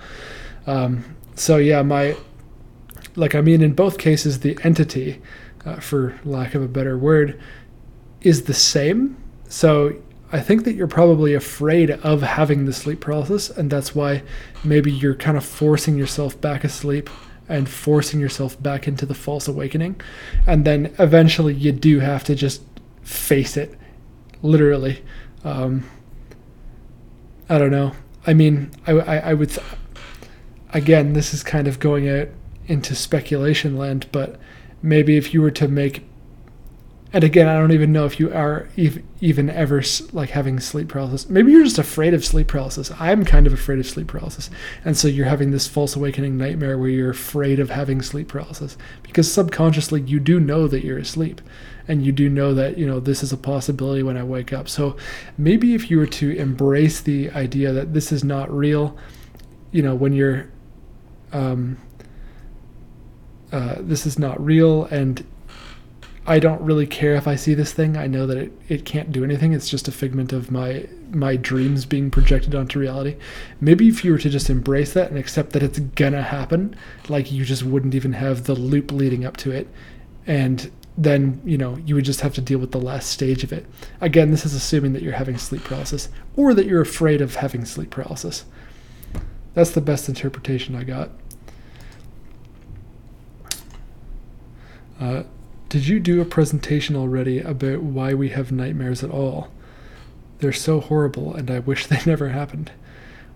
Um, 0.69 1.17
so 1.35 1.57
yeah, 1.57 1.83
my 1.83 2.17
like 3.21 3.35
I 3.35 3.43
mean, 3.43 3.63
in 3.63 3.75
both 3.75 3.99
cases, 3.99 4.41
the 4.41 4.59
entity, 4.65 5.21
uh, 5.65 5.77
for 5.77 6.19
lack 6.25 6.55
of 6.55 6.63
a 6.63 6.69
better 6.69 6.97
word, 6.97 7.39
is 8.23 8.45
the 8.45 8.55
same. 8.55 9.17
So 9.49 10.01
I 10.33 10.41
think 10.41 10.65
that 10.65 10.75
you're 10.75 10.87
probably 10.87 11.35
afraid 11.35 11.91
of 11.91 12.23
having 12.23 12.65
the 12.65 12.73
sleep 12.73 13.01
paralysis, 13.01 13.51
and 13.51 13.71
that's 13.71 13.95
why 13.95 14.23
maybe 14.65 14.91
you're 14.91 15.15
kind 15.15 15.37
of 15.37 15.45
forcing 15.45 15.97
yourself 15.97 16.41
back 16.41 16.65
asleep 16.65 17.11
and 17.47 17.69
forcing 17.69 18.21
yourself 18.21 18.61
back 18.63 18.89
into 18.89 19.05
the 19.05 19.15
false 19.15 19.49
awakening. 19.49 20.01
And 20.47 20.65
then 20.65 20.95
eventually 20.99 21.53
you 21.53 21.73
do 21.73 21.99
have 22.01 22.25
to 22.25 22.35
just 22.35 22.63
face 23.03 23.57
it, 23.57 23.77
literally. 24.41 25.05
Um, 25.45 25.91
I 27.49 27.59
don't 27.59 27.73
know. 27.73 27.93
I 28.27 28.33
mean, 28.33 28.71
I, 28.87 28.93
I, 28.93 29.17
I 29.17 29.35
would, 29.35 29.51
th- 29.51 29.67
again, 30.73 31.13
this 31.13 31.35
is 31.35 31.43
kind 31.43 31.67
of 31.67 31.81
going 31.81 32.09
out 32.09 32.29
into 32.71 32.95
speculation 32.95 33.77
land, 33.77 34.07
but 34.13 34.39
maybe 34.83 35.17
if 35.17 35.35
you 35.35 35.43
were 35.43 35.51
to 35.51 35.69
make 35.69 36.05
and 37.13 37.25
again, 37.25 37.49
I 37.49 37.55
don't 37.55 37.73
even 37.73 37.93
know 37.93 38.05
if 38.07 38.21
you 38.21 38.33
are 38.33 38.69
even 38.77 39.51
ever 39.51 39.83
like 40.13 40.31
having 40.31 40.61
sleep 40.61 40.89
paralysis. 40.89 41.29
Maybe 41.29 41.51
you're 41.51 41.65
just 41.65 41.79
afraid 41.79 42.15
of 42.15 42.25
sleep 42.25 42.47
paralysis. 42.47 42.93
I'm 43.01 43.25
kind 43.25 43.49
of 43.49 43.53
afraid 43.53 43.81
of 43.81 43.87
sleep 43.87 44.07
paralysis. 44.07 44.49
And 44.85 44.97
so 44.97 45.09
you're 45.09 45.27
having 45.27 45.51
this 45.51 45.67
false 45.67 45.97
awakening 45.97 46.39
nightmare 46.39 46.79
where 46.79 46.89
you're 46.89 47.11
afraid 47.11 47.59
of 47.59 47.71
having 47.71 48.01
sleep 48.01 48.29
paralysis 48.29 48.79
because 49.03 49.31
subconsciously 49.33 50.03
you 50.03 50.21
do 50.21 50.39
know 50.39 50.69
that 50.69 50.85
you're 50.85 50.99
asleep 50.99 51.41
and 51.89 52.07
you 52.07 52.13
do 52.13 52.29
know 52.29 52.55
that, 52.55 52.79
you 52.79 52.87
know, 52.87 53.01
this 53.01 53.25
is 53.25 53.33
a 53.33 53.37
possibility 53.37 54.05
when 54.05 54.17
I 54.17 54.23
wake 54.23 54.53
up. 54.53 54.69
So 54.69 54.97
maybe 55.37 55.75
if 55.75 55.91
you 55.91 55.99
were 55.99 56.07
to 56.07 56.31
embrace 56.31 57.01
the 57.01 57.31
idea 57.33 57.73
that 57.73 57.93
this 57.93 58.13
is 58.13 58.23
not 58.23 58.49
real, 58.57 58.97
you 59.73 59.83
know, 59.83 59.97
when 59.97 60.13
you're 60.13 60.49
um, 61.33 61.77
uh, 63.53 63.77
this 63.79 64.07
is 64.07 64.19
not 64.19 64.43
real 64.45 64.85
and 64.87 65.25
I 66.27 66.39
don't 66.39 66.61
really 66.61 66.87
care 66.87 67.15
if 67.15 67.27
I 67.27 67.35
see 67.35 67.55
this 67.55 67.73
thing. 67.73 67.97
I 67.97 68.07
know 68.07 68.27
that 68.27 68.37
it, 68.37 68.53
it 68.69 68.85
can't 68.85 69.11
do 69.11 69.25
anything. 69.25 69.53
It's 69.53 69.69
just 69.69 69.89
a 69.89 69.93
figment 69.93 70.33
of 70.33 70.51
my 70.51 70.87
my 71.11 71.35
dreams 71.35 71.85
being 71.85 72.09
projected 72.11 72.55
onto 72.55 72.79
reality. 72.79 73.17
Maybe 73.61 73.89
if 73.89 74.05
you 74.05 74.13
were 74.13 74.19
to 74.19 74.31
just 74.31 74.49
embrace 74.49 74.93
that 74.93 75.11
and 75.11 75.19
accept 75.19 75.51
that 75.55 75.63
it's 75.63 75.81
gonna 75.81 76.23
happen, 76.23 76.77
like 77.09 77.33
you 77.33 77.45
just 77.45 77.65
wouldn't 77.65 77.95
even 77.95 78.13
have 78.13 78.45
the 78.45 78.55
loop 78.55 78.93
leading 78.93 79.25
up 79.25 79.37
to 79.39 79.51
it. 79.51 79.67
And 80.27 80.71
then, 80.97 81.41
you 81.45 81.59
know, 81.59 81.79
you 81.79 81.95
would 81.95 82.05
just 82.05 82.21
have 82.21 82.35
to 82.35 82.41
deal 82.41 82.59
with 82.59 82.73
the 82.73 82.81
last 82.81 83.11
stage 83.11 83.43
of 83.43 83.53
it. 83.53 83.67
Again, 84.01 84.31
this 84.31 84.45
is 84.45 84.55
assuming 84.55 84.93
that 84.93 85.03
you're 85.03 85.15
having 85.15 85.39
sleep 85.39 85.65
paralysis 85.65 86.11
or 86.37 86.55
that 86.55 86.67
you're 86.67 86.83
afraid 86.83 87.21
of 87.21 87.37
having 87.37 87.65
sleep 87.65 87.91
paralysis. 87.91 88.45
That's 89.55 89.71
the 89.71 89.81
best 89.81 90.09
interpretation 90.09 90.77
I 90.77 90.85
got. 90.85 91.11
Uh, 95.01 95.23
did 95.69 95.89
you 95.89 95.99
do 95.99 96.21
a 96.21 96.25
presentation 96.25 96.95
already 96.95 97.39
about 97.39 97.83
why 97.83 98.13
we 98.13 98.29
have 98.31 98.53
nightmares 98.53 99.03
at 99.03 99.11
all? 99.11 99.51
They're 100.39 100.53
so 100.53 100.81
horrible, 100.81 101.35
and 101.35 101.51
I 101.51 101.61
wish 101.61 101.87
they 101.89 102.01
never 102.07 102.29
happened. 102.29 102.73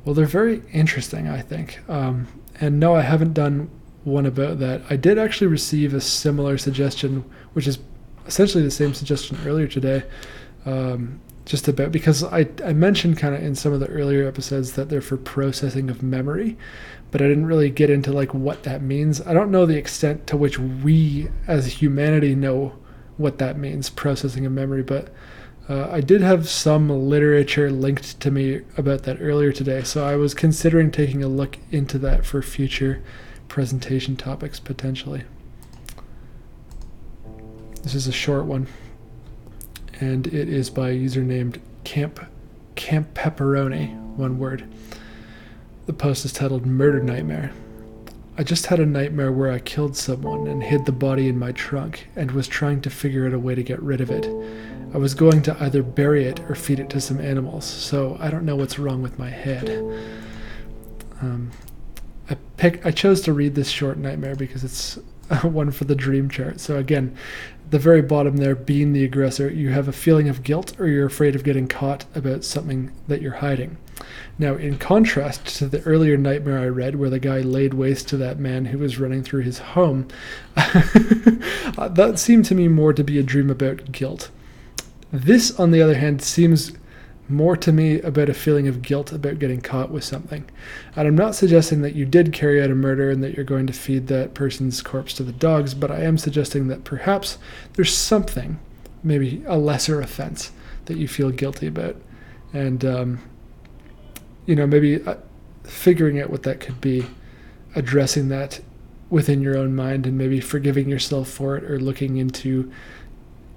Well, 0.04 0.14
they're 0.14 0.26
very 0.26 0.62
interesting, 0.72 1.28
I 1.28 1.40
think. 1.40 1.80
Um, 1.88 2.28
and 2.60 2.78
no, 2.78 2.94
I 2.94 3.00
haven't 3.00 3.32
done 3.32 3.70
one 4.04 4.26
about 4.26 4.58
that. 4.58 4.82
I 4.90 4.96
did 4.96 5.18
actually 5.18 5.46
receive 5.46 5.94
a 5.94 6.00
similar 6.00 6.58
suggestion, 6.58 7.24
which 7.54 7.66
is 7.66 7.78
essentially 8.26 8.62
the 8.62 8.70
same 8.70 8.92
suggestion 8.92 9.38
earlier 9.46 9.66
today. 9.66 10.02
Um, 10.66 11.20
just 11.44 11.68
about 11.68 11.92
because 11.92 12.24
I, 12.24 12.48
I 12.64 12.72
mentioned 12.72 13.18
kind 13.18 13.34
of 13.34 13.42
in 13.42 13.54
some 13.54 13.72
of 13.72 13.80
the 13.80 13.88
earlier 13.88 14.26
episodes 14.26 14.72
that 14.72 14.88
they're 14.88 15.02
for 15.02 15.18
processing 15.18 15.90
of 15.90 16.02
memory, 16.02 16.56
but 17.14 17.22
I 17.22 17.28
didn't 17.28 17.46
really 17.46 17.70
get 17.70 17.90
into 17.90 18.10
like 18.10 18.34
what 18.34 18.64
that 18.64 18.82
means. 18.82 19.20
I 19.20 19.34
don't 19.34 19.52
know 19.52 19.66
the 19.66 19.76
extent 19.76 20.26
to 20.26 20.36
which 20.36 20.58
we 20.58 21.28
as 21.46 21.74
humanity 21.74 22.34
know 22.34 22.72
what 23.18 23.38
that 23.38 23.56
means, 23.56 23.88
processing 23.88 24.44
of 24.46 24.50
memory, 24.50 24.82
but 24.82 25.14
uh, 25.68 25.88
I 25.92 26.00
did 26.00 26.22
have 26.22 26.48
some 26.48 26.88
literature 26.88 27.70
linked 27.70 28.18
to 28.18 28.32
me 28.32 28.62
about 28.76 29.04
that 29.04 29.18
earlier 29.20 29.52
today, 29.52 29.84
so 29.84 30.04
I 30.04 30.16
was 30.16 30.34
considering 30.34 30.90
taking 30.90 31.22
a 31.22 31.28
look 31.28 31.58
into 31.70 31.98
that 31.98 32.26
for 32.26 32.42
future 32.42 33.00
presentation 33.46 34.16
topics 34.16 34.58
potentially. 34.58 35.22
This 37.84 37.94
is 37.94 38.08
a 38.08 38.12
short 38.12 38.46
one 38.46 38.66
and 40.00 40.26
it 40.26 40.48
is 40.48 40.68
by 40.68 40.88
a 40.88 40.94
user 40.94 41.22
named 41.22 41.60
Camp 41.84 42.26
Camp 42.74 43.14
Pepperoni, 43.14 43.96
one 44.16 44.40
word. 44.40 44.66
The 45.86 45.92
post 45.92 46.24
is 46.24 46.32
titled 46.32 46.64
Murder 46.64 47.02
Nightmare. 47.02 47.52
I 48.38 48.42
just 48.42 48.66
had 48.66 48.80
a 48.80 48.86
nightmare 48.86 49.30
where 49.30 49.52
I 49.52 49.58
killed 49.58 49.96
someone 49.96 50.46
and 50.46 50.62
hid 50.62 50.86
the 50.86 50.92
body 50.92 51.28
in 51.28 51.38
my 51.38 51.52
trunk 51.52 52.08
and 52.16 52.30
was 52.30 52.48
trying 52.48 52.80
to 52.82 52.90
figure 52.90 53.26
out 53.26 53.34
a 53.34 53.38
way 53.38 53.54
to 53.54 53.62
get 53.62 53.82
rid 53.82 54.00
of 54.00 54.10
it. 54.10 54.26
I 54.94 54.98
was 54.98 55.12
going 55.12 55.42
to 55.42 55.56
either 55.62 55.82
bury 55.82 56.24
it 56.24 56.40
or 56.48 56.54
feed 56.54 56.80
it 56.80 56.88
to 56.90 57.00
some 57.02 57.20
animals, 57.20 57.66
so 57.66 58.16
I 58.18 58.30
don't 58.30 58.46
know 58.46 58.56
what's 58.56 58.78
wrong 58.78 59.02
with 59.02 59.18
my 59.18 59.28
head. 59.28 59.68
Um, 61.20 61.50
I 62.30 62.36
pick 62.56 62.84
I 62.86 62.90
chose 62.90 63.20
to 63.22 63.34
read 63.34 63.54
this 63.54 63.68
short 63.68 63.98
nightmare 63.98 64.36
because 64.36 64.64
it's 64.64 64.94
one 65.42 65.70
for 65.70 65.84
the 65.84 65.94
dream 65.94 66.30
chart. 66.30 66.60
So 66.60 66.76
again, 66.76 67.16
the 67.74 67.80
very 67.80 68.02
bottom 68.02 68.36
there, 68.36 68.54
being 68.54 68.92
the 68.92 69.02
aggressor, 69.02 69.50
you 69.50 69.70
have 69.70 69.88
a 69.88 69.92
feeling 69.92 70.28
of 70.28 70.44
guilt 70.44 70.78
or 70.78 70.86
you're 70.86 71.08
afraid 71.08 71.34
of 71.34 71.42
getting 71.42 71.66
caught 71.66 72.04
about 72.14 72.44
something 72.44 72.92
that 73.08 73.20
you're 73.20 73.32
hiding. 73.32 73.76
Now, 74.38 74.54
in 74.54 74.78
contrast 74.78 75.46
to 75.58 75.66
the 75.66 75.82
earlier 75.82 76.16
nightmare 76.16 76.60
I 76.60 76.68
read, 76.68 76.94
where 76.94 77.10
the 77.10 77.18
guy 77.18 77.40
laid 77.40 77.74
waste 77.74 78.06
to 78.10 78.16
that 78.18 78.38
man 78.38 78.66
who 78.66 78.78
was 78.78 79.00
running 79.00 79.24
through 79.24 79.42
his 79.42 79.58
home, 79.58 80.06
that 80.54 82.14
seemed 82.14 82.44
to 82.44 82.54
me 82.54 82.68
more 82.68 82.92
to 82.92 83.02
be 83.02 83.18
a 83.18 83.24
dream 83.24 83.50
about 83.50 83.90
guilt. 83.90 84.30
This, 85.10 85.58
on 85.58 85.72
the 85.72 85.82
other 85.82 85.96
hand, 85.96 86.22
seems 86.22 86.74
more 87.28 87.56
to 87.56 87.72
me 87.72 88.00
about 88.00 88.28
a 88.28 88.34
feeling 88.34 88.68
of 88.68 88.82
guilt 88.82 89.12
about 89.12 89.38
getting 89.38 89.60
caught 89.60 89.90
with 89.90 90.04
something. 90.04 90.44
And 90.94 91.08
I'm 91.08 91.16
not 91.16 91.34
suggesting 91.34 91.80
that 91.82 91.94
you 91.94 92.04
did 92.04 92.32
carry 92.32 92.62
out 92.62 92.70
a 92.70 92.74
murder 92.74 93.10
and 93.10 93.22
that 93.22 93.34
you're 93.34 93.44
going 93.44 93.66
to 93.66 93.72
feed 93.72 94.08
that 94.08 94.34
person's 94.34 94.82
corpse 94.82 95.14
to 95.14 95.22
the 95.22 95.32
dogs, 95.32 95.74
but 95.74 95.90
I 95.90 96.02
am 96.02 96.18
suggesting 96.18 96.68
that 96.68 96.84
perhaps 96.84 97.38
there's 97.74 97.96
something, 97.96 98.58
maybe 99.02 99.42
a 99.46 99.56
lesser 99.56 100.00
offense, 100.00 100.52
that 100.84 100.98
you 100.98 101.08
feel 101.08 101.30
guilty 101.30 101.66
about. 101.66 101.96
And, 102.52 102.84
um, 102.84 103.20
you 104.44 104.54
know, 104.54 104.66
maybe 104.66 105.02
uh, 105.02 105.16
figuring 105.64 106.20
out 106.20 106.30
what 106.30 106.42
that 106.42 106.60
could 106.60 106.80
be, 106.80 107.06
addressing 107.74 108.28
that 108.28 108.60
within 109.08 109.40
your 109.40 109.56
own 109.56 109.74
mind, 109.74 110.06
and 110.06 110.18
maybe 110.18 110.40
forgiving 110.40 110.88
yourself 110.88 111.28
for 111.28 111.56
it 111.56 111.64
or 111.64 111.78
looking 111.80 112.18
into 112.18 112.70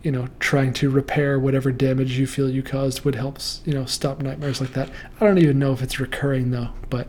you 0.03 0.11
know, 0.11 0.27
trying 0.39 0.73
to 0.73 0.89
repair 0.89 1.39
whatever 1.39 1.71
damage 1.71 2.17
you 2.17 2.27
feel 2.27 2.49
you 2.49 2.63
caused 2.63 3.03
would 3.03 3.15
help, 3.15 3.39
you 3.65 3.73
know, 3.73 3.85
stop 3.85 4.21
nightmares 4.21 4.61
like 4.61 4.73
that. 4.73 4.89
I 5.19 5.25
don't 5.25 5.37
even 5.37 5.59
know 5.59 5.73
if 5.73 5.81
it's 5.81 5.99
recurring 5.99 6.51
though, 6.51 6.69
but 6.89 7.07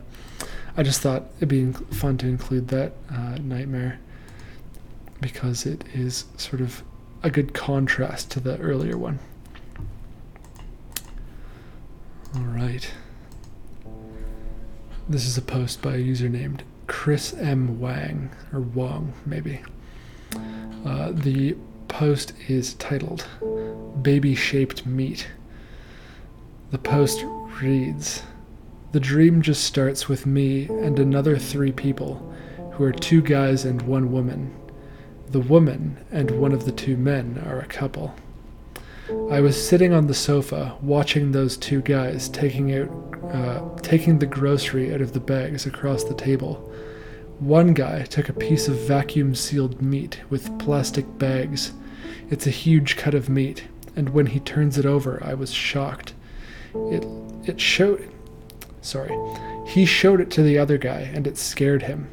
I 0.76 0.82
just 0.82 1.00
thought 1.00 1.24
it'd 1.36 1.48
be 1.48 1.72
fun 1.94 2.18
to 2.18 2.26
include 2.26 2.68
that 2.68 2.92
uh, 3.10 3.36
nightmare 3.40 3.98
because 5.20 5.66
it 5.66 5.84
is 5.92 6.24
sort 6.36 6.60
of 6.60 6.82
a 7.22 7.30
good 7.30 7.52
contrast 7.52 8.30
to 8.32 8.40
the 8.40 8.56
earlier 8.58 8.96
one. 8.96 9.18
All 12.36 12.42
right. 12.42 12.90
This 15.08 15.24
is 15.24 15.38
a 15.38 15.42
post 15.42 15.82
by 15.82 15.94
a 15.94 15.98
user 15.98 16.28
named 16.28 16.62
Chris 16.86 17.32
M. 17.34 17.80
Wang, 17.80 18.30
or 18.52 18.60
Wong, 18.60 19.14
maybe. 19.24 19.60
Uh, 20.84 21.10
the 21.12 21.56
post 21.88 22.32
is 22.48 22.74
titled 22.74 23.26
Baby 24.02 24.34
Shaped 24.34 24.86
Meat. 24.86 25.28
The 26.70 26.78
post 26.78 27.24
reads 27.60 28.22
The 28.92 29.00
dream 29.00 29.42
just 29.42 29.64
starts 29.64 30.08
with 30.08 30.26
me 30.26 30.66
and 30.66 30.98
another 30.98 31.36
three 31.36 31.72
people, 31.72 32.34
who 32.72 32.84
are 32.84 32.92
two 32.92 33.22
guys 33.22 33.64
and 33.64 33.82
one 33.82 34.12
woman. 34.12 34.54
The 35.30 35.40
woman 35.40 36.04
and 36.12 36.30
one 36.30 36.52
of 36.52 36.64
the 36.64 36.72
two 36.72 36.96
men 36.96 37.42
are 37.46 37.58
a 37.58 37.66
couple. 37.66 38.14
I 39.30 39.40
was 39.40 39.68
sitting 39.68 39.92
on 39.92 40.06
the 40.06 40.14
sofa 40.14 40.76
watching 40.82 41.32
those 41.32 41.56
two 41.56 41.80
guys 41.80 42.28
taking 42.28 42.74
out 42.78 42.88
uh, 43.32 43.76
taking 43.80 44.18
the 44.18 44.26
grocery 44.26 44.94
out 44.94 45.00
of 45.00 45.12
the 45.12 45.20
bags 45.20 45.66
across 45.66 46.04
the 46.04 46.14
table. 46.14 46.72
One 47.38 47.72
guy 47.72 48.02
took 48.02 48.28
a 48.28 48.32
piece 48.32 48.66
of 48.66 48.74
vacuum 48.74 49.34
sealed 49.34 49.80
meat 49.80 50.20
with 50.28 50.58
plastic 50.58 51.18
bags. 51.18 51.72
It's 52.30 52.46
a 52.46 52.50
huge 52.50 52.96
cut 52.96 53.14
of 53.14 53.28
meat, 53.28 53.64
and 53.94 54.08
when 54.10 54.26
he 54.26 54.40
turns 54.40 54.76
it 54.76 54.84
over, 54.84 55.22
I 55.24 55.34
was 55.34 55.52
shocked. 55.52 56.14
It 56.74 57.06
it 57.44 57.60
showed 57.60 58.10
sorry. 58.82 59.16
He 59.66 59.84
showed 59.84 60.20
it 60.20 60.30
to 60.32 60.42
the 60.42 60.58
other 60.58 60.78
guy 60.78 61.10
and 61.14 61.26
it 61.26 61.36
scared 61.36 61.82
him. 61.82 62.08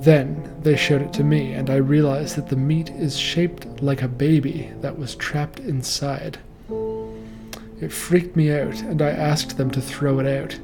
Then 0.00 0.52
they 0.62 0.76
showed 0.76 1.02
it 1.02 1.12
to 1.14 1.24
me 1.24 1.52
and 1.52 1.70
I 1.70 1.76
realized 1.76 2.36
that 2.36 2.48
the 2.48 2.56
meat 2.56 2.90
is 2.90 3.16
shaped 3.16 3.82
like 3.82 4.02
a 4.02 4.08
baby 4.08 4.72
that 4.80 4.98
was 4.98 5.14
trapped 5.14 5.60
inside. 5.60 6.38
It 7.80 7.92
freaked 7.92 8.36
me 8.36 8.50
out 8.52 8.80
and 8.82 9.02
I 9.02 9.10
asked 9.10 9.56
them 9.56 9.70
to 9.72 9.80
throw 9.80 10.18
it 10.18 10.26
out. 10.26 10.58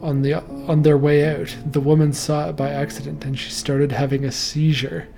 On 0.00 0.22
the 0.22 0.34
on 0.34 0.82
their 0.82 0.96
way 0.96 1.26
out, 1.28 1.56
the 1.66 1.80
woman 1.80 2.12
saw 2.12 2.48
it 2.48 2.56
by 2.56 2.70
accident 2.70 3.24
and 3.24 3.36
she 3.36 3.50
started 3.50 3.90
having 3.90 4.24
a 4.24 4.30
seizure. 4.30 5.08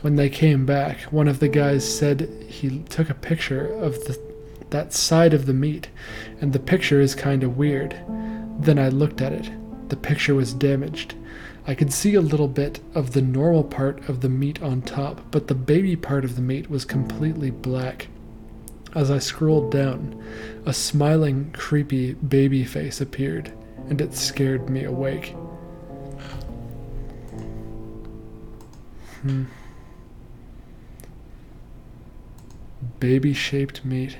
When 0.00 0.16
they 0.16 0.28
came 0.28 0.66
back, 0.66 1.02
one 1.12 1.28
of 1.28 1.38
the 1.38 1.48
guys 1.48 1.84
said 1.84 2.28
he 2.48 2.80
took 2.88 3.08
a 3.08 3.14
picture 3.14 3.66
of 3.66 3.94
the 4.04 4.18
that 4.70 4.92
side 4.92 5.32
of 5.32 5.46
the 5.46 5.54
meat, 5.54 5.88
and 6.40 6.52
the 6.52 6.58
picture 6.58 7.00
is 7.00 7.14
kind 7.14 7.44
of 7.44 7.56
weird. 7.56 7.96
Then 8.58 8.80
I 8.80 8.88
looked 8.88 9.20
at 9.20 9.32
it. 9.32 9.48
The 9.90 9.96
picture 9.96 10.34
was 10.34 10.52
damaged. 10.52 11.14
I 11.68 11.76
could 11.76 11.92
see 11.92 12.14
a 12.14 12.20
little 12.20 12.48
bit 12.48 12.80
of 12.96 13.12
the 13.12 13.22
normal 13.22 13.62
part 13.62 14.08
of 14.08 14.22
the 14.22 14.28
meat 14.28 14.60
on 14.60 14.82
top, 14.82 15.20
but 15.30 15.46
the 15.46 15.54
baby 15.54 15.94
part 15.94 16.24
of 16.24 16.34
the 16.34 16.42
meat 16.42 16.68
was 16.68 16.84
completely 16.84 17.52
black. 17.52 18.08
As 18.92 19.08
I 19.08 19.18
scrolled 19.18 19.70
down, 19.70 20.20
a 20.64 20.72
smiling, 20.72 21.52
creepy 21.52 22.14
baby 22.14 22.64
face 22.64 23.00
appeared 23.00 23.52
and 23.88 24.00
it 24.00 24.14
scared 24.14 24.68
me 24.68 24.84
awake. 24.84 25.34
Hmm. 29.22 29.44
Baby 33.00 33.32
shaped 33.32 33.84
meat. 33.84 34.16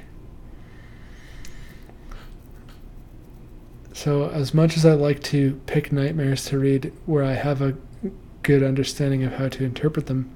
So, 3.92 4.28
as 4.28 4.52
much 4.52 4.76
as 4.76 4.84
I 4.84 4.92
like 4.92 5.22
to 5.24 5.60
pick 5.66 5.90
nightmares 5.90 6.44
to 6.46 6.58
read 6.58 6.92
where 7.06 7.24
I 7.24 7.32
have 7.32 7.62
a 7.62 7.76
good 8.42 8.62
understanding 8.62 9.24
of 9.24 9.32
how 9.32 9.48
to 9.48 9.64
interpret 9.64 10.06
them, 10.06 10.34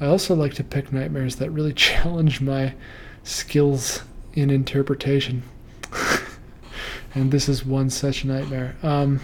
I 0.00 0.06
also 0.06 0.34
like 0.34 0.54
to 0.54 0.64
pick 0.64 0.92
nightmares 0.92 1.36
that 1.36 1.50
really 1.50 1.72
challenge 1.74 2.40
my 2.40 2.74
skills 3.22 4.02
in 4.34 4.50
interpretation 4.50 5.42
and 7.14 7.30
this 7.30 7.48
is 7.48 7.64
one 7.64 7.90
such 7.90 8.24
nightmare. 8.24 8.76
Um, 8.82 9.20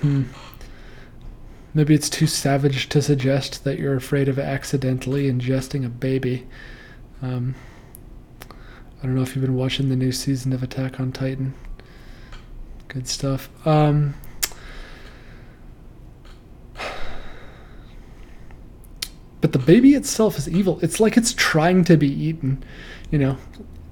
hmm. 0.00 0.24
Maybe 1.74 1.94
it's 1.94 2.10
too 2.10 2.26
savage 2.26 2.88
to 2.88 3.00
suggest 3.02 3.62
that 3.64 3.78
you're 3.78 3.94
afraid 3.94 4.28
of 4.28 4.38
accidentally 4.38 5.30
ingesting 5.30 5.84
a 5.84 5.88
baby. 5.88 6.46
Um, 7.22 7.54
I 9.00 9.02
don't 9.02 9.14
know 9.14 9.22
if 9.22 9.36
you've 9.36 9.44
been 9.44 9.54
watching 9.54 9.88
the 9.88 9.96
new 9.96 10.10
season 10.10 10.52
of 10.52 10.62
Attack 10.62 10.98
on 10.98 11.12
Titan. 11.12 11.54
Good 12.88 13.06
stuff. 13.06 13.48
Um, 13.66 14.14
but 19.40 19.52
the 19.52 19.58
baby 19.60 19.94
itself 19.94 20.36
is 20.36 20.48
evil. 20.48 20.80
It's 20.82 20.98
like 20.98 21.16
it's 21.16 21.32
trying 21.32 21.84
to 21.84 21.96
be 21.96 22.08
eaten. 22.08 22.64
You 23.10 23.18
know, 23.18 23.38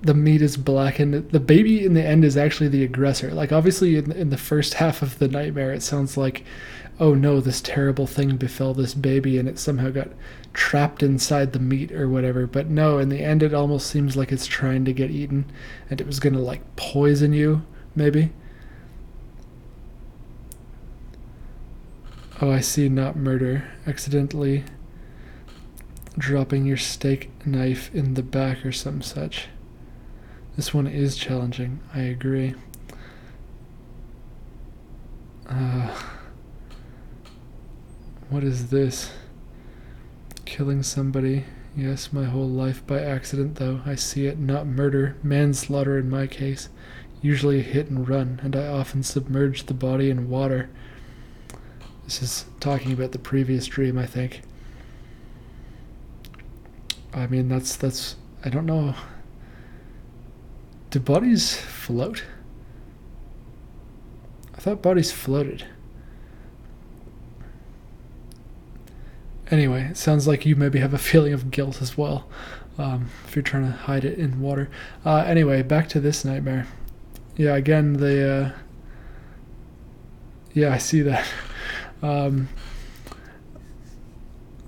the 0.07 0.15
meat 0.15 0.41
is 0.41 0.57
black 0.57 0.99
and 0.99 1.29
the 1.31 1.41
baby 1.41 1.85
in 1.85 1.95
the 1.95 2.05
end 2.05 2.25
is 2.25 2.37
actually 2.37 2.69
the 2.69 2.85
aggressor. 2.85 3.33
Like 3.33 3.53
obviously 3.53 3.97
in, 3.97 4.13
in 4.13 4.31
the 4.31 4.39
first 4.39 4.75
half 4.75 5.03
of 5.03 5.19
the 5.19 5.29
nightmare 5.29 5.73
it 5.73 5.83
sounds 5.83 6.17
like 6.17 6.45
oh 6.99 7.15
no 7.15 7.41
this 7.41 7.61
terrible 7.61 8.07
thing 8.07 8.37
befell 8.37 8.73
this 8.73 8.95
baby 8.95 9.37
and 9.37 9.49
it 9.49 9.59
somehow 9.59 9.91
got 9.91 10.09
trapped 10.55 11.03
inside 11.03 11.53
the 11.53 11.59
meat 11.59 11.93
or 11.93 12.09
whatever. 12.09 12.47
But 12.47 12.69
no 12.69 12.99
in 12.99 13.09
the 13.09 13.23
end 13.23 13.43
it 13.43 13.53
almost 13.53 13.89
seems 13.89 14.17
like 14.17 14.33
it's 14.33 14.47
trying 14.47 14.85
to 14.85 14.93
get 14.93 15.11
eaten 15.11 15.51
and 15.91 16.01
it 16.01 16.07
was 16.07 16.21
going 16.21 16.35
to 16.35 16.41
like 16.41 16.77
poison 16.77 17.33
you 17.33 17.63
maybe. 17.95 18.33
Oh 22.41 22.51
i 22.51 22.61
see 22.61 22.89
not 22.89 23.17
murder. 23.17 23.65
Accidentally 23.87 24.65
dropping 26.19 26.65
your 26.65 26.77
steak 26.77 27.31
knife 27.45 27.95
in 27.95 28.15
the 28.15 28.23
back 28.23 28.65
or 28.65 28.73
some 28.73 29.03
such. 29.03 29.49
This 30.57 30.73
one 30.73 30.87
is 30.87 31.17
challenging, 31.17 31.81
I 31.95 32.01
agree. 32.01 32.55
Uh, 35.47 35.95
what 38.31 38.43
is 38.43 38.71
this? 38.71 39.13
Killing 40.47 40.83
somebody. 40.83 41.45
Yes, 41.77 42.11
my 42.11 42.25
whole 42.25 42.49
life 42.49 42.87
by 42.87 43.03
accident, 43.03 43.57
though. 43.57 43.83
I 43.85 43.97
see 43.97 44.27
it, 44.27 44.39
not 44.39 44.67
murder, 44.67 45.17
manslaughter 45.23 45.99
in 45.99 46.09
my 46.09 46.27
case. 46.27 46.71
Usually 47.21 47.61
a 47.61 47.63
hit 47.63 47.89
and 47.91 48.09
run, 48.09 48.41
and 48.43 48.57
I 48.57 48.67
often 48.67 49.03
submerge 49.03 49.67
the 49.67 49.75
body 49.75 50.09
in 50.09 50.31
water. 50.31 50.71
This 52.05 52.23
is 52.23 52.47
talking 52.61 52.93
about 52.93 53.13
the 53.13 53.19
previous 53.19 53.67
dream, 53.67 53.99
I 53.99 54.07
think. 54.07 54.41
I 57.13 57.27
mean, 57.27 57.49
that's 57.49 57.77
that's. 57.77 58.17
I 58.43 58.49
don't 58.49 58.67
know. 58.67 58.95
Do 60.97 61.01
bodies 61.01 61.55
float? 61.55 62.25
I 64.55 64.61
thought 64.61 64.81
bodies 64.81 65.13
floated. 65.13 65.67
Anyway, 69.51 69.83
it 69.91 69.99
sounds 69.99 70.27
like 70.27 70.47
you 70.47 70.57
maybe 70.57 70.79
have 70.79 70.95
a 70.95 70.99
feeling 71.13 71.35
of 71.35 71.51
guilt 71.51 71.83
as 71.83 71.99
well, 71.99 72.27
um, 72.79 73.11
if 73.29 73.37
you're 73.37 73.43
trying 73.43 73.71
to 73.71 73.77
hide 73.77 74.07
it 74.07 74.19
in 74.19 74.41
water. 74.41 74.71
Uh, 75.05 75.17
anyway, 75.17 75.61
back 75.61 75.87
to 75.91 76.01
this 76.01 76.25
nightmare. 76.25 76.67
Yeah, 77.37 77.57
again, 77.57 77.93
the. 77.99 78.55
Uh, 78.57 78.59
yeah, 80.55 80.73
I 80.73 80.79
see 80.79 81.03
that. 81.03 81.27
Um, 82.03 82.49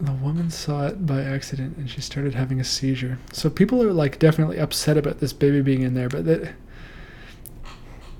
the 0.00 0.12
woman 0.12 0.50
saw 0.50 0.86
it 0.86 1.06
by 1.06 1.22
accident 1.22 1.76
and 1.76 1.90
she 1.90 2.00
started 2.00 2.34
having 2.34 2.60
a 2.60 2.64
seizure. 2.64 3.18
So 3.32 3.50
people 3.50 3.82
are 3.82 3.92
like 3.92 4.18
definitely 4.18 4.58
upset 4.58 4.96
about 4.96 5.20
this 5.20 5.32
baby 5.32 5.60
being 5.60 5.82
in 5.82 5.94
there, 5.94 6.08
but 6.08 6.24
that 6.26 6.54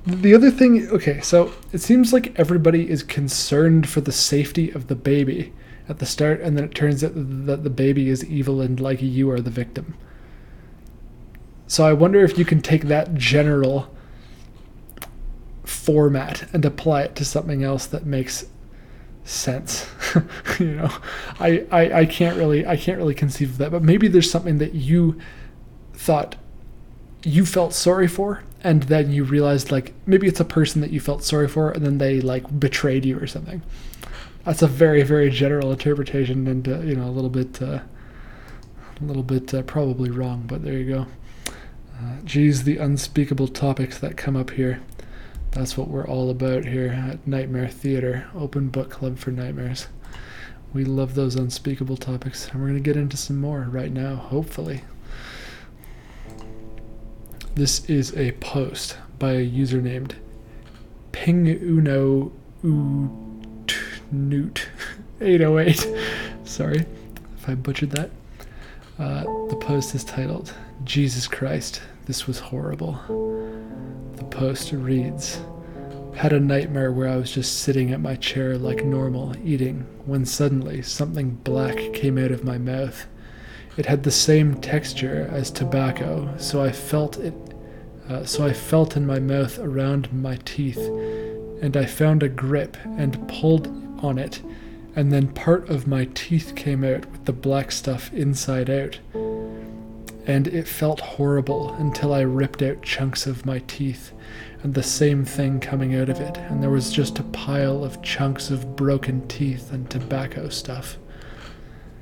the 0.07 0.35
other 0.35 0.51
thing, 0.51 0.89
okay, 0.89 1.21
so 1.21 1.53
it 1.73 1.81
seems 1.83 2.13
like 2.13 2.39
everybody 2.39 2.89
is 2.89 3.03
concerned 3.03 3.89
for 3.89 4.01
the 4.01 4.13
safety 4.13 4.71
of 4.71 4.87
the 4.89 4.95
baby 4.95 5.53
at 5.89 5.99
the 5.99 6.07
start, 6.07 6.41
and 6.41 6.57
then 6.57 6.65
it 6.65 6.75
turns 6.75 7.05
out 7.05 7.13
that 7.15 7.63
the 7.63 7.71
baby 7.71 8.09
is 8.09 8.25
evil 8.25 8.61
and 8.61 8.81
like 8.81 9.03
you 9.03 9.31
are 9.31 9.41
the 9.41 9.51
victim. 9.51 9.95
So 11.67 11.85
I 11.85 11.93
wonder 11.93 12.25
if 12.25 12.39
you 12.39 12.45
can 12.45 12.63
take 12.63 12.85
that 12.85 13.15
general 13.15 13.95
format 15.65 16.49
and 16.55 16.65
apply 16.65 17.03
it 17.03 17.15
to 17.17 17.25
something 17.25 17.63
else 17.63 17.87
that 17.87 18.07
makes 18.07 18.47
sense 19.29 19.87
you 20.59 20.73
know? 20.73 20.91
I, 21.39 21.67
I 21.71 22.01
i 22.01 22.07
can't 22.07 22.37
really 22.37 22.67
i 22.67 22.77
can't 22.77 22.97
really 22.97 23.15
conceive 23.15 23.51
of 23.51 23.59
that 23.59 23.71
but 23.71 23.83
maybe 23.83 24.09
there's 24.09 24.31
something 24.31 24.59
that 24.59 24.75
you 24.75 25.21
thought 25.93 26.37
you 27.23 27.45
felt 27.45 27.75
sorry 27.75 28.09
for 28.09 28.43
and 28.63 28.85
then 28.85 29.13
you 29.13 29.25
realized 29.25 29.71
like 29.71 29.93
maybe 30.07 30.27
it's 30.27 30.41
a 30.41 30.45
person 30.45 30.81
that 30.81 30.91
you 30.91 31.01
felt 31.01 31.23
sorry 31.23 31.49
for 31.49 31.71
and 31.71 31.85
then 31.85 31.99
they 31.99 32.21
like 32.21 32.59
betrayed 32.59 33.05
you 33.05 33.19
or 33.19 33.27
something. 33.27 33.63
That's 34.45 34.63
a 34.63 34.67
very 34.67 35.03
very 35.03 35.31
general 35.31 35.71
interpretation 35.71 36.47
and 36.47 36.67
uh, 36.67 36.81
you 36.81 36.97
know 36.97 37.05
a 37.05 37.11
little 37.11 37.31
bit 37.31 37.61
uh, 37.63 37.81
a 39.01 39.05
little 39.05 39.23
bit 39.23 39.53
uh, 39.55 39.63
probably 39.63 40.11
wrong 40.11 40.45
but 40.47 40.65
there 40.65 40.75
you 40.75 40.93
go. 40.93 41.07
Uh, 42.01 42.21
geez 42.25 42.65
the 42.65 42.79
unspeakable 42.79 43.49
topics 43.49 43.99
that 43.99 44.17
come 44.17 44.37
up 44.37 44.51
here 44.51 44.81
that's 45.53 45.77
what 45.77 45.89
we're 45.89 46.07
all 46.07 46.31
about 46.31 46.65
here 46.65 46.89
at 46.89 47.27
Nightmare 47.27 47.69
Theatre, 47.69 48.29
open 48.35 48.69
book 48.69 48.91
club 48.91 49.19
for 49.19 49.31
nightmares. 49.31 49.89
We 50.73 50.85
love 50.85 51.15
those 51.15 51.35
unspeakable 51.35 51.97
topics, 51.97 52.49
and 52.49 52.61
we're 52.61 52.69
going 52.69 52.83
to 52.83 52.89
get 52.89 52.97
into 52.97 53.17
some 53.17 53.39
more 53.39 53.63
right 53.63 53.91
now, 53.91 54.17
hopefully. 54.17 54.83
This 57.55 57.85
is 57.87 58.15
a 58.17 58.33
post 58.33 58.97
by 59.19 59.33
a 59.33 59.41
user 59.41 59.81
named 59.81 60.17
Ping 61.13 61.47
Pinguno 61.47 62.31
Newt 64.13 64.69
808. 65.21 65.87
Sorry 66.45 66.87
if 67.37 67.49
I 67.49 67.55
butchered 67.55 67.91
that. 67.91 68.11
Uh, 68.99 69.23
the 69.49 69.57
post 69.57 69.95
is 69.95 70.05
titled, 70.05 70.53
Jesus 70.85 71.27
Christ, 71.27 71.81
this 72.07 72.27
was 72.27 72.39
horrible. 72.41 72.95
Post 74.31 74.73
reads 74.73 75.41
Had 76.15 76.33
a 76.33 76.41
nightmare 76.41 76.93
where 76.93 77.09
I 77.09 77.17
was 77.17 77.33
just 77.33 77.61
sitting 77.61 77.93
at 77.93 78.01
my 78.01 78.17
chair 78.17 78.57
like 78.59 78.85
normal, 78.85 79.37
eating, 79.45 79.87
when 80.07 80.25
suddenly 80.25 80.83
something 80.83 81.31
black 81.31 81.77
came 81.93 82.19
out 82.19 82.31
of 82.31 82.45
my 82.45 82.59
mouth. 82.59 83.07
It 83.77 83.87
had 83.87 84.03
the 84.03 84.11
same 84.11 84.61
texture 84.61 85.29
as 85.33 85.51
tobacco, 85.51 86.35
so 86.37 86.63
I 86.63 86.73
felt 86.73 87.19
it. 87.19 87.35
Uh, 88.09 88.25
so 88.25 88.45
I 88.45 88.53
felt 88.53 88.97
in 88.97 89.07
my 89.07 89.21
mouth 89.21 89.59
around 89.59 90.13
my 90.13 90.39
teeth, 90.45 90.79
and 91.63 91.77
I 91.77 91.85
found 91.85 92.23
a 92.23 92.29
grip 92.29 92.77
and 92.85 93.29
pulled 93.29 93.69
on 94.03 94.19
it, 94.19 94.43
and 94.97 95.13
then 95.13 95.29
part 95.29 95.69
of 95.69 95.87
my 95.87 96.09
teeth 96.15 96.55
came 96.57 96.83
out 96.85 97.11
with 97.11 97.25
the 97.25 97.33
black 97.33 97.71
stuff 97.71 98.13
inside 98.13 98.71
out 98.71 98.99
and 100.29 100.47
it 100.47 100.69
felt 100.69 101.01
horrible 101.01 101.73
until 101.75 102.13
I 102.13 102.21
ripped 102.21 102.63
out 102.63 102.83
chunks 102.83 103.27
of 103.27 103.47
my 103.47 103.61
teeth, 103.61 104.13
and 104.63 104.75
the 104.75 104.83
same 104.83 105.25
thing 105.25 105.59
coming 105.59 105.97
out 105.97 106.11
of 106.11 106.21
it, 106.21 106.37
and 106.37 106.63
there 106.63 106.71
was 106.71 106.93
just 106.93 107.19
a 107.19 107.25
pile 107.25 107.83
of 107.83 108.03
chunks 108.03 108.51
of 108.51 108.77
broken 108.77 109.27
teeth 109.27 109.73
and 109.73 109.89
tobacco 109.89 110.51
stuff. 110.51 110.99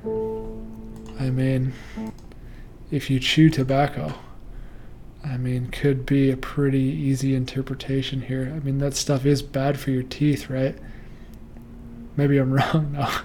I 0.05 1.29
mean, 1.29 1.71
if 2.91 3.09
you 3.09 3.19
chew 3.21 3.49
tobacco, 3.49 4.13
I 5.23 5.37
mean, 5.37 5.67
could 5.71 6.05
be 6.05 6.29
a 6.29 6.37
pretty 6.37 6.79
easy 6.79 7.33
interpretation 7.33 8.21
here. 8.21 8.53
I 8.53 8.59
mean, 8.59 8.79
that 8.79 8.93
stuff 8.93 9.25
is 9.25 9.41
bad 9.41 9.79
for 9.79 9.91
your 9.91 10.03
teeth, 10.03 10.49
right? 10.49 10.77
Maybe 12.17 12.37
I'm 12.37 12.51
wrong 12.53 12.91
now. 12.91 13.21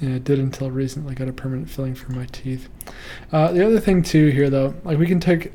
Yeah, 0.00 0.14
I 0.14 0.18
did 0.18 0.38
until 0.38 0.70
recently. 0.70 1.14
Got 1.14 1.28
a 1.28 1.32
permanent 1.32 1.68
filling 1.68 1.94
for 1.94 2.12
my 2.12 2.26
teeth. 2.26 2.68
Uh, 3.32 3.52
the 3.52 3.66
other 3.66 3.80
thing 3.80 4.02
too 4.02 4.28
here, 4.28 4.48
though, 4.48 4.74
like 4.84 4.98
we 4.98 5.06
can 5.06 5.20
take 5.20 5.52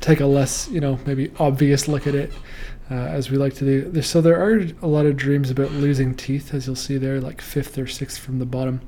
take 0.00 0.20
a 0.20 0.26
less, 0.26 0.68
you 0.68 0.80
know, 0.80 1.00
maybe 1.04 1.32
obvious 1.38 1.88
look 1.88 2.06
at 2.06 2.14
it, 2.14 2.32
uh, 2.90 2.94
as 2.94 3.28
we 3.28 3.36
like 3.36 3.54
to 3.54 3.64
do. 3.64 4.02
So 4.02 4.20
there 4.20 4.40
are 4.40 4.64
a 4.80 4.86
lot 4.86 5.06
of 5.06 5.16
dreams 5.16 5.50
about 5.50 5.72
losing 5.72 6.14
teeth, 6.14 6.54
as 6.54 6.66
you'll 6.66 6.76
see 6.76 6.96
there, 6.96 7.20
like 7.20 7.40
fifth 7.40 7.76
or 7.76 7.88
sixth 7.88 8.18
from 8.20 8.38
the 8.38 8.46
bottom. 8.46 8.80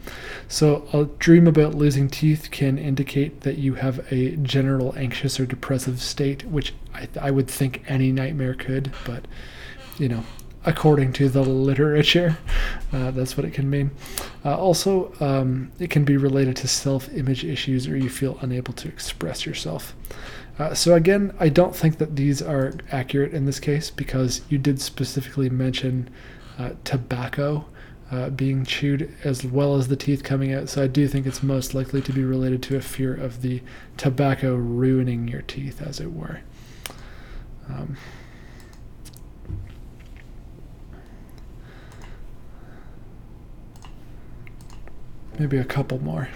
So 0.47 0.87
a 0.93 1.07
dream 1.19 1.49
about 1.49 1.75
losing 1.75 2.09
teeth 2.09 2.53
can 2.53 2.79
indicate 2.79 3.41
that 3.41 3.59
you 3.59 3.75
have 3.75 4.07
a 4.13 4.37
general 4.37 4.95
anxious 4.97 5.41
or 5.41 5.47
depressive 5.47 6.01
state, 6.01 6.45
which 6.45 6.73
I, 6.95 7.09
I 7.21 7.33
would 7.33 7.49
think 7.49 7.83
any 7.89 8.13
nightmare 8.13 8.55
could, 8.55 8.93
but 9.05 9.27
you 9.99 10.09
know, 10.09 10.23
according 10.65 11.13
to 11.15 11.29
the 11.29 11.43
literature. 11.43 12.39
Uh, 12.93 13.11
that's 13.11 13.37
what 13.37 13.47
it 13.47 13.53
can 13.53 13.69
mean. 13.69 13.91
Uh, 14.45 14.57
also, 14.57 15.13
um, 15.21 15.71
it 15.79 15.91
can 15.91 16.05
be 16.05 16.17
related 16.17 16.57
to 16.57 16.69
self 16.69 17.09
image 17.13 17.45
issues 17.45 17.87
or 17.87 17.97
you 17.97 18.09
feel 18.09 18.39
unable 18.41 18.73
to 18.75 18.89
express 18.89 19.47
yourself. 19.47 19.95
Uh, 20.59 20.75
so, 20.75 20.95
again, 20.95 21.35
I 21.39 21.49
don't 21.49 21.75
think 21.75 21.99
that 21.99 22.17
these 22.17 22.43
are 22.43 22.73
accurate 22.91 23.33
in 23.33 23.47
this 23.47 23.61
case 23.61 23.91
because 23.91 24.41
you 24.49 24.59
did 24.59 24.81
specifically 24.81 25.49
mention 25.51 26.11
uh, 26.59 26.71
tobacco. 26.85 27.67
Uh, 28.11 28.31
being 28.31 28.65
chewed 28.65 29.15
as 29.23 29.45
well 29.45 29.75
as 29.75 29.89
the 29.89 29.97
teeth 29.97 30.25
coming 30.25 30.51
out. 30.51 30.71
So 30.71 30.83
I 30.83 30.87
do 30.87 31.07
think 31.07 31.27
it's 31.27 31.43
most 31.43 31.75
likely 31.75 32.01
to 32.01 32.11
be 32.11 32.25
related 32.25 32.63
to 32.63 32.77
a 32.79 32.81
fear 32.81 33.13
of 33.15 33.43
the 33.43 33.61
tobacco 33.99 34.55
ruining 34.55 35.29
your 35.29 35.43
teeth, 35.43 35.83
as 35.83 36.01
it 36.01 36.11
were. 36.11 36.41
Um, 37.69 37.99
maybe 45.39 45.57
a 45.57 45.65
couple 45.65 46.03
more. 46.03 46.29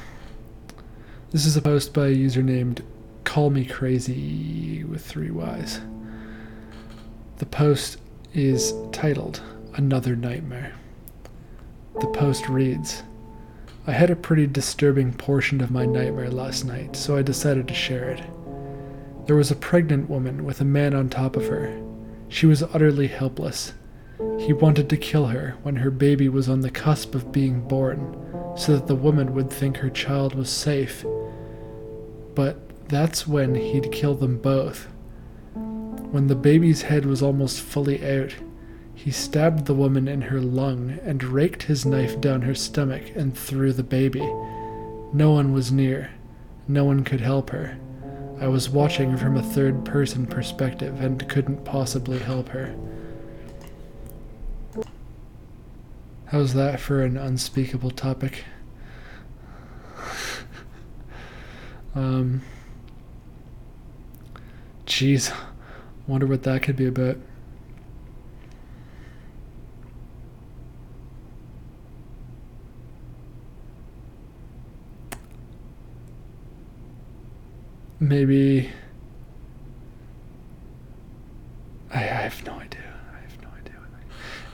This 1.30 1.46
is 1.46 1.56
a 1.56 1.62
post 1.62 1.92
by 1.92 2.08
a 2.08 2.10
user 2.10 2.42
named 2.42 2.82
Call 3.24 3.50
Me 3.50 3.64
Crazy 3.64 4.84
with 4.84 5.04
three 5.04 5.30
Y's. 5.30 5.80
The 7.38 7.46
post 7.46 7.98
is 8.34 8.74
titled 8.92 9.42
Another 9.74 10.14
Nightmare. 10.14 10.74
The 12.00 12.06
post 12.08 12.48
reads 12.48 13.02
I 13.86 13.92
had 13.92 14.10
a 14.10 14.16
pretty 14.16 14.46
disturbing 14.46 15.12
portion 15.14 15.60
of 15.60 15.72
my 15.72 15.84
nightmare 15.84 16.30
last 16.30 16.64
night, 16.64 16.94
so 16.94 17.16
I 17.16 17.22
decided 17.22 17.66
to 17.66 17.74
share 17.74 18.10
it. 18.10 18.22
There 19.26 19.34
was 19.34 19.50
a 19.50 19.56
pregnant 19.56 20.08
woman 20.08 20.44
with 20.44 20.60
a 20.60 20.64
man 20.64 20.94
on 20.94 21.08
top 21.08 21.34
of 21.36 21.48
her. 21.48 21.76
She 22.28 22.46
was 22.46 22.62
utterly 22.62 23.08
helpless. 23.08 23.72
He 24.38 24.52
wanted 24.52 24.88
to 24.90 24.96
kill 24.96 25.26
her 25.26 25.56
when 25.62 25.76
her 25.76 25.90
baby 25.90 26.28
was 26.28 26.48
on 26.48 26.60
the 26.60 26.70
cusp 26.70 27.14
of 27.14 27.32
being 27.32 27.60
born, 27.66 28.16
so 28.56 28.74
that 28.76 28.86
the 28.86 28.94
woman 28.94 29.34
would 29.34 29.50
think 29.50 29.78
her 29.78 29.90
child 29.90 30.34
was 30.34 30.50
safe. 30.50 31.04
But 32.34 32.58
that's 32.88 33.26
when 33.26 33.54
he'd 33.54 33.92
kill 33.92 34.14
them 34.14 34.38
both. 34.38 34.88
When 35.54 36.26
the 36.26 36.34
baby's 36.34 36.82
head 36.82 37.06
was 37.06 37.22
almost 37.22 37.60
fully 37.60 38.04
out, 38.04 38.34
He 38.94 39.10
stabbed 39.10 39.66
the 39.66 39.74
woman 39.74 40.06
in 40.06 40.22
her 40.22 40.40
lung 40.40 40.98
and 41.02 41.24
raked 41.24 41.64
his 41.64 41.84
knife 41.84 42.20
down 42.20 42.42
her 42.42 42.54
stomach 42.54 43.02
and 43.16 43.36
through 43.36 43.72
the 43.72 43.82
baby. 43.82 44.20
No 45.12 45.32
one 45.32 45.52
was 45.52 45.72
near. 45.72 46.10
No 46.68 46.84
one 46.84 47.02
could 47.02 47.20
help 47.20 47.50
her. 47.50 47.76
I 48.40 48.46
was 48.48 48.70
watching 48.70 49.16
from 49.16 49.36
a 49.36 49.42
third 49.42 49.84
person 49.84 50.26
perspective 50.26 51.00
and 51.00 51.28
couldn't 51.28 51.64
possibly 51.64 52.18
help 52.18 52.48
her. 52.50 52.74
How's 56.32 56.54
that 56.54 56.80
for 56.80 57.02
an 57.02 57.18
unspeakable 57.18 57.90
topic? 57.90 58.46
um, 61.94 62.40
jeez, 64.86 65.30
wonder 66.06 66.26
what 66.26 66.42
that 66.44 66.62
could 66.62 66.76
be 66.76 66.86
about. 66.86 67.18
Maybe. 78.00 78.70
I, 81.90 81.98
I 81.98 82.00
have 82.00 82.42
no 82.46 82.54
idea. 82.54 82.54
I 82.56 82.56
have 82.56 82.56
no 82.56 82.60
idea. 82.60 83.01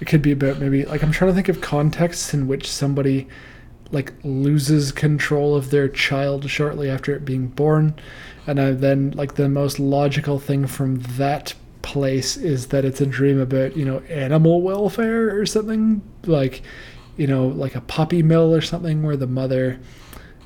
It 0.01 0.07
could 0.07 0.22
be 0.22 0.32
about 0.32 0.59
maybe 0.59 0.84
like 0.84 1.03
I'm 1.03 1.12
trying 1.12 1.30
to 1.30 1.34
think 1.34 1.49
of 1.49 1.61
contexts 1.61 2.32
in 2.32 2.46
which 2.46 2.70
somebody 2.70 3.28
like 3.90 4.12
loses 4.22 4.92
control 4.92 5.57
of 5.57 5.70
their 5.70 5.88
child 5.88 6.49
shortly 6.49 6.90
after 6.90 7.14
it 7.14 7.24
being 7.24 7.49
born, 7.49 7.94
and 8.46 8.61
I 8.61 8.72
then 8.72 9.12
like 9.12 9.34
the 9.34 9.49
most 9.49 9.78
logical 9.78 10.38
thing 10.38 10.66
from 10.66 11.01
that 11.16 11.55
place 11.82 12.36
is 12.36 12.66
that 12.66 12.84
it's 12.84 13.01
a 13.01 13.07
dream 13.07 13.40
about 13.40 13.76
you 13.76 13.84
know 13.84 14.01
animal 14.11 14.61
welfare 14.61 15.38
or 15.38 15.46
something 15.46 16.03
like 16.24 16.62
you 17.16 17.26
know 17.26 17.46
like 17.46 17.74
a 17.74 17.80
puppy 17.80 18.22
mill 18.22 18.55
or 18.55 18.61
something 18.61 19.03
where 19.03 19.16
the 19.16 19.26
mother 19.26 19.80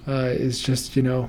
uh, 0.07 0.31
is 0.31 0.61
just 0.61 0.95
you 0.95 1.03
know 1.03 1.29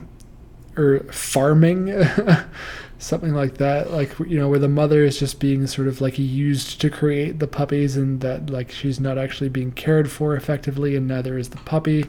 or 0.78 1.00
farming 1.12 1.88
something 3.04 3.34
like 3.34 3.58
that 3.58 3.92
like 3.92 4.18
you 4.20 4.40
know 4.40 4.48
where 4.48 4.60
the 4.60 4.70
mother 4.70 5.04
is 5.04 5.20
just 5.20 5.38
being 5.40 5.68
sort 5.68 5.90
of 5.90 6.00
like 6.00 6.18
used 6.18 6.80
to 6.80 6.90
create 6.90 7.40
the 7.40 7.48
puppies 7.48 7.98
and 7.98 8.22
that 8.22 8.50
like 8.50 8.72
she's 8.72 8.98
not 8.98 9.18
actually 9.18 9.50
being 9.50 9.72
cared 9.72 10.10
for 10.10 10.36
effectively 10.36 10.96
and 10.96 11.08
neither 11.08 11.38
is 11.38 11.50
the 11.50 11.58
puppy. 11.58 12.06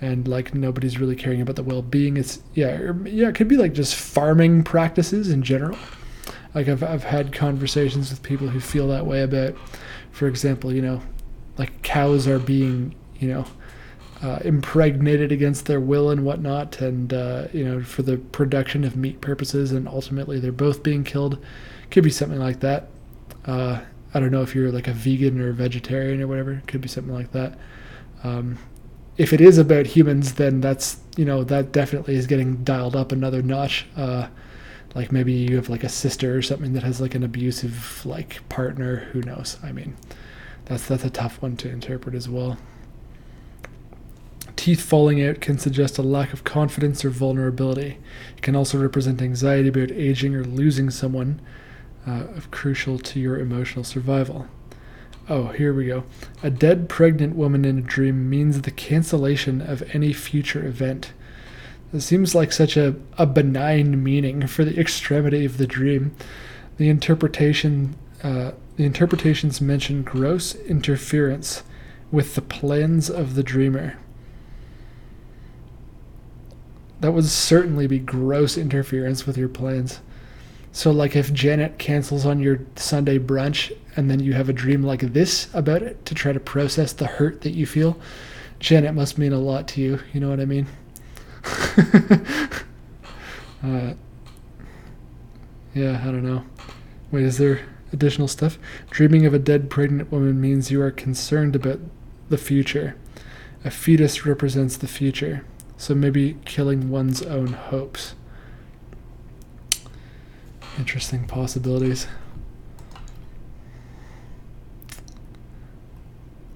And 0.00 0.26
like 0.26 0.52
nobody's 0.52 0.98
really 0.98 1.14
caring 1.14 1.40
about 1.40 1.54
the 1.56 1.62
well-being. 1.62 2.16
It's 2.16 2.40
yeah 2.54 2.76
or, 2.76 3.08
yeah 3.08 3.28
it 3.28 3.34
could 3.34 3.48
be 3.48 3.56
like 3.56 3.72
just 3.72 3.94
farming 3.94 4.64
practices 4.64 5.28
in 5.28 5.42
general. 5.42 5.78
Like 6.54 6.68
I've, 6.68 6.82
I've 6.82 7.04
had 7.04 7.32
conversations 7.32 8.10
with 8.10 8.22
people 8.22 8.48
who 8.48 8.60
feel 8.60 8.88
that 8.88 9.06
way 9.06 9.22
about 9.22 9.56
for 10.12 10.28
example 10.28 10.72
you 10.72 10.82
know 10.82 11.00
like 11.58 11.82
cows 11.82 12.28
are 12.28 12.38
being 12.38 12.94
you 13.18 13.28
know 13.28 13.44
uh, 14.22 14.38
impregnated 14.44 15.32
against 15.32 15.66
their 15.66 15.80
will 15.80 16.08
and 16.10 16.24
whatnot, 16.24 16.80
and 16.80 17.12
uh, 17.12 17.48
you 17.52 17.64
know 17.64 17.82
for 17.82 18.02
the 18.02 18.18
production 18.18 18.84
of 18.84 18.96
meat 18.96 19.20
purposes, 19.20 19.72
and 19.72 19.88
ultimately 19.88 20.38
they're 20.38 20.52
both 20.52 20.82
being 20.82 21.02
killed. 21.02 21.44
Could 21.90 22.04
be 22.04 22.10
something 22.10 22.38
like 22.38 22.60
that. 22.60 22.88
Uh, 23.44 23.80
I 24.14 24.20
don't 24.20 24.30
know 24.30 24.42
if 24.42 24.54
you're 24.54 24.70
like 24.70 24.88
a 24.88 24.92
vegan 24.92 25.40
or 25.40 25.50
a 25.50 25.54
vegetarian 25.54 26.22
or 26.22 26.28
whatever. 26.28 26.62
Could 26.66 26.80
be 26.80 26.88
something 26.88 27.12
like 27.12 27.32
that. 27.32 27.58
Um, 28.22 28.58
if 29.16 29.32
it 29.32 29.40
is 29.40 29.58
about 29.58 29.86
humans, 29.86 30.34
then 30.34 30.60
that's 30.60 30.98
you 31.16 31.24
know 31.24 31.42
that 31.44 31.72
definitely 31.72 32.14
is 32.14 32.26
getting 32.26 32.62
dialed 32.62 32.94
up 32.94 33.10
another 33.10 33.42
notch. 33.42 33.86
Uh, 33.96 34.28
like 34.94 35.10
maybe 35.10 35.32
you 35.32 35.56
have 35.56 35.68
like 35.68 35.84
a 35.84 35.88
sister 35.88 36.36
or 36.36 36.42
something 36.42 36.74
that 36.74 36.82
has 36.82 37.00
like 37.00 37.14
an 37.14 37.24
abusive 37.24 38.06
like 38.06 38.46
partner. 38.48 39.08
Who 39.12 39.20
knows? 39.22 39.58
I 39.62 39.72
mean, 39.72 39.96
that's 40.66 40.86
that's 40.86 41.04
a 41.04 41.10
tough 41.10 41.42
one 41.42 41.56
to 41.58 41.68
interpret 41.68 42.14
as 42.14 42.28
well. 42.28 42.56
Teeth 44.62 44.80
falling 44.80 45.20
out 45.20 45.40
can 45.40 45.58
suggest 45.58 45.98
a 45.98 46.02
lack 46.02 46.32
of 46.32 46.44
confidence 46.44 47.04
or 47.04 47.10
vulnerability. 47.10 47.98
It 48.36 48.42
can 48.42 48.54
also 48.54 48.80
represent 48.80 49.20
anxiety 49.20 49.70
about 49.70 49.90
aging 49.90 50.36
or 50.36 50.44
losing 50.44 50.88
someone, 50.88 51.40
uh, 52.06 52.26
crucial 52.52 53.00
to 53.00 53.18
your 53.18 53.40
emotional 53.40 53.82
survival. 53.82 54.46
Oh, 55.28 55.48
here 55.48 55.74
we 55.74 55.86
go. 55.86 56.04
A 56.44 56.50
dead 56.50 56.88
pregnant 56.88 57.34
woman 57.34 57.64
in 57.64 57.78
a 57.78 57.80
dream 57.80 58.30
means 58.30 58.60
the 58.60 58.70
cancellation 58.70 59.60
of 59.60 59.82
any 59.92 60.12
future 60.12 60.64
event. 60.64 61.12
It 61.92 62.02
seems 62.02 62.32
like 62.32 62.52
such 62.52 62.76
a, 62.76 62.94
a 63.18 63.26
benign 63.26 64.00
meaning 64.00 64.46
for 64.46 64.64
the 64.64 64.78
extremity 64.78 65.44
of 65.44 65.58
the 65.58 65.66
dream. 65.66 66.14
The 66.76 66.88
interpretation 66.88 67.96
uh, 68.22 68.52
the 68.76 68.84
interpretations 68.84 69.60
mention 69.60 70.04
gross 70.04 70.54
interference 70.54 71.64
with 72.12 72.36
the 72.36 72.42
plans 72.42 73.10
of 73.10 73.34
the 73.34 73.42
dreamer 73.42 73.98
that 77.02 77.12
would 77.12 77.26
certainly 77.26 77.86
be 77.88 77.98
gross 77.98 78.56
interference 78.56 79.26
with 79.26 79.36
your 79.36 79.48
plans. 79.48 80.00
So, 80.70 80.92
like, 80.92 81.16
if 81.16 81.32
Janet 81.32 81.76
cancels 81.76 82.24
on 82.24 82.38
your 82.38 82.60
Sunday 82.76 83.18
brunch 83.18 83.76
and 83.96 84.08
then 84.08 84.20
you 84.20 84.32
have 84.34 84.48
a 84.48 84.52
dream 84.52 84.84
like 84.84 85.00
this 85.00 85.52
about 85.52 85.82
it 85.82 86.06
to 86.06 86.14
try 86.14 86.32
to 86.32 86.38
process 86.38 86.92
the 86.92 87.06
hurt 87.06 87.40
that 87.40 87.50
you 87.50 87.66
feel, 87.66 87.98
Janet 88.60 88.94
must 88.94 89.18
mean 89.18 89.32
a 89.32 89.38
lot 89.38 89.66
to 89.68 89.80
you. 89.80 89.98
You 90.12 90.20
know 90.20 90.30
what 90.30 90.38
I 90.38 90.44
mean? 90.44 90.68
uh, 93.64 93.94
yeah, 95.74 96.00
I 96.00 96.04
don't 96.04 96.24
know. 96.24 96.44
Wait, 97.10 97.24
is 97.24 97.36
there 97.36 97.66
additional 97.92 98.28
stuff? 98.28 98.60
Dreaming 98.90 99.26
of 99.26 99.34
a 99.34 99.40
dead 99.40 99.70
pregnant 99.70 100.12
woman 100.12 100.40
means 100.40 100.70
you 100.70 100.80
are 100.80 100.92
concerned 100.92 101.56
about 101.56 101.80
the 102.28 102.38
future. 102.38 102.96
A 103.64 103.72
fetus 103.72 104.24
represents 104.24 104.76
the 104.76 104.86
future. 104.86 105.44
So 105.82 105.96
maybe 105.96 106.38
killing 106.44 106.90
one's 106.90 107.22
own 107.22 107.54
hopes. 107.54 108.14
Interesting 110.78 111.26
possibilities. 111.26 112.06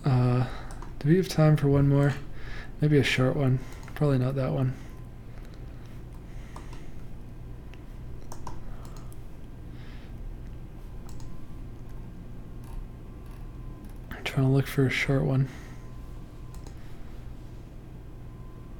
Uh, 0.04 0.46
do 1.00 1.08
we 1.08 1.16
have 1.16 1.26
time 1.26 1.56
for 1.56 1.66
one 1.66 1.88
more? 1.88 2.14
Maybe 2.80 2.98
a 2.98 3.02
short 3.02 3.34
one. 3.34 3.58
Probably 3.96 4.18
not 4.18 4.36
that 4.36 4.52
one. 4.52 4.74
I'm 14.12 14.22
trying 14.22 14.46
to 14.46 14.52
look 14.52 14.68
for 14.68 14.86
a 14.86 14.90
short 14.90 15.24
one. 15.24 15.48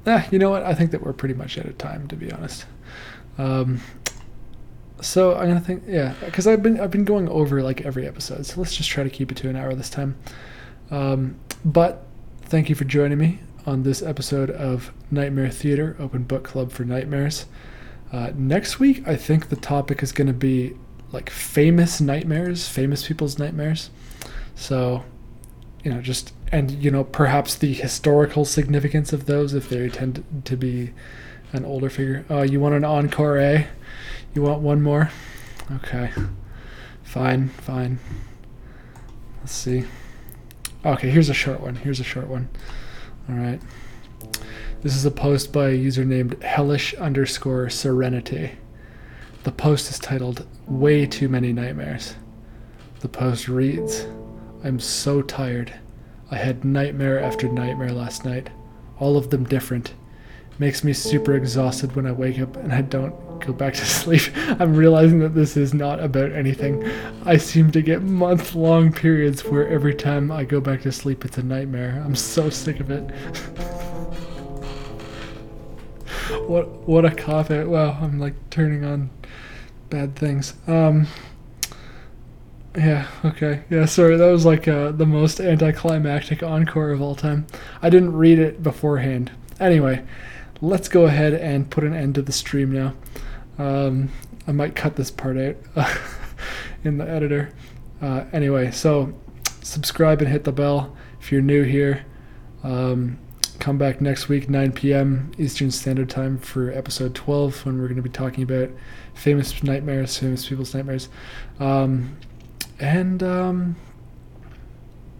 Eh, 0.07 0.25
you 0.31 0.39
know 0.39 0.49
what? 0.49 0.63
I 0.63 0.73
think 0.73 0.91
that 0.91 1.01
we're 1.03 1.13
pretty 1.13 1.35
much 1.35 1.57
out 1.57 1.65
of 1.65 1.77
time, 1.77 2.07
to 2.07 2.15
be 2.15 2.31
honest. 2.31 2.65
Um, 3.37 3.81
so 5.01 5.35
I'm 5.35 5.47
gonna 5.47 5.59
think, 5.59 5.83
yeah, 5.85 6.15
because 6.25 6.47
I've 6.47 6.63
been 6.63 6.79
I've 6.79 6.89
been 6.91 7.05
going 7.05 7.27
over 7.29 7.61
like 7.61 7.81
every 7.81 8.07
episode, 8.07 8.45
so 8.45 8.59
let's 8.59 8.75
just 8.75 8.89
try 8.89 9.03
to 9.03 9.09
keep 9.09 9.31
it 9.31 9.37
to 9.39 9.49
an 9.49 9.55
hour 9.55 9.75
this 9.75 9.89
time. 9.89 10.17
Um, 10.89 11.35
but 11.63 12.07
thank 12.41 12.69
you 12.69 12.75
for 12.75 12.85
joining 12.85 13.17
me 13.17 13.39
on 13.65 13.83
this 13.83 14.01
episode 14.01 14.49
of 14.49 14.91
Nightmare 15.11 15.49
Theatre 15.49 15.95
Open 15.99 16.23
Book 16.23 16.43
Club 16.45 16.71
for 16.71 16.85
Nightmares. 16.85 17.45
Uh, 18.11 18.31
next 18.33 18.79
week, 18.79 19.05
I 19.05 19.17
think 19.17 19.49
the 19.49 19.57
topic 19.57 20.01
is 20.01 20.13
going 20.13 20.27
to 20.27 20.33
be 20.33 20.73
like 21.11 21.29
famous 21.29 21.99
nightmares, 21.99 22.67
famous 22.69 23.05
people's 23.05 23.37
nightmares. 23.37 23.89
So, 24.55 25.03
you 25.83 25.93
know, 25.93 26.01
just 26.01 26.33
and 26.51 26.71
you 26.71 26.91
know 26.91 27.03
perhaps 27.03 27.55
the 27.55 27.73
historical 27.73 28.45
significance 28.45 29.13
of 29.13 29.25
those 29.25 29.53
if 29.53 29.69
they 29.69 29.89
tend 29.89 30.23
to 30.45 30.57
be 30.57 30.93
an 31.53 31.65
older 31.65 31.89
figure. 31.89 32.25
Oh, 32.29 32.41
you 32.41 32.59
want 32.59 32.75
an 32.75 32.83
encore, 32.83 33.37
eh? 33.37 33.67
You 34.33 34.41
want 34.41 34.61
one 34.61 34.81
more? 34.81 35.11
Okay. 35.71 36.11
Fine, 37.03 37.49
fine. 37.49 37.99
Let's 39.39 39.53
see. 39.53 39.85
Okay, 40.85 41.09
here's 41.09 41.29
a 41.29 41.33
short 41.33 41.61
one. 41.61 41.75
Here's 41.75 41.99
a 41.99 42.03
short 42.03 42.27
one. 42.27 42.49
All 43.29 43.35
right. 43.35 43.61
This 44.81 44.95
is 44.95 45.05
a 45.05 45.11
post 45.11 45.51
by 45.51 45.69
a 45.69 45.73
user 45.73 46.05
named 46.05 46.41
hellish 46.43 46.93
underscore 46.95 47.69
serenity. 47.69 48.51
The 49.43 49.51
post 49.51 49.89
is 49.89 49.99
titled 49.99 50.45
Way 50.67 51.05
Too 51.05 51.29
Many 51.29 51.53
Nightmares. 51.53 52.15
The 52.99 53.07
post 53.07 53.47
reads 53.47 54.05
I'm 54.63 54.79
so 54.79 55.21
tired. 55.21 55.73
I 56.29 56.37
had 56.37 56.65
nightmare 56.65 57.19
after 57.19 57.47
nightmare 57.47 57.91
last 57.91 58.25
night, 58.25 58.49
all 58.99 59.15
of 59.17 59.29
them 59.29 59.43
different. 59.45 59.93
Makes 60.59 60.83
me 60.83 60.91
super 60.93 61.35
exhausted 61.35 61.95
when 61.95 62.07
I 62.07 62.11
wake 62.11 62.39
up 62.39 62.55
and 62.57 62.73
I 62.73 62.81
don't 62.81 63.13
go 63.45 63.53
back 63.53 63.75
to 63.75 63.85
sleep. 63.85 64.23
I'm 64.59 64.75
realizing 64.75 65.19
that 65.19 65.35
this 65.35 65.55
is 65.55 65.73
not 65.73 65.99
about 65.99 66.31
anything. 66.31 66.83
I 67.25 67.37
seem 67.37 67.71
to 67.71 67.81
get 67.81 68.01
month 68.01 68.55
long 68.55 68.91
periods 68.91 69.45
where 69.45 69.67
every 69.67 69.93
time 69.93 70.31
I 70.31 70.43
go 70.43 70.59
back 70.59 70.81
to 70.81 70.91
sleep 70.91 71.23
it's 71.23 71.37
a 71.37 71.43
nightmare. 71.43 72.01
I'm 72.03 72.15
so 72.15 72.49
sick 72.49 72.79
of 72.79 72.89
it. 72.89 73.03
what 76.47 76.67
what 76.87 77.05
a 77.05 77.11
cop 77.11 77.51
out. 77.51 77.67
Wow, 77.67 77.97
I'm 78.01 78.19
like 78.19 78.33
turning 78.49 78.83
on 78.83 79.09
bad 79.89 80.15
things. 80.15 80.55
Um 80.65 81.07
Yeah, 82.77 83.07
okay. 83.25 83.63
Yeah, 83.71 83.85
sorry. 83.85 84.17
That 84.17 84.27
was 84.27 84.45
like 84.45 84.67
uh, 84.67 84.91
the 84.91 85.07
most 85.07 85.39
anticlimactic 85.39 86.43
encore 86.43 86.91
of 86.91 87.01
all 87.01 87.15
time. 87.15 87.47
I 87.81 87.89
didn't 87.89 88.15
read 88.15 88.37
it 88.37 88.61
beforehand. 88.61 89.31
Anyway, 89.59 90.05
let's 90.61 90.87
go 90.87 91.05
ahead 91.07 91.33
and 91.33 91.71
put 91.71 91.83
an 91.83 91.95
end 91.95 92.13
to 92.15 92.21
the 92.21 92.31
stream 92.31 92.71
now. 92.71 92.93
Um, 93.57 94.11
I 94.45 94.51
might 94.51 94.75
cut 94.75 94.95
this 94.95 95.09
part 95.09 95.37
out 95.37 95.55
in 96.83 96.99
the 96.99 97.09
editor. 97.09 97.49
Uh, 97.99 98.25
anyway, 98.31 98.69
so 98.69 99.11
subscribe 99.63 100.21
and 100.21 100.29
hit 100.29 100.43
the 100.43 100.51
bell 100.51 100.95
if 101.19 101.31
you're 101.31 101.41
new 101.41 101.63
here. 101.63 102.05
Um, 102.63 103.17
come 103.57 103.79
back 103.79 104.01
next 104.01 104.29
week, 104.29 104.51
9 104.51 104.71
p.m. 104.73 105.31
Eastern 105.39 105.71
Standard 105.71 106.11
Time 106.11 106.37
for 106.37 106.71
episode 106.71 107.15
12, 107.15 107.65
when 107.65 107.79
we're 107.79 107.87
going 107.87 107.95
to 107.95 108.03
be 108.03 108.09
talking 108.09 108.43
about 108.43 108.69
famous 109.15 109.63
nightmares, 109.63 110.15
famous 110.15 110.47
people's 110.47 110.75
nightmares. 110.75 111.09
Um, 111.59 112.17
and 112.79 113.23
um, 113.23 113.75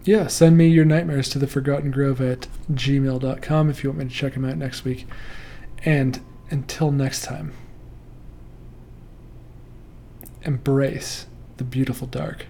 yeah, 0.04 0.26
send 0.26 0.56
me 0.56 0.68
your 0.68 0.84
nightmares 0.84 1.28
to 1.30 1.38
the 1.38 1.46
Forgotten 1.46 1.90
Grove 1.90 2.20
at 2.20 2.48
gmail.com 2.72 3.70
if 3.70 3.82
you 3.82 3.90
want 3.90 3.98
me 3.98 4.04
to 4.06 4.10
check 4.10 4.34
them 4.34 4.44
out 4.44 4.56
next 4.56 4.84
week. 4.84 5.06
And 5.84 6.20
until 6.50 6.90
next 6.90 7.24
time, 7.24 7.52
embrace 10.42 11.26
the 11.58 11.64
beautiful 11.64 12.06
dark. 12.06 12.46